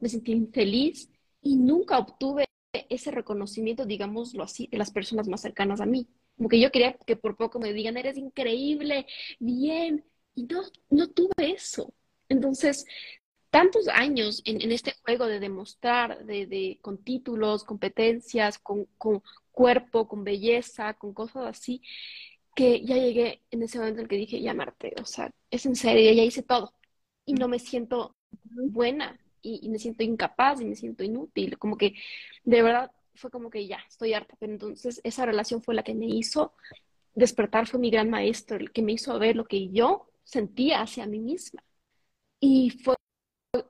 me 0.00 0.08
sentí 0.08 0.32
infeliz 0.32 1.10
y 1.42 1.56
nunca 1.56 1.98
obtuve 1.98 2.46
ese 2.88 3.10
reconocimiento, 3.10 3.84
digámoslo 3.86 4.42
así, 4.44 4.68
de 4.70 4.78
las 4.78 4.90
personas 4.90 5.28
más 5.28 5.40
cercanas 5.42 5.80
a 5.80 5.86
mí. 5.86 6.08
Como 6.36 6.48
que 6.48 6.60
yo 6.60 6.70
quería 6.72 6.94
que 7.06 7.16
por 7.16 7.36
poco 7.36 7.58
me 7.60 7.72
digan, 7.72 7.96
eres 7.96 8.16
increíble, 8.16 9.06
bien, 9.38 10.04
y 10.34 10.44
no, 10.44 10.62
no 10.90 11.08
tuve 11.10 11.32
eso. 11.52 11.92
Entonces, 12.28 12.86
tantos 13.52 13.86
años 13.88 14.40
en, 14.46 14.72
este 14.72 14.94
juego 15.04 15.26
de 15.26 15.38
demostrar, 15.38 16.24
de, 16.24 16.78
con 16.80 16.96
títulos, 17.04 17.64
competencias, 17.64 18.58
con, 18.58 18.86
con, 18.96 19.22
cuerpo, 19.52 20.08
con 20.08 20.24
belleza, 20.24 20.94
con 20.94 21.12
cosas 21.12 21.44
así, 21.44 21.82
que 22.54 22.82
ya 22.82 22.96
llegué 22.96 23.42
en 23.50 23.62
ese 23.62 23.78
momento 23.78 24.00
en 24.00 24.04
el 24.04 24.08
que 24.08 24.16
dije, 24.16 24.40
ya 24.40 24.54
Marte, 24.54 24.94
o 24.98 25.04
sea, 25.04 25.30
es 25.50 25.66
en 25.66 25.76
serio, 25.76 26.12
ya 26.14 26.22
hice 26.22 26.42
todo 26.42 26.72
y 27.26 27.34
no 27.34 27.46
me 27.48 27.58
siento 27.58 28.16
buena 28.70 29.20
y, 29.42 29.60
y, 29.62 29.68
me 29.68 29.78
siento 29.78 30.02
incapaz 30.02 30.62
y 30.62 30.64
me 30.64 30.74
siento 30.74 31.04
inútil, 31.04 31.58
como 31.58 31.76
que 31.76 31.94
de 32.44 32.62
verdad 32.62 32.90
fue 33.14 33.30
como 33.30 33.50
que 33.50 33.66
ya, 33.66 33.80
estoy 33.86 34.14
harta, 34.14 34.34
pero 34.40 34.52
entonces 34.52 35.00
esa 35.04 35.26
relación 35.26 35.62
fue 35.62 35.74
la 35.74 35.82
que 35.82 35.94
me 35.94 36.06
hizo 36.06 36.54
despertar, 37.14 37.66
fue 37.66 37.80
mi 37.80 37.90
gran 37.90 38.08
maestro, 38.08 38.56
el 38.56 38.72
que 38.72 38.80
me 38.80 38.92
hizo 38.92 39.18
ver 39.18 39.36
lo 39.36 39.44
que 39.44 39.68
yo 39.68 40.08
sentía 40.24 40.80
hacia 40.80 41.06
mí 41.06 41.18
misma. 41.20 41.62
Y 42.40 42.70
fue 42.70 42.96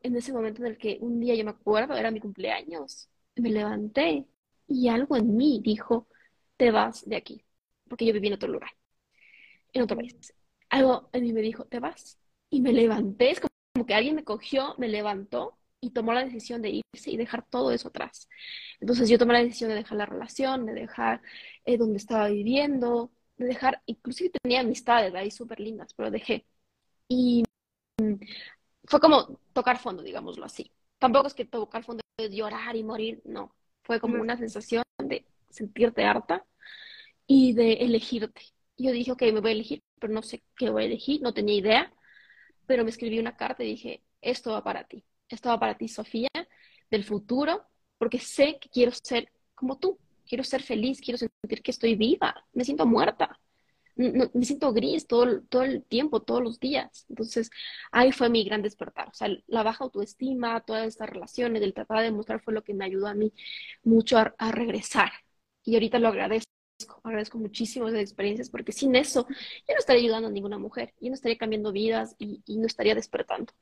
en 0.02 0.16
ese 0.16 0.32
momento 0.32 0.62
en 0.62 0.68
el 0.68 0.78
que 0.78 0.98
un 1.00 1.18
día 1.18 1.34
yo 1.34 1.44
me 1.44 1.50
acuerdo, 1.50 1.94
era 1.96 2.10
mi 2.10 2.20
cumpleaños, 2.20 3.08
me 3.36 3.50
levanté 3.50 4.26
y 4.68 4.88
algo 4.88 5.16
en 5.16 5.36
mí 5.36 5.60
dijo, 5.62 6.06
te 6.56 6.70
vas 6.70 7.04
de 7.08 7.16
aquí, 7.16 7.44
porque 7.88 8.06
yo 8.06 8.12
viví 8.12 8.28
en 8.28 8.34
otro 8.34 8.48
lugar, 8.48 8.70
en 9.72 9.82
otro 9.82 9.96
país. 9.96 10.34
Algo 10.70 11.10
en 11.12 11.24
mí 11.24 11.32
me 11.32 11.42
dijo, 11.42 11.64
te 11.66 11.80
vas. 11.80 12.18
Y 12.48 12.60
me 12.60 12.72
levanté, 12.72 13.30
es 13.30 13.40
como 13.40 13.86
que 13.86 13.94
alguien 13.94 14.14
me 14.14 14.24
cogió, 14.24 14.74
me 14.78 14.88
levantó 14.88 15.58
y 15.80 15.90
tomó 15.90 16.12
la 16.12 16.24
decisión 16.24 16.62
de 16.62 16.82
irse 16.94 17.10
y 17.10 17.16
dejar 17.16 17.44
todo 17.48 17.72
eso 17.72 17.88
atrás. 17.88 18.28
Entonces 18.80 19.08
yo 19.08 19.18
tomé 19.18 19.32
la 19.34 19.42
decisión 19.42 19.70
de 19.70 19.76
dejar 19.76 19.98
la 19.98 20.06
relación, 20.06 20.66
de 20.66 20.74
dejar 20.74 21.22
eh, 21.64 21.76
donde 21.76 21.98
estaba 21.98 22.28
viviendo, 22.28 23.10
de 23.36 23.46
dejar, 23.46 23.82
inclusive 23.86 24.30
tenía 24.30 24.60
amistades 24.60 25.14
ahí 25.14 25.30
súper 25.30 25.60
lindas, 25.60 25.92
pero 25.94 26.10
dejé. 26.10 26.46
Y 27.08 27.44
fue 28.84 29.00
como 29.00 29.38
tocar 29.52 29.78
fondo, 29.78 30.02
digámoslo 30.02 30.44
así. 30.44 30.70
Tampoco 30.98 31.26
es 31.26 31.34
que 31.34 31.44
tocar 31.44 31.84
fondo 31.84 32.02
es 32.16 32.30
llorar 32.30 32.76
y 32.76 32.84
morir, 32.84 33.22
no. 33.24 33.54
Fue 33.82 34.00
como 34.00 34.20
una 34.20 34.36
sensación 34.36 34.82
de 34.98 35.24
sentirte 35.50 36.04
harta 36.04 36.44
y 37.26 37.52
de 37.54 37.74
elegirte. 37.74 38.42
Yo 38.76 38.92
dije, 38.92 39.12
ok, 39.12 39.22
me 39.32 39.40
voy 39.40 39.50
a 39.50 39.54
elegir, 39.54 39.82
pero 39.98 40.12
no 40.12 40.22
sé 40.22 40.42
qué 40.56 40.70
voy 40.70 40.84
a 40.84 40.86
elegir, 40.86 41.20
no 41.22 41.34
tenía 41.34 41.56
idea, 41.56 41.92
pero 42.66 42.84
me 42.84 42.90
escribí 42.90 43.18
una 43.18 43.36
carta 43.36 43.62
y 43.64 43.68
dije, 43.68 44.02
esto 44.20 44.52
va 44.52 44.62
para 44.64 44.84
ti, 44.84 45.04
esto 45.28 45.48
va 45.48 45.58
para 45.58 45.76
ti, 45.76 45.88
Sofía, 45.88 46.30
del 46.90 47.04
futuro, 47.04 47.66
porque 47.98 48.18
sé 48.18 48.58
que 48.60 48.68
quiero 48.68 48.92
ser 48.92 49.30
como 49.54 49.78
tú, 49.78 49.98
quiero 50.26 50.44
ser 50.44 50.62
feliz, 50.62 51.00
quiero 51.00 51.18
sentir 51.18 51.62
que 51.62 51.70
estoy 51.70 51.94
viva, 51.96 52.34
me 52.52 52.64
siento 52.64 52.86
muerta 52.86 53.38
me 54.10 54.44
siento 54.44 54.72
gris 54.72 55.06
todo, 55.06 55.42
todo 55.42 55.62
el 55.62 55.84
tiempo, 55.84 56.22
todos 56.22 56.42
los 56.42 56.60
días. 56.60 57.06
Entonces, 57.08 57.50
ahí 57.90 58.12
fue 58.12 58.28
mi 58.28 58.44
gran 58.44 58.62
despertar. 58.62 59.08
O 59.08 59.14
sea, 59.14 59.28
la 59.46 59.62
baja 59.62 59.84
autoestima, 59.84 60.60
todas 60.60 60.86
estas 60.86 61.10
relaciones, 61.10 61.60
del 61.60 61.74
tratar 61.74 61.98
de 61.98 62.04
demostrar 62.04 62.40
fue 62.42 62.54
lo 62.54 62.62
que 62.64 62.74
me 62.74 62.84
ayudó 62.84 63.06
a 63.06 63.14
mí 63.14 63.32
mucho 63.82 64.18
a, 64.18 64.52
regresar. 64.52 65.10
Y 65.64 65.74
ahorita 65.74 65.98
lo 65.98 66.08
agradezco, 66.08 66.50
agradezco 67.04 67.38
muchísimo 67.38 67.88
esas 67.88 68.00
experiencias 68.00 68.50
porque 68.50 68.72
sin 68.72 68.96
eso 68.96 69.26
yo 69.28 69.74
no 69.74 69.78
estaría 69.78 70.02
ayudando 70.02 70.28
a 70.28 70.32
ninguna 70.32 70.58
mujer, 70.58 70.92
yo 71.00 71.08
no 71.08 71.14
estaría 71.14 71.38
cambiando 71.38 71.72
vidas 71.72 72.16
y 72.18 72.58
no 72.58 72.66
estaría 72.66 72.94
despertando. 72.94 73.52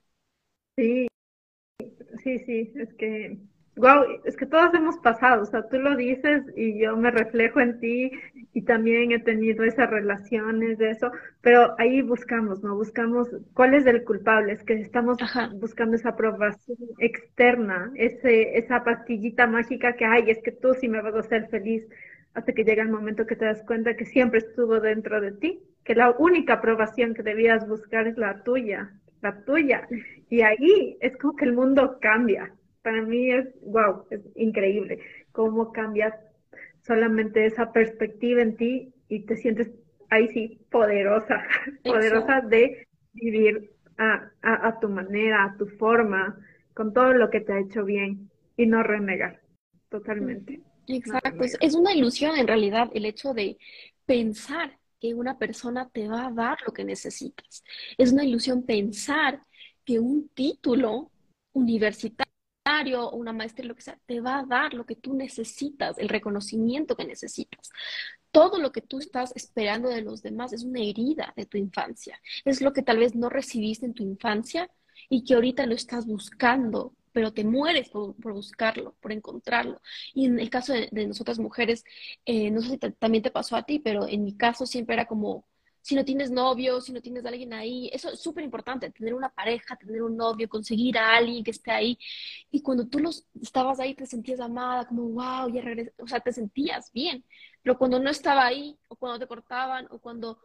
Sí, 0.76 1.07
sí, 2.22 2.38
sí, 2.38 2.72
es 2.74 2.95
que 2.95 3.38
Wow, 3.77 4.05
es 4.25 4.37
que 4.37 4.47
todos 4.47 4.75
hemos 4.75 4.99
pasado, 4.99 5.43
o 5.43 5.47
sea, 5.47 5.66
tú 5.68 5.79
lo 5.79 5.97
dices 5.97 6.43
y 6.57 6.79
yo 6.81 6.97
me 6.97 7.11
reflejo 7.11 7.61
en 7.61 7.79
ti 7.81 8.11
y 8.53 8.62
también 8.62 9.12
he 9.12 9.21
tenido 9.21 9.64
esas 9.64 9.89
relaciones 9.89 10.77
de 10.77 10.91
eso, 10.91 11.11
pero 11.41 11.75
ahí 11.79 12.03
buscamos, 12.03 12.62
¿no? 12.62 12.75
Buscamos 12.77 13.29
cuál 13.55 13.75
es 13.75 13.87
el 13.87 14.05
culpable, 14.05 14.53
es 14.53 14.62
que 14.64 14.75
estamos 14.75 15.16
buscando 15.55 15.97
esa 15.97 16.11
aprobación 16.11 16.77
externa, 16.99 17.91
ese, 17.95 18.59
esa 18.59 18.85
pastillita 18.85 19.47
mágica 19.47 19.95
que, 19.97 20.05
ay, 20.05 20.25
es 20.31 20.43
que 20.43 20.53
tú 20.53 20.75
sí 20.75 20.89
me 20.89 21.01
vas 21.01 21.14
a 21.14 21.21
hacer 21.21 21.49
feliz, 21.49 21.83
hasta 22.35 22.53
que 22.53 22.64
llega 22.64 22.83
el 22.83 22.91
momento 22.91 23.27
que 23.27 23.37
te 23.37 23.47
das 23.47 23.62
cuenta 23.62 23.97
que 23.97 24.05
siempre 24.05 24.41
estuvo 24.41 24.81
dentro 24.81 25.21
de 25.21 25.33
ti, 25.33 25.62
que 25.85 25.95
la 25.95 26.11
única 26.11 26.55
aprobación 26.55 27.14
que 27.14 27.23
debías 27.23 27.66
buscar 27.66 28.07
es 28.09 28.18
la 28.18 28.43
tuya, 28.43 28.91
la 29.23 29.43
tuya. 29.45 29.89
Y 30.29 30.43
ahí 30.43 30.99
es 31.01 31.16
como 31.16 31.35
que 31.37 31.45
el 31.47 31.55
mundo 31.55 31.99
cambia 32.01 32.53
para 32.83 33.03
mí 33.03 33.31
es, 33.31 33.47
wow, 33.62 34.07
es 34.11 34.20
increíble 34.37 35.01
cómo 35.33 35.72
cambias 35.72 36.14
solamente 36.83 37.47
esa 37.47 37.72
perspectiva 37.72 38.43
en 38.43 38.57
ti 38.57 38.93
y 39.09 39.20
te 39.20 39.37
sientes 39.37 39.70
ahí 40.09 40.28
sí 40.28 40.61
poderosa, 40.70 41.45
poderosa 41.85 42.41
de 42.41 42.87
vivir 43.12 43.70
a, 43.99 44.31
a, 44.43 44.81
tu 44.81 44.89
manera, 44.89 45.45
a 45.45 45.57
tu 45.57 45.66
forma, 45.66 46.39
con 46.74 46.93
todo 46.95 47.12
lo 47.12 47.28
que 47.28 47.41
te 47.41 47.53
ha 47.53 47.61
hecho 47.61 47.85
bien 47.85 48.31
y 48.57 48.66
no 48.66 48.83
renegar 48.83 49.41
totalmente. 49.91 50.62
Exacto, 50.87 51.45
es 51.45 51.74
una 51.74 51.93
ilusión 51.93 52.37
en 52.37 52.47
realidad 52.47 52.89
el 52.95 53.05
hecho 53.05 53.35
de 53.35 53.59
pensar 54.07 54.78
que 54.99 55.14
una 55.14 55.39
persona 55.39 55.89
te 55.89 56.09
va 56.09 56.26
a 56.26 56.33
dar 56.33 56.59
lo 56.66 56.72
que 56.72 56.85
necesitas. 56.85 57.62
Es 57.97 58.12
una 58.12 58.24
ilusión 58.24 58.64
pensar 58.64 59.43
que 59.85 59.99
un 59.99 60.28
título 60.31 61.11
universitario 61.53 62.30
una 63.12 63.33
maestría, 63.33 63.68
lo 63.68 63.75
que 63.75 63.83
sea, 63.83 63.99
te 64.07 64.21
va 64.21 64.41
a 64.41 64.45
dar 64.45 64.75
lo 64.75 64.87
que 64.87 64.97
tú 64.97 65.14
necesitas, 65.14 65.99
el 65.99 66.09
reconocimiento 66.09 66.97
que 66.97 67.05
necesitas. 67.05 67.71
Todo 68.31 68.59
lo 68.59 68.73
que 68.73 68.81
tú 68.81 68.99
estás 68.99 69.33
esperando 69.35 69.89
de 69.89 70.03
los 70.03 70.23
demás 70.23 70.53
es 70.53 70.64
una 70.64 70.81
herida 70.81 71.33
de 71.37 71.47
tu 71.47 71.59
infancia. 71.59 72.21
Es 72.45 72.61
lo 72.61 72.73
que 72.73 72.83
tal 72.83 72.99
vez 72.99 73.14
no 73.14 73.29
recibiste 73.29 73.87
en 73.87 73.95
tu 73.95 74.03
infancia 74.03 74.71
y 75.09 75.25
que 75.25 75.35
ahorita 75.35 75.66
lo 75.66 75.75
estás 75.75 76.07
buscando, 76.07 76.95
pero 77.12 77.33
te 77.33 77.45
mueres 77.45 77.89
por, 77.89 78.14
buscarlo, 78.16 78.97
por 79.01 79.12
encontrarlo. 79.12 79.81
Y 80.14 80.27
en 80.27 80.39
el 80.39 80.51
caso 80.51 80.73
de, 80.73 81.07
nosotras 81.07 81.39
mujeres, 81.39 81.85
eh, 82.25 82.51
no 82.51 82.61
sé 82.62 82.71
si 82.71 82.79
también 82.79 83.23
te 83.23 83.31
pasó 83.31 83.57
a 83.57 83.64
ti, 83.64 83.81
pero 83.81 84.07
en 84.07 84.25
mi 84.25 84.37
caso 84.37 84.66
siempre 84.66 84.95
era 84.95 85.07
como 85.07 85.45
si 85.83 85.95
no 85.95 86.05
tienes 86.05 86.31
novio, 86.31 86.81
si 86.81 86.93
no 86.93 87.01
tienes 87.01 87.24
a 87.24 87.28
alguien 87.28 87.53
ahí, 87.53 87.91
eso 87.93 88.11
es 88.11 88.20
súper 88.20 88.45
importante, 88.45 88.91
tener 88.91 89.14
una 89.14 89.31
pareja, 89.31 89.76
tener 89.76 90.03
un 90.03 90.16
novio, 90.16 90.49
conseguir 90.49 90.99
a 90.99 91.16
alguien 91.16 91.43
que 91.43 91.51
esté 91.51 91.70
ahí. 91.70 91.99
Y 92.51 92.62
cuando 92.62 92.87
tú 92.87 92.99
los, 92.99 93.26
estabas 93.41 93.81
ahí 93.81 93.95
te 93.95 94.07
sentías 94.07 94.41
amada, 94.41 94.87
como, 94.87 95.03
wow, 95.09 95.53
ya 95.53 95.62
regresé, 95.62 95.95
o 95.99 96.07
sea, 96.07 96.20
te 96.20 96.33
sentías 96.33 96.93
bien. 96.93 97.24
Pero 97.62 97.78
cuando 97.78 97.99
no 97.99 98.11
estaba 98.11 98.47
ahí, 98.47 98.78
o 98.89 98.97
cuando 98.97 99.18
te 99.18 99.26
cortaban, 99.26 99.87
o 99.91 99.99
cuando 99.99 100.39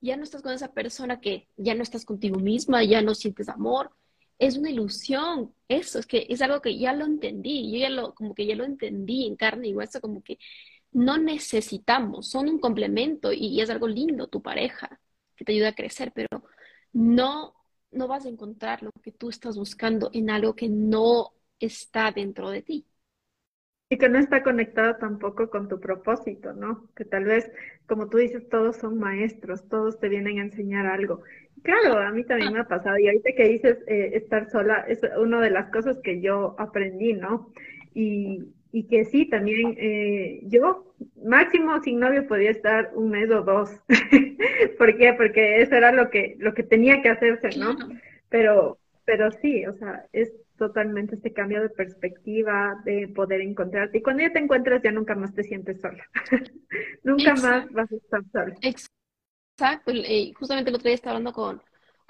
ya 0.00 0.16
no 0.16 0.24
estás 0.24 0.42
con 0.42 0.52
esa 0.52 0.72
persona 0.72 1.20
que 1.20 1.48
ya 1.56 1.74
no 1.74 1.82
estás 1.82 2.04
contigo 2.04 2.38
misma, 2.38 2.84
ya 2.84 3.02
no 3.02 3.14
sientes 3.14 3.48
amor, 3.48 3.92
es 4.38 4.56
una 4.56 4.70
ilusión. 4.70 5.54
Eso, 5.68 5.98
es 6.00 6.06
que 6.06 6.26
es 6.28 6.42
algo 6.42 6.60
que 6.60 6.76
ya 6.78 6.92
lo 6.92 7.06
entendí, 7.06 7.72
yo 7.72 7.78
ya 7.78 7.90
lo, 7.90 8.14
como 8.14 8.34
que 8.34 8.46
ya 8.46 8.56
lo 8.56 8.64
entendí 8.64 9.26
en 9.26 9.36
carne 9.36 9.68
y 9.68 9.74
hueso, 9.74 10.00
como 10.00 10.22
que 10.22 10.38
no 10.92 11.18
necesitamos, 11.18 12.28
son 12.28 12.48
un 12.48 12.58
complemento 12.58 13.32
y, 13.32 13.60
es 13.60 13.70
algo 13.70 13.88
lindo 13.88 14.28
tu 14.28 14.42
pareja 14.42 15.00
que 15.36 15.44
te 15.44 15.52
ayuda 15.52 15.68
a 15.68 15.74
crecer, 15.74 16.12
pero 16.14 16.28
no, 16.92 17.54
no 17.90 18.08
vas 18.08 18.26
a 18.26 18.28
encontrar 18.28 18.82
lo 18.82 18.90
que 19.02 19.12
tú 19.12 19.30
estás 19.30 19.56
buscando 19.56 20.10
en 20.12 20.30
algo 20.30 20.54
que 20.54 20.68
no 20.68 21.32
está 21.58 22.12
dentro 22.12 22.50
de 22.50 22.62
ti. 22.62 22.86
Y 23.88 23.98
que 23.98 24.08
no 24.08 24.18
está 24.18 24.42
conectado 24.42 24.96
tampoco 24.96 25.50
con 25.50 25.68
tu 25.68 25.78
propósito, 25.78 26.54
¿no? 26.54 26.88
Que 26.94 27.04
tal 27.04 27.24
vez, 27.24 27.50
como 27.86 28.08
tú 28.08 28.18
dices, 28.18 28.48
todos 28.48 28.76
son 28.76 28.98
maestros, 28.98 29.68
todos 29.68 30.00
te 30.00 30.08
vienen 30.08 30.38
a 30.38 30.44
enseñar 30.44 30.86
algo. 30.86 31.22
Claro, 31.62 31.98
a 31.98 32.10
mí 32.10 32.24
también 32.24 32.54
me 32.54 32.60
ha 32.60 32.68
pasado. 32.68 32.98
Y 32.98 33.06
ahorita 33.06 33.32
que 33.36 33.48
dices 33.48 33.78
eh, 33.86 34.12
estar 34.14 34.50
sola, 34.50 34.86
es 34.88 35.00
una 35.18 35.40
de 35.42 35.50
las 35.50 35.70
cosas 35.70 35.98
que 36.02 36.22
yo 36.22 36.56
aprendí, 36.58 37.12
¿no? 37.12 37.52
Y, 37.92 38.54
y 38.72 38.84
que 38.84 39.04
sí, 39.04 39.26
también 39.26 39.74
eh, 39.76 40.40
yo 40.44 40.94
máximo 41.22 41.80
sin 41.82 42.00
novio 42.00 42.26
podía 42.26 42.50
estar 42.50 42.90
un 42.94 43.10
mes 43.10 43.30
o 43.30 43.42
dos. 43.42 43.70
¿Por 44.78 44.96
qué? 44.96 45.12
Porque 45.12 45.60
eso 45.60 45.74
era 45.74 45.92
lo 45.92 46.08
que, 46.08 46.36
lo 46.38 46.54
que 46.54 46.62
tenía 46.62 47.02
que 47.02 47.10
hacerse, 47.10 47.50
¿no? 47.58 47.76
Pero, 48.30 48.78
pero 49.04 49.30
sí, 49.30 49.66
o 49.66 49.74
sea, 49.74 50.06
es 50.12 50.32
totalmente 50.56 51.16
este 51.16 51.34
cambio 51.34 51.60
de 51.60 51.68
perspectiva, 51.68 52.80
de 52.86 53.08
poder 53.08 53.42
encontrarte. 53.42 53.98
Y 53.98 54.02
cuando 54.02 54.22
ya 54.22 54.32
te 54.32 54.38
encuentras, 54.38 54.82
ya 54.82 54.90
nunca 54.90 55.14
más 55.14 55.34
te 55.34 55.44
sientes 55.44 55.80
sola. 55.80 56.04
nunca 57.04 57.34
más 57.34 57.70
vas 57.72 57.92
a 57.92 57.96
estar 57.96 58.22
sola. 58.32 58.54
Exacto. 58.62 59.92
Eh, 59.92 60.32
justamente 60.34 60.70
el 60.70 60.76
otro 60.76 60.88
día 60.88 60.94
estaba 60.94 61.16
hablando 61.16 61.34
con, 61.34 61.62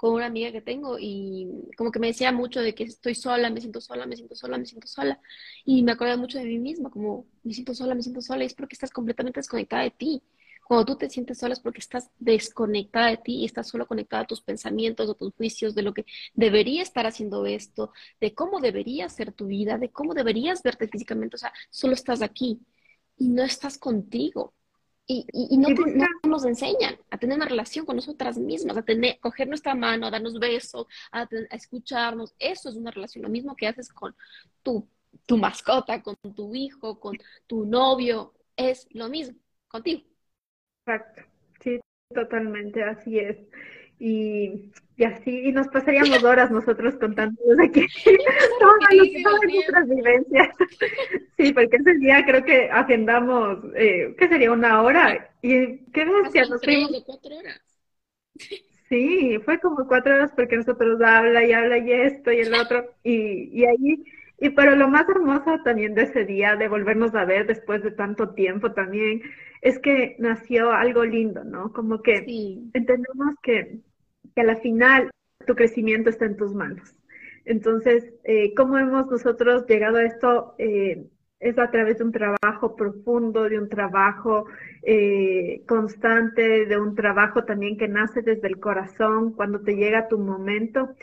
con 0.03 0.15
una 0.15 0.25
amiga 0.25 0.51
que 0.51 0.61
tengo 0.61 0.97
y 0.99 1.47
como 1.77 1.89
que 1.89 1.97
me 1.97 2.07
decía 2.07 2.33
mucho 2.33 2.59
de 2.59 2.75
que 2.75 2.83
estoy 2.83 3.15
sola, 3.15 3.49
me 3.49 3.61
siento 3.61 3.79
sola, 3.79 4.05
me 4.05 4.17
siento 4.17 4.35
sola, 4.35 4.57
me 4.57 4.65
siento 4.65 4.85
sola. 4.85 5.17
Y 5.63 5.81
me 5.81 5.93
acordé 5.93 6.17
mucho 6.17 6.37
de 6.39 6.43
mí 6.43 6.59
misma, 6.59 6.89
como 6.89 7.25
me 7.41 7.53
siento 7.53 7.73
sola, 7.73 7.95
me 7.95 8.01
siento 8.01 8.19
sola, 8.19 8.43
y 8.43 8.47
es 8.47 8.53
porque 8.53 8.73
estás 8.73 8.91
completamente 8.91 9.39
desconectada 9.39 9.83
de 9.83 9.91
ti. 9.91 10.21
Cuando 10.67 10.85
tú 10.85 10.97
te 10.97 11.09
sientes 11.09 11.37
sola 11.37 11.53
es 11.53 11.61
porque 11.61 11.79
estás 11.79 12.09
desconectada 12.19 13.11
de 13.11 13.17
ti 13.17 13.35
y 13.37 13.45
estás 13.45 13.69
solo 13.69 13.87
conectada 13.87 14.23
a 14.23 14.27
tus 14.27 14.41
pensamientos, 14.41 15.09
a 15.09 15.13
tus 15.13 15.33
juicios, 15.35 15.73
de 15.73 15.83
lo 15.83 15.93
que 15.93 16.05
debería 16.33 16.81
estar 16.81 17.05
haciendo 17.07 17.45
esto, 17.45 17.93
de 18.19 18.33
cómo 18.33 18.59
debería 18.59 19.07
ser 19.07 19.31
tu 19.31 19.45
vida, 19.45 19.77
de 19.77 19.89
cómo 19.89 20.13
deberías 20.13 20.63
verte 20.63 20.89
físicamente. 20.89 21.37
O 21.37 21.39
sea, 21.39 21.53
solo 21.69 21.93
estás 21.93 22.21
aquí 22.21 22.59
y 23.17 23.29
no 23.29 23.41
estás 23.43 23.77
contigo. 23.77 24.53
Y, 25.05 25.27
y, 25.33 25.57
no, 25.57 25.67
nos 26.25 26.45
enseñan 26.45 26.95
a 27.09 27.17
tener 27.17 27.35
una 27.35 27.45
relación 27.45 27.85
con 27.85 27.97
nosotras 27.97 28.37
mismas, 28.37 28.77
a 28.77 28.83
tener, 28.83 29.19
coger 29.19 29.49
nuestra 29.49 29.75
mano, 29.75 30.07
a 30.07 30.11
darnos 30.11 30.39
besos, 30.39 30.87
a, 31.11 31.27
escucharnos. 31.51 32.33
Eso 32.39 32.69
es 32.69 32.75
una 32.75 32.91
relación, 32.91 33.23
lo 33.23 33.29
mismo 33.29 33.55
que 33.55 33.67
haces 33.67 33.89
con 33.89 34.15
tu, 34.61 34.87
tu 35.25 35.37
mascota, 35.37 36.01
con 36.01 36.15
tu 36.33 36.55
hijo, 36.55 36.99
con 37.01 37.17
tu 37.47 37.65
novio, 37.65 38.33
es 38.55 38.87
lo 38.91 39.09
mismo 39.09 39.37
contigo. 39.67 40.03
Exacto, 40.85 41.23
sí, 41.59 41.79
totalmente, 42.13 42.83
así 42.83 43.19
es. 43.19 43.37
Y, 43.99 44.71
y 44.97 45.03
así, 45.03 45.47
y 45.47 45.51
nos 45.51 45.67
pasaríamos 45.69 46.23
horas 46.23 46.51
nosotros 46.51 46.95
contándonos 46.99 47.59
aquí 47.67 47.81
todas, 48.59 49.51
nuestras 49.51 49.89
vivencias. 49.89 50.49
Sí, 51.35 51.51
porque 51.51 51.77
ese 51.77 51.95
día 51.95 52.23
creo 52.25 52.45
que 52.45 52.69
agendamos, 52.69 53.57
eh, 53.75 54.15
¿qué 54.17 54.27
sería? 54.27 54.51
Una 54.51 54.81
hora. 54.83 55.31
¿Y 55.41 55.77
qué 55.91 56.05
decía? 56.05 56.45
Nos 56.45 56.61
fuimos. 56.61 57.03
cuatro 57.05 57.35
horas. 57.35 57.59
Sí, 58.87 59.39
fue 59.43 59.59
como 59.59 59.87
cuatro 59.87 60.13
horas 60.13 60.31
porque 60.35 60.57
nosotros 60.57 61.01
habla 61.01 61.43
y 61.43 61.51
habla 61.51 61.79
y 61.79 61.91
esto 61.91 62.31
y 62.31 62.39
el 62.39 62.53
otro. 62.53 62.85
Y, 63.03 63.49
y 63.51 63.65
ahí, 63.65 64.03
y 64.43 64.49
pero 64.49 64.75
lo 64.75 64.89
más 64.89 65.07
hermoso 65.07 65.57
también 65.63 65.95
de 65.95 66.01
ese 66.01 66.25
día, 66.25 66.57
de 66.57 66.67
volvernos 66.67 67.15
a 67.15 67.23
ver 67.23 67.47
después 67.47 67.81
de 67.81 67.91
tanto 67.91 68.31
tiempo 68.33 68.73
también, 68.73 69.21
es 69.61 69.79
que 69.79 70.17
nació 70.19 70.73
algo 70.73 71.05
lindo, 71.05 71.45
¿no? 71.45 71.71
Como 71.71 72.01
que 72.01 72.25
entendemos 72.73 73.35
que, 73.41 73.79
que 74.35 74.41
a 74.41 74.43
la 74.43 74.57
final 74.57 75.09
tu 75.47 75.55
crecimiento 75.55 76.09
está 76.09 76.25
en 76.25 76.35
tus 76.35 76.53
manos. 76.53 76.93
Entonces, 77.45 78.13
eh, 78.25 78.53
¿cómo 78.53 78.77
hemos 78.77 79.09
nosotros 79.09 79.65
llegado 79.65 79.95
a 79.95 80.03
esto? 80.03 80.55
Eh, 80.57 81.07
es 81.39 81.57
a 81.57 81.71
través 81.71 81.99
de 81.99 82.03
un 82.03 82.11
trabajo 82.11 82.75
profundo, 82.75 83.47
de 83.47 83.59
un 83.59 83.69
trabajo 83.69 84.47
eh, 84.81 85.63
constante, 85.69 86.65
de 86.65 86.77
un 86.77 86.95
trabajo 86.95 87.45
también 87.45 87.77
que 87.77 87.87
nace 87.87 88.21
desde 88.21 88.49
el 88.49 88.59
corazón 88.59 89.31
cuando 89.31 89.61
te 89.61 89.77
llega 89.77 90.09
tu 90.09 90.19
momento. 90.19 90.95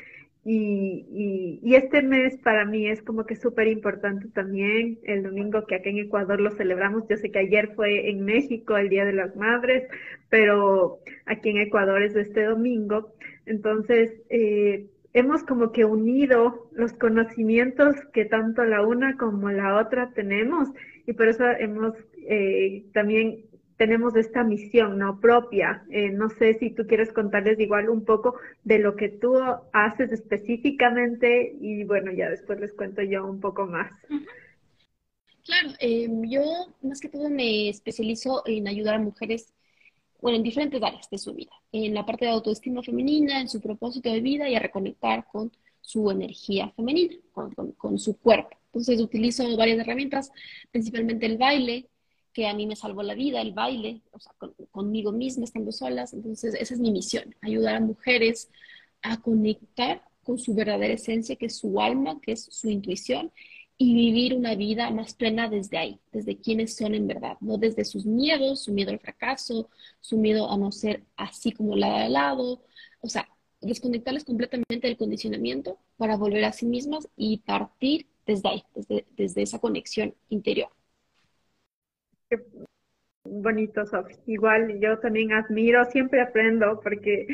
Y, 0.43 1.61
y, 1.63 1.75
este 1.75 2.01
mes 2.01 2.39
para 2.39 2.65
mí 2.65 2.89
es 2.89 3.03
como 3.03 3.27
que 3.27 3.37
súper 3.37 3.69
importante 3.69 4.27
también, 4.29 4.99
el 5.05 5.23
domingo 5.23 5.67
que 5.67 5.75
aquí 5.75 5.91
en 5.91 5.99
Ecuador 5.99 6.41
lo 6.41 6.51
celebramos, 6.53 7.07
yo 7.09 7.17
sé 7.19 7.31
que 7.31 7.41
ayer 7.41 7.75
fue 7.75 8.09
en 8.09 8.25
México 8.25 8.79
el 8.79 8.89
Día 8.89 9.05
de 9.05 9.13
las 9.13 9.37
Madres, 9.37 9.87
pero 10.31 11.01
aquí 11.27 11.51
en 11.51 11.59
Ecuador 11.59 12.03
es 12.03 12.17
este 12.17 12.45
domingo, 12.45 13.13
entonces 13.45 14.15
eh, 14.31 14.87
hemos 15.13 15.43
como 15.43 15.73
que 15.73 15.85
unido 15.85 16.71
los 16.73 16.95
conocimientos 16.95 17.97
que 18.15 18.25
tanto 18.25 18.65
la 18.65 18.81
una 18.81 19.19
como 19.19 19.51
la 19.51 19.77
otra 19.77 20.13
tenemos 20.15 20.71
y 21.07 21.13
por 21.13 21.29
eso 21.29 21.45
hemos 21.59 21.95
eh, 22.29 22.85
también 22.95 23.45
tenemos 23.81 24.15
esta 24.15 24.45
misión 24.45 24.99
no 24.99 25.21
propia. 25.21 25.87
Eh, 25.91 26.11
no 26.11 26.29
sé 26.29 26.53
si 26.59 26.69
tú 26.69 26.87
quieres 26.87 27.15
contarles 27.15 27.59
igual 27.59 27.89
un 27.89 28.05
poco 28.05 28.35
de 28.63 28.79
lo 28.79 28.95
que 28.95 29.09
tú 29.09 29.39
haces 29.73 30.13
específicamente 30.13 31.57
y 31.59 31.85
bueno, 31.85 32.13
ya 32.13 32.29
después 32.29 32.61
les 32.61 32.75
cuento 32.75 33.01
yo 33.01 33.25
un 33.25 33.41
poco 33.41 33.65
más. 33.65 33.91
Claro, 35.47 35.71
em, 35.79 36.29
yo 36.29 36.43
más 36.83 37.01
que 37.01 37.09
todo 37.09 37.31
me 37.31 37.71
especializo 37.71 38.43
en 38.45 38.69
ayudar 38.69 38.97
a 38.97 38.99
mujeres 38.99 39.55
bueno, 40.21 40.37
en 40.37 40.43
diferentes 40.43 40.83
áreas 40.83 41.09
de 41.09 41.17
su 41.17 41.33
vida, 41.33 41.53
en 41.73 41.95
la 41.95 42.05
parte 42.05 42.27
de 42.27 42.33
autoestima 42.33 42.83
femenina, 42.83 43.41
en 43.41 43.49
su 43.49 43.63
propósito 43.63 44.13
de 44.13 44.21
vida 44.21 44.47
y 44.47 44.57
a 44.57 44.61
reconectar 44.61 45.25
con 45.33 45.51
su 45.81 46.11
energía 46.11 46.71
femenina, 46.77 47.17
con, 47.33 47.99
su 47.99 48.19
cuerpo. 48.19 48.59
Entonces 48.67 49.01
utilizo 49.01 49.57
varias 49.57 49.79
herramientas, 49.79 50.31
principalmente 50.71 51.25
el 51.25 51.39
baile, 51.39 51.89
que 52.33 52.47
a 52.47 52.55
mí 52.55 52.67
me 52.67 52.77
salvó 52.77 53.03
la 53.03 53.15
vida, 53.15 53.41
el 53.41 53.53
baile, 53.53 54.03
o 54.13 54.19
sea, 54.19 54.33
conmigo 54.71 55.13
misma, 55.13 55.45
estando 55.45 55.73
solas. 55.73 56.13
Entonces 56.13 56.55
esa 56.55 56.75
es 56.75 56.81
mi 56.81 56.91
misión, 56.91 57.35
ayudar 57.41 57.77
a 57.77 57.81
mujeres 57.81 58.51
a 59.03 59.21
conectar 59.21 60.03
con 60.23 60.39
su 60.39 60.55
verdadera 60.55 60.95
esencia, 60.95 61.37
que 61.37 61.47
es 61.47 61.57
su 61.57 61.81
alma, 61.81 62.21
que 62.21 62.33
es 62.33 62.45
su 62.45 62.69
intuición, 62.69 63.33
y 63.77 63.95
vivir 63.95 64.35
una 64.35 64.55
vida 64.55 64.91
más 64.91 65.15
plena 65.15 65.49
desde 65.49 65.79
ahí, 65.79 66.01
desde 66.13 66.37
quienes 66.37 66.77
son 66.77 66.95
en 66.95 67.07
verdad, 67.07 67.39
no 67.41 67.57
desde 67.57 67.87
sus 67.87 68.05
miedos, 68.05 68.65
su 68.65 68.73
miedo 68.73 68.91
al 68.91 69.01
fracaso, 69.01 69.71
su 70.01 70.19
miedo 70.19 70.51
a 70.51 70.59
no 70.59 70.71
ser 70.71 71.05
así 71.17 71.53
como 71.53 71.77
la 71.77 72.03
de 72.03 72.11
lado, 72.11 72.63
o 73.01 73.09
sea, 73.09 73.27
desconectarles 73.63 74.25
completamente 74.25 74.87
del 74.87 74.99
condicionamiento 74.99 75.79
para 75.97 76.17
volver 76.17 76.45
a 76.45 76.53
sí 76.53 76.67
mismas 76.67 77.09
y 77.17 77.39
partir 77.39 78.07
desde 78.27 78.49
ahí, 78.51 78.63
desde, 78.75 79.07
desde 79.17 79.43
esa 79.43 79.59
conexión 79.59 80.15
interior 80.29 80.71
bonito, 83.25 83.87
Sofi. 83.87 84.15
Igual 84.27 84.81
yo 84.81 84.99
también 84.99 85.33
admiro, 85.33 85.85
siempre 85.87 86.21
aprendo 86.21 86.81
porque 86.83 87.27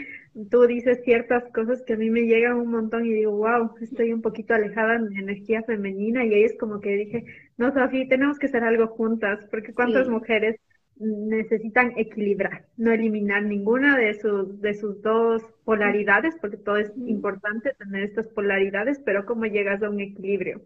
tú 0.50 0.66
dices 0.66 1.02
ciertas 1.04 1.44
cosas 1.52 1.82
que 1.82 1.94
a 1.94 1.96
mí 1.96 2.10
me 2.10 2.22
llegan 2.22 2.56
un 2.56 2.70
montón 2.70 3.06
y 3.06 3.12
digo, 3.12 3.32
wow, 3.32 3.74
estoy 3.80 4.12
un 4.12 4.22
poquito 4.22 4.54
alejada 4.54 4.98
de 4.98 5.10
mi 5.10 5.18
energía 5.18 5.62
femenina 5.62 6.24
y 6.24 6.34
ahí 6.34 6.44
es 6.44 6.56
como 6.58 6.80
que 6.80 6.96
dije, 6.96 7.24
no, 7.56 7.72
Sofi, 7.72 8.08
tenemos 8.08 8.38
que 8.38 8.46
hacer 8.46 8.64
algo 8.64 8.88
juntas 8.88 9.46
porque 9.50 9.72
cuántas 9.72 10.08
mujeres 10.08 10.56
necesitan 10.98 11.92
equilibrar, 11.96 12.66
no 12.76 12.90
eliminar 12.90 13.42
ninguna 13.42 13.98
de 13.98 14.14
sus, 14.14 14.60
de 14.62 14.74
sus 14.74 15.02
dos 15.02 15.42
polaridades, 15.64 16.34
porque 16.40 16.56
todo 16.56 16.78
es 16.78 16.90
importante 17.06 17.74
tener 17.74 18.04
estas 18.04 18.28
polaridades, 18.28 18.98
pero 19.04 19.26
cómo 19.26 19.44
llegas 19.44 19.82
a 19.82 19.90
un 19.90 20.00
equilibrio. 20.00 20.62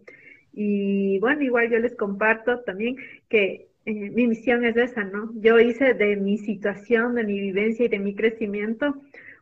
Y 0.53 1.19
bueno, 1.19 1.43
igual 1.43 1.71
yo 1.71 1.79
les 1.79 1.97
comparto 1.97 2.61
también 2.61 2.97
que 3.29 3.70
eh, 3.87 4.11
mi 4.11 4.27
misión 4.27 4.65
es 4.65 4.77
esa, 4.77 5.05
¿no? 5.05 5.33
Yo 5.37 5.59
hice 5.59 5.95
de 5.95 6.17
mi 6.17 6.39
situación, 6.39 7.15
de 7.15 7.25
mi 7.25 7.41
vivencia 7.41 7.87
y 7.87 7.89
de 7.89 7.99
mi 7.99 8.15
crecimiento 8.15 8.97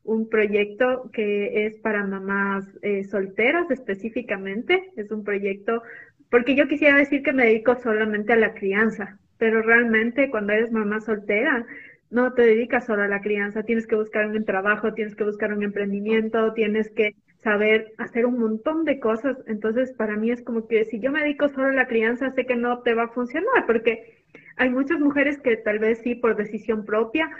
un 0.09 0.28
proyecto 0.30 1.11
que 1.12 1.66
es 1.66 1.74
para 1.80 2.05
mamás 2.05 2.64
eh, 2.80 3.05
solteras 3.05 3.70
específicamente. 3.70 4.91
Es 4.97 5.11
un 5.11 5.22
proyecto, 5.22 5.82
porque 6.30 6.55
yo 6.55 6.66
quisiera 6.66 6.97
decir 6.97 7.22
que 7.22 7.34
me 7.34 7.45
dedico 7.45 7.76
solamente 7.76 8.32
a 8.32 8.36
la 8.36 8.55
crianza, 8.55 9.18
pero 9.36 9.61
realmente 9.61 10.30
cuando 10.30 10.55
eres 10.55 10.72
mamá 10.72 11.01
soltera, 11.01 11.66
no 12.11 12.32
te 12.32 12.43
dedicas 12.43 12.86
solo 12.86 13.03
a 13.03 13.09
la 13.09 13.20
crianza, 13.20 13.64
tienes 13.64 13.86
que 13.86 13.97
buscar 13.97 14.26
un 14.26 14.45
trabajo, 14.47 14.95
tienes 14.95 15.14
que 15.14 15.24
buscar 15.24 15.53
un 15.53 15.62
emprendimiento, 15.62 16.55
tienes 16.55 16.89
que 16.89 17.14
saber 17.43 17.93
hacer 17.99 18.24
un 18.24 18.39
montón 18.39 18.84
de 18.84 18.99
cosas. 19.01 19.36
Entonces, 19.47 19.93
para 19.93 20.16
mí 20.16 20.30
es 20.30 20.43
como 20.43 20.66
que 20.66 20.86
si 20.86 21.01
yo 21.01 21.12
me 21.12 21.20
dedico 21.20 21.51
solo 21.51 21.68
a 21.68 21.72
la 21.72 21.86
crianza, 21.86 22.30
sé 22.32 22.47
que 22.47 22.57
no 22.57 22.80
te 22.80 22.95
va 22.95 23.05
a 23.05 23.09
funcionar, 23.09 23.66
porque 23.66 24.18
hay 24.57 24.70
muchas 24.70 24.99
mujeres 24.99 25.39
que 25.41 25.57
tal 25.57 25.79
vez 25.79 26.01
sí 26.03 26.14
por 26.14 26.37
decisión 26.37 26.85
propia 26.85 27.31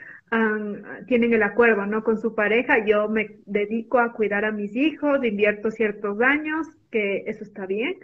tienen 1.07 1.33
el 1.33 1.43
acuerdo, 1.43 1.87
¿no? 1.87 2.05
Con 2.05 2.19
su 2.19 2.35
pareja, 2.35 2.85
yo 2.85 3.09
me 3.09 3.39
dedico 3.47 3.99
a 3.99 4.13
cuidar 4.13 4.45
a 4.45 4.53
mis 4.53 4.77
hijos, 4.77 5.25
invierto 5.25 5.71
ciertos 5.71 6.21
años, 6.21 6.67
que 6.91 7.25
eso 7.27 7.45
está 7.45 7.65
bien, 7.65 7.97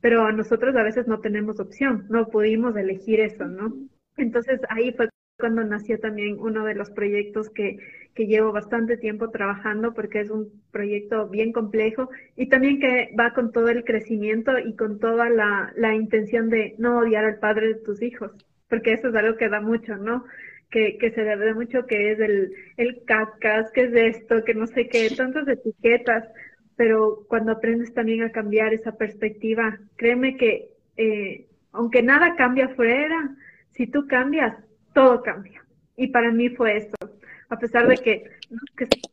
pero 0.00 0.30
nosotros 0.30 0.76
a 0.76 0.84
veces 0.84 1.08
no 1.08 1.20
tenemos 1.20 1.58
opción, 1.58 2.06
no 2.08 2.28
pudimos 2.28 2.76
elegir 2.76 3.20
eso, 3.20 3.46
¿no? 3.46 3.74
Entonces 4.16 4.60
ahí 4.68 4.92
fue 4.92 5.08
cuando 5.38 5.64
nació 5.64 5.98
también 5.98 6.38
uno 6.38 6.64
de 6.64 6.74
los 6.76 6.90
proyectos 6.90 7.50
que, 7.50 7.78
que 8.14 8.26
llevo 8.26 8.52
bastante 8.52 8.96
tiempo 8.96 9.30
trabajando 9.30 9.94
porque 9.94 10.20
es 10.20 10.30
un 10.30 10.62
proyecto 10.70 11.28
bien 11.28 11.52
complejo 11.52 12.10
y 12.36 12.48
también 12.48 12.78
que 12.80 13.10
va 13.18 13.32
con 13.32 13.52
todo 13.52 13.68
el 13.68 13.84
crecimiento 13.84 14.58
y 14.58 14.74
con 14.76 14.98
toda 14.98 15.30
la, 15.30 15.72
la 15.76 15.94
intención 15.94 16.50
de 16.50 16.74
no 16.78 16.98
odiar 16.98 17.24
al 17.24 17.38
padre 17.38 17.68
de 17.68 17.74
tus 17.76 18.02
hijos 18.02 18.32
porque 18.68 18.94
eso 18.94 19.08
es 19.08 19.14
algo 19.14 19.36
que 19.36 19.50
da 19.50 19.60
mucho, 19.60 19.96
¿no? 19.96 20.24
que, 20.72 20.96
que 20.96 21.10
se 21.12 21.22
ve 21.22 21.54
mucho 21.54 21.86
que 21.86 22.12
es 22.12 22.18
el, 22.18 22.54
el 22.78 23.04
cacas, 23.04 23.70
que 23.72 23.84
es 23.84 23.92
esto, 23.94 24.42
que 24.42 24.54
no 24.54 24.66
sé 24.66 24.88
qué, 24.88 25.10
tantas 25.14 25.46
etiquetas, 25.46 26.26
pero 26.74 27.24
cuando 27.28 27.52
aprendes 27.52 27.92
también 27.92 28.22
a 28.22 28.32
cambiar 28.32 28.72
esa 28.72 28.96
perspectiva, 28.96 29.78
créeme 29.96 30.36
que 30.38 30.70
eh, 30.96 31.46
aunque 31.72 32.02
nada 32.02 32.34
cambia 32.36 32.66
afuera, 32.66 33.36
si 33.72 33.86
tú 33.86 34.06
cambias, 34.08 34.56
todo 34.94 35.22
cambia. 35.22 35.62
Y 35.96 36.08
para 36.08 36.32
mí 36.32 36.48
fue 36.48 36.78
eso. 36.78 36.96
A 37.52 37.58
pesar 37.58 37.86
de 37.86 37.98
que, 37.98 38.24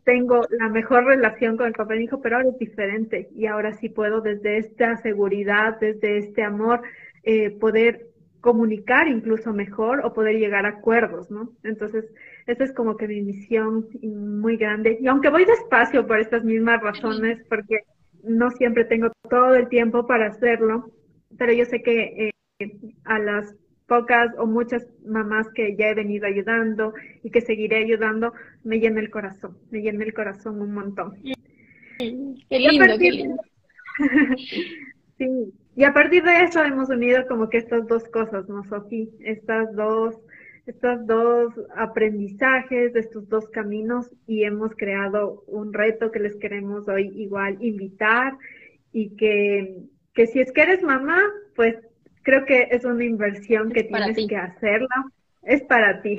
tengo 0.06 0.48
la 0.50 0.70
mejor 0.70 1.04
relación 1.04 1.58
con 1.58 1.68
el 1.68 1.74
papá 1.74 1.98
hijo, 1.98 2.22
pero 2.22 2.38
ahora 2.38 2.48
es 2.48 2.58
diferente. 2.58 3.28
Y 3.36 3.48
ahora 3.48 3.74
sí 3.74 3.90
puedo 3.90 4.22
desde 4.22 4.58
esta 4.58 4.96
seguridad, 4.96 5.78
desde 5.82 6.20
este 6.20 6.42
amor, 6.42 6.82
eh, 7.24 7.50
poder 7.50 8.08
comunicar 8.40 9.10
incluso 9.10 9.52
mejor 9.52 10.06
o 10.06 10.14
poder 10.14 10.38
llegar 10.38 10.66
a 10.66 10.70
acuerdos, 10.70 11.30
¿no? 11.30 11.52
Entonces, 11.64 12.06
esa 12.48 12.64
es 12.64 12.72
como 12.72 12.96
que 12.96 13.10
mi 13.10 13.22
misión 13.22 13.90
muy 14.02 14.56
grande. 14.56 14.98
Y 15.02 15.08
aunque 15.08 15.30
voy 15.30 15.44
despacio 15.44 16.08
por 16.08 16.20
estas 16.20 16.46
mismas 16.46 16.82
razones, 16.82 17.46
porque 17.50 17.80
no 18.24 18.52
siempre 18.52 18.86
tengo 18.86 19.12
todo 19.30 19.54
el 19.56 19.68
tiempo 19.68 20.08
para 20.08 20.28
hacerlo, 20.28 20.90
pero 21.38 21.52
yo 21.52 21.66
sé 21.66 21.82
que 21.82 22.32
eh, 22.60 22.72
a 23.04 23.20
las 23.20 23.54
pocas 23.90 24.32
o 24.38 24.46
muchas 24.46 24.88
mamás 25.06 25.50
que 25.54 25.76
ya 25.76 25.90
he 25.90 25.96
venido 25.96 26.28
ayudando 26.28 26.94
y 27.24 27.32
que 27.32 27.42
seguiré 27.42 27.84
ayudando, 27.84 28.34
me 28.64 28.80
llena 28.80 29.02
el 29.02 29.10
corazón, 29.10 29.58
me 29.72 29.82
llena 29.82 30.06
el 30.06 30.14
corazón 30.14 30.62
un 30.62 30.74
montón. 30.74 31.18
Qué 31.98 32.60
lindo, 32.60 32.86
qué 32.98 33.12
lindo. 33.12 33.42
sí, 35.18 35.54
y 35.76 35.84
a 35.84 35.94
partir 35.94 36.24
de 36.24 36.44
eso 36.44 36.64
hemos 36.64 36.90
unido 36.90 37.28
como 37.28 37.50
que 37.50 37.58
estas 37.58 37.88
dos 37.88 38.08
cosas, 38.10 38.48
¿no, 38.48 38.64
Sofía? 38.64 39.08
Estas 39.20 39.76
dos, 39.76 40.16
estos 40.66 41.06
dos 41.06 41.54
aprendizajes, 41.76 42.96
estos 42.96 43.28
dos 43.28 43.50
caminos 43.50 44.12
y 44.28 44.44
hemos 44.44 44.76
creado 44.76 45.44
un 45.48 45.74
reto 45.74 46.12
que 46.12 46.20
les 46.20 46.36
queremos 46.36 46.88
hoy 46.88 47.12
igual 47.16 47.58
invitar 47.60 48.38
y 48.94 49.16
que, 49.16 49.76
que 50.14 50.28
si 50.28 50.40
es 50.40 50.52
que 50.52 50.62
eres 50.62 50.84
mamá, 50.84 51.22
pues 51.56 51.76
creo 52.30 52.46
que 52.46 52.68
es 52.70 52.86
una 52.86 53.04
inversión 53.04 53.72
que 53.72 53.84
tienes 53.84 54.28
que 54.28 54.38
hacerla. 54.38 55.06
Es 55.42 55.64
para 55.64 56.02
ti. 56.02 56.18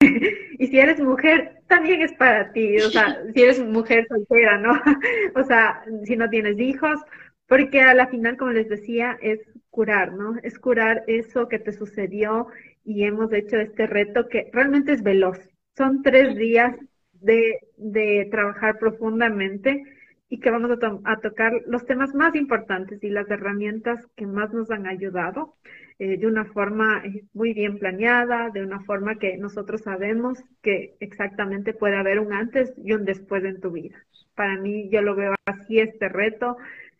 y 0.58 0.66
si 0.66 0.78
eres 0.78 0.98
mujer, 0.98 1.60
también 1.68 2.02
es 2.02 2.12
para 2.14 2.52
ti. 2.52 2.78
O 2.78 2.90
sea, 2.90 3.22
si 3.34 3.42
eres 3.42 3.64
mujer 3.64 4.06
soltera, 4.08 4.58
¿no? 4.58 4.72
o 5.36 5.44
sea, 5.44 5.84
si 6.04 6.16
no 6.16 6.28
tienes 6.28 6.58
hijos, 6.58 7.00
porque 7.46 7.80
a 7.80 7.94
la 7.94 8.08
final, 8.08 8.36
como 8.36 8.50
les 8.50 8.68
decía, 8.68 9.16
es 9.22 9.40
curar, 9.70 10.12
¿no? 10.14 10.36
Es 10.42 10.58
curar 10.58 11.04
eso 11.06 11.48
que 11.48 11.60
te 11.60 11.72
sucedió 11.72 12.48
y 12.84 13.04
hemos 13.04 13.32
hecho 13.32 13.58
este 13.58 13.86
reto 13.86 14.28
que 14.28 14.50
realmente 14.52 14.92
es 14.92 15.02
veloz. 15.02 15.38
Son 15.76 16.02
tres 16.02 16.36
días 16.36 16.76
de, 17.12 17.60
de 17.76 18.26
trabajar 18.32 18.78
profundamente 18.78 19.84
y 20.32 20.40
que 20.40 20.50
vamos 20.50 20.70
a, 21.04 21.20
tocar 21.20 21.52
los 21.66 21.84
temas 21.84 22.14
más 22.14 22.34
importantes 22.34 23.04
y 23.04 23.10
las 23.10 23.30
herramientas 23.30 24.06
que 24.16 24.26
más 24.26 24.50
nos 24.54 24.70
han 24.70 24.86
ayudado 24.86 25.56
eh, 25.98 26.16
de 26.16 26.26
una 26.26 26.46
forma 26.46 27.02
eh, 27.04 27.24
muy 27.34 27.52
bien 27.52 27.78
planeada, 27.78 28.48
de 28.48 28.62
una 28.62 28.80
forma 28.80 29.18
que 29.18 29.36
nosotros 29.36 29.82
sabemos 29.82 30.38
que 30.62 30.94
exactamente 31.00 31.74
puede 31.74 31.98
haber 31.98 32.18
un 32.18 32.32
antes 32.32 32.72
y 32.82 32.94
un 32.94 33.04
después 33.04 33.44
en 33.44 33.60
tu 33.60 33.72
vida. 33.72 34.06
Para 34.34 34.56
mí, 34.56 34.88
yo 34.88 35.02
lo 35.02 35.14
veo 35.14 35.34
así 35.44 35.80
este 35.80 36.08
reto 36.08 36.56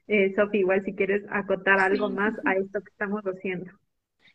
eh, 0.09 0.35
Sofi, 0.37 0.59
igual 0.59 0.85
si 0.85 0.95
quieres 0.95 1.24
acotar 1.30 1.80
algo 1.80 2.11
más 2.11 2.35
a 2.45 2.53
esto 2.53 2.83
que 2.83 2.91
estamos 2.91 3.22
haciendo. 3.24 3.72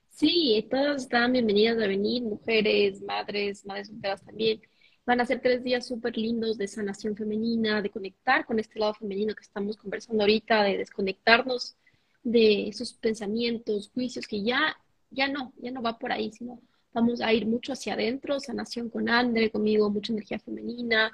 Sí, 0.07 0.67
todas 0.71 1.03
están 1.03 1.33
bienvenidas 1.33 1.77
a 1.77 1.85
venir, 1.85 2.23
mujeres, 2.23 2.99
madres, 3.03 3.63
madres 3.63 3.89
solteras 3.89 4.25
también. 4.25 4.59
Van 5.07 5.21
a 5.21 5.25
ser 5.25 5.39
tres 5.39 5.63
días 5.63 5.87
súper 5.87 6.17
lindos 6.17 6.57
de 6.57 6.67
sanación 6.67 7.15
femenina, 7.15 7.81
de 7.81 7.89
conectar 7.89 8.45
con 8.45 8.59
este 8.59 8.77
lado 8.77 8.93
femenino 8.93 9.33
que 9.33 9.43
estamos 9.43 9.77
conversando 9.77 10.21
ahorita, 10.21 10.63
de 10.63 10.77
desconectarnos 10.79 11.77
de 12.23 12.67
esos 12.67 12.91
pensamientos, 12.91 13.89
juicios 13.93 14.27
que 14.27 14.43
ya, 14.43 14.75
ya 15.09 15.29
no, 15.29 15.53
ya 15.59 15.71
no 15.71 15.81
va 15.81 15.97
por 15.97 16.11
ahí, 16.11 16.29
sino 16.33 16.59
vamos 16.91 17.21
a 17.21 17.31
ir 17.31 17.45
mucho 17.45 17.71
hacia 17.71 17.93
adentro, 17.93 18.37
sanación 18.41 18.89
con 18.89 19.07
Andre, 19.07 19.49
conmigo, 19.49 19.89
mucha 19.89 20.11
energía 20.11 20.39
femenina. 20.39 21.13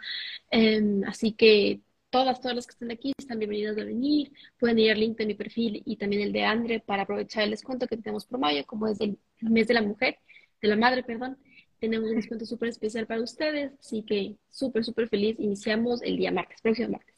Em, 0.49 1.03
así 1.03 1.33
que 1.33 1.81
todas, 2.09 2.41
todas 2.41 2.55
las 2.55 2.65
que 2.65 2.71
están 2.71 2.89
aquí 2.89 3.13
están 3.15 3.37
bienvenidas 3.37 3.77
a 3.77 3.83
venir. 3.83 4.31
Pueden 4.57 4.79
ir 4.79 4.91
al 4.91 4.99
link 5.01 5.17
de 5.19 5.27
mi 5.27 5.35
perfil 5.35 5.83
y 5.85 5.97
también 5.97 6.23
el 6.23 6.33
de 6.33 6.43
Andre 6.43 6.79
para 6.79 7.03
aprovechar 7.03 7.43
el 7.43 7.51
descuento 7.51 7.85
que 7.85 7.97
tenemos 7.97 8.25
por 8.25 8.39
mayo, 8.39 8.65
como 8.65 8.87
es 8.87 8.99
el 9.01 9.19
mes 9.41 9.67
de 9.67 9.75
la 9.75 9.83
mujer, 9.83 10.17
de 10.63 10.67
la 10.67 10.77
madre, 10.77 11.03
perdón. 11.03 11.37
Tenemos 11.83 12.11
un 12.11 12.15
descuento 12.15 12.45
súper 12.45 12.69
especial 12.69 13.05
para 13.05 13.21
ustedes, 13.21 13.73
así 13.77 14.03
que 14.03 14.37
súper, 14.49 14.85
súper 14.85 15.09
feliz. 15.09 15.35
Iniciamos 15.37 16.01
el 16.01 16.15
día 16.15 16.31
martes, 16.31 16.61
próximo 16.61 16.91
martes. 16.91 17.12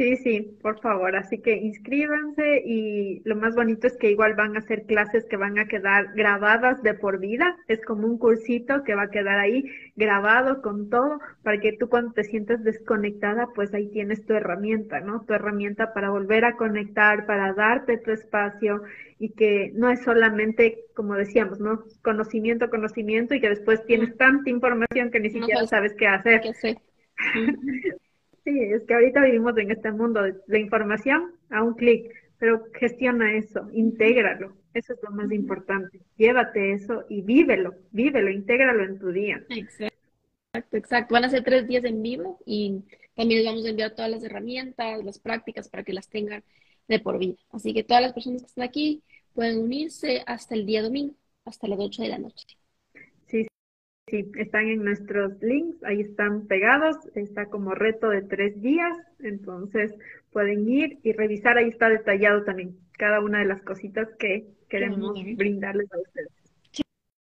Sí, 0.00 0.16
sí, 0.16 0.56
por 0.62 0.80
favor. 0.80 1.14
Así 1.14 1.42
que 1.42 1.58
inscríbanse 1.58 2.62
y 2.64 3.20
lo 3.26 3.36
más 3.36 3.54
bonito 3.54 3.86
es 3.86 3.98
que 3.98 4.10
igual 4.10 4.32
van 4.32 4.56
a 4.56 4.62
ser 4.62 4.86
clases 4.86 5.26
que 5.26 5.36
van 5.36 5.58
a 5.58 5.68
quedar 5.68 6.14
grabadas 6.14 6.82
de 6.82 6.94
por 6.94 7.18
vida. 7.18 7.58
Es 7.68 7.84
como 7.84 8.06
un 8.06 8.16
cursito 8.16 8.82
que 8.82 8.94
va 8.94 9.02
a 9.02 9.10
quedar 9.10 9.38
ahí 9.38 9.62
grabado 9.96 10.62
con 10.62 10.88
todo 10.88 11.20
para 11.42 11.60
que 11.60 11.74
tú 11.74 11.90
cuando 11.90 12.14
te 12.14 12.24
sientas 12.24 12.64
desconectada, 12.64 13.48
pues 13.54 13.74
ahí 13.74 13.90
tienes 13.90 14.24
tu 14.24 14.32
herramienta, 14.32 15.00
¿no? 15.00 15.26
Tu 15.26 15.34
herramienta 15.34 15.92
para 15.92 16.08
volver 16.08 16.46
a 16.46 16.56
conectar, 16.56 17.26
para 17.26 17.52
darte 17.52 17.98
tu 17.98 18.10
espacio 18.10 18.82
y 19.18 19.32
que 19.34 19.70
no 19.74 19.90
es 19.90 20.02
solamente, 20.02 20.86
como 20.94 21.14
decíamos, 21.14 21.60
¿no? 21.60 21.84
Conocimiento, 22.00 22.70
conocimiento 22.70 23.34
y 23.34 23.40
que 23.42 23.50
después 23.50 23.84
tienes 23.84 24.16
tanta 24.16 24.48
información 24.48 25.10
que 25.10 25.20
ni 25.20 25.28
siquiera 25.28 25.66
sabes 25.66 25.92
qué 25.98 26.06
hacer. 26.06 26.40
¿Qué 26.40 26.48
hacer? 26.48 26.78
Sí, 28.44 28.58
es 28.58 28.82
que 28.84 28.94
ahorita 28.94 29.22
vivimos 29.22 29.56
en 29.58 29.70
este 29.70 29.92
mundo 29.92 30.22
de 30.22 30.34
la 30.46 30.58
información 30.58 31.34
a 31.50 31.62
un 31.62 31.74
clic, 31.74 32.10
pero 32.38 32.64
gestiona 32.74 33.36
eso, 33.36 33.68
intégralo. 33.72 34.56
Eso 34.72 34.94
es 34.94 35.00
lo 35.02 35.10
más 35.10 35.30
importante. 35.32 36.00
Llévate 36.16 36.72
eso 36.72 37.04
y 37.08 37.22
vívelo, 37.22 37.74
vívelo, 37.90 38.30
intégralo 38.30 38.84
en 38.84 38.98
tu 38.98 39.10
día. 39.10 39.44
Exacto, 39.48 40.76
exacto. 40.76 41.14
Van 41.14 41.24
a 41.24 41.30
ser 41.30 41.42
tres 41.42 41.66
días 41.66 41.84
en 41.84 42.02
vivo 42.02 42.38
y 42.46 42.82
también 43.14 43.42
les 43.42 43.46
vamos 43.46 43.66
a 43.66 43.70
enviar 43.70 43.94
todas 43.94 44.10
las 44.10 44.22
herramientas, 44.22 45.04
las 45.04 45.18
prácticas 45.18 45.68
para 45.68 45.82
que 45.82 45.92
las 45.92 46.08
tengan 46.08 46.42
de 46.88 47.00
por 47.00 47.18
vida. 47.18 47.36
Así 47.50 47.74
que 47.74 47.84
todas 47.84 48.02
las 48.02 48.12
personas 48.12 48.42
que 48.42 48.46
están 48.46 48.64
aquí 48.64 49.02
pueden 49.34 49.58
unirse 49.58 50.22
hasta 50.26 50.54
el 50.54 50.66
día 50.66 50.82
domingo, 50.82 51.14
hasta 51.44 51.68
las 51.68 51.78
8 51.78 52.02
de 52.02 52.08
la 52.08 52.18
noche. 52.18 52.59
Sí, 54.10 54.28
están 54.34 54.66
en 54.66 54.82
nuestros 54.82 55.40
links, 55.40 55.84
ahí 55.84 56.00
están 56.00 56.48
pegados, 56.48 56.96
está 57.14 57.46
como 57.46 57.76
reto 57.76 58.08
de 58.08 58.22
tres 58.22 58.60
días, 58.60 58.96
entonces 59.20 59.94
pueden 60.32 60.68
ir 60.68 60.98
y 61.04 61.12
revisar, 61.12 61.58
ahí 61.58 61.68
está 61.68 61.88
detallado 61.88 62.42
también 62.42 62.76
cada 62.98 63.20
una 63.20 63.38
de 63.38 63.44
las 63.44 63.62
cositas 63.62 64.08
que 64.18 64.48
queremos 64.68 65.16
brindarles 65.36 65.92
a 65.92 65.98
ustedes. 66.00 66.28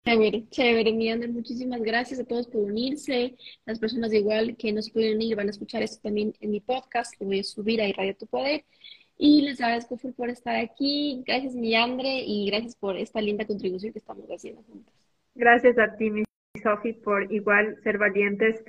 Chévere, 0.05 0.47
chévere, 0.49 0.93
mi 0.93 1.13
muchísimas 1.27 1.81
gracias 1.81 2.21
a 2.21 2.25
todos 2.25 2.47
por 2.47 2.61
unirse, 2.61 3.35
las 3.65 3.79
personas 3.79 4.13
igual 4.13 4.55
que 4.55 4.71
no 4.71 4.81
se 4.81 4.93
pueden 4.93 5.17
unir 5.17 5.35
van 5.35 5.47
a 5.47 5.51
escuchar 5.51 5.83
esto 5.83 5.99
también 6.01 6.33
en 6.39 6.51
mi 6.51 6.61
podcast, 6.61 7.19
lo 7.19 7.27
voy 7.27 7.41
a 7.41 7.43
subir 7.43 7.81
ahí 7.81 7.91
Radio 7.91 8.15
Tu 8.15 8.27
Poder, 8.27 8.63
y 9.17 9.41
les 9.41 9.59
agradezco 9.59 9.97
por 10.15 10.29
estar 10.29 10.55
aquí, 10.55 11.21
gracias 11.27 11.53
mi 11.53 11.75
Andre, 11.75 12.23
y 12.25 12.49
gracias 12.49 12.77
por 12.77 12.95
esta 12.95 13.19
linda 13.19 13.45
contribución 13.45 13.91
que 13.91 13.99
estamos 13.99 14.25
haciendo 14.29 14.63
juntos. 14.63 14.93
Gracias 15.35 15.77
a 15.77 15.93
ti, 15.97 16.09
mi 16.09 16.23
Sophie, 16.57 16.93
por 16.93 17.31
igual 17.31 17.77
ser 17.83 17.97
valientes 17.97 18.63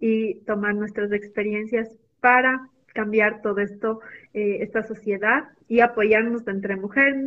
y 0.00 0.34
tomar 0.40 0.74
nuestras 0.74 1.12
experiencias 1.12 1.88
para 2.20 2.68
cambiar 2.94 3.42
todo 3.42 3.58
esto, 3.58 4.00
eh, 4.32 4.58
esta 4.60 4.82
sociedad 4.82 5.48
y 5.68 5.80
apoyarnos 5.80 6.46
entre 6.48 6.76
mujeres 6.76 7.16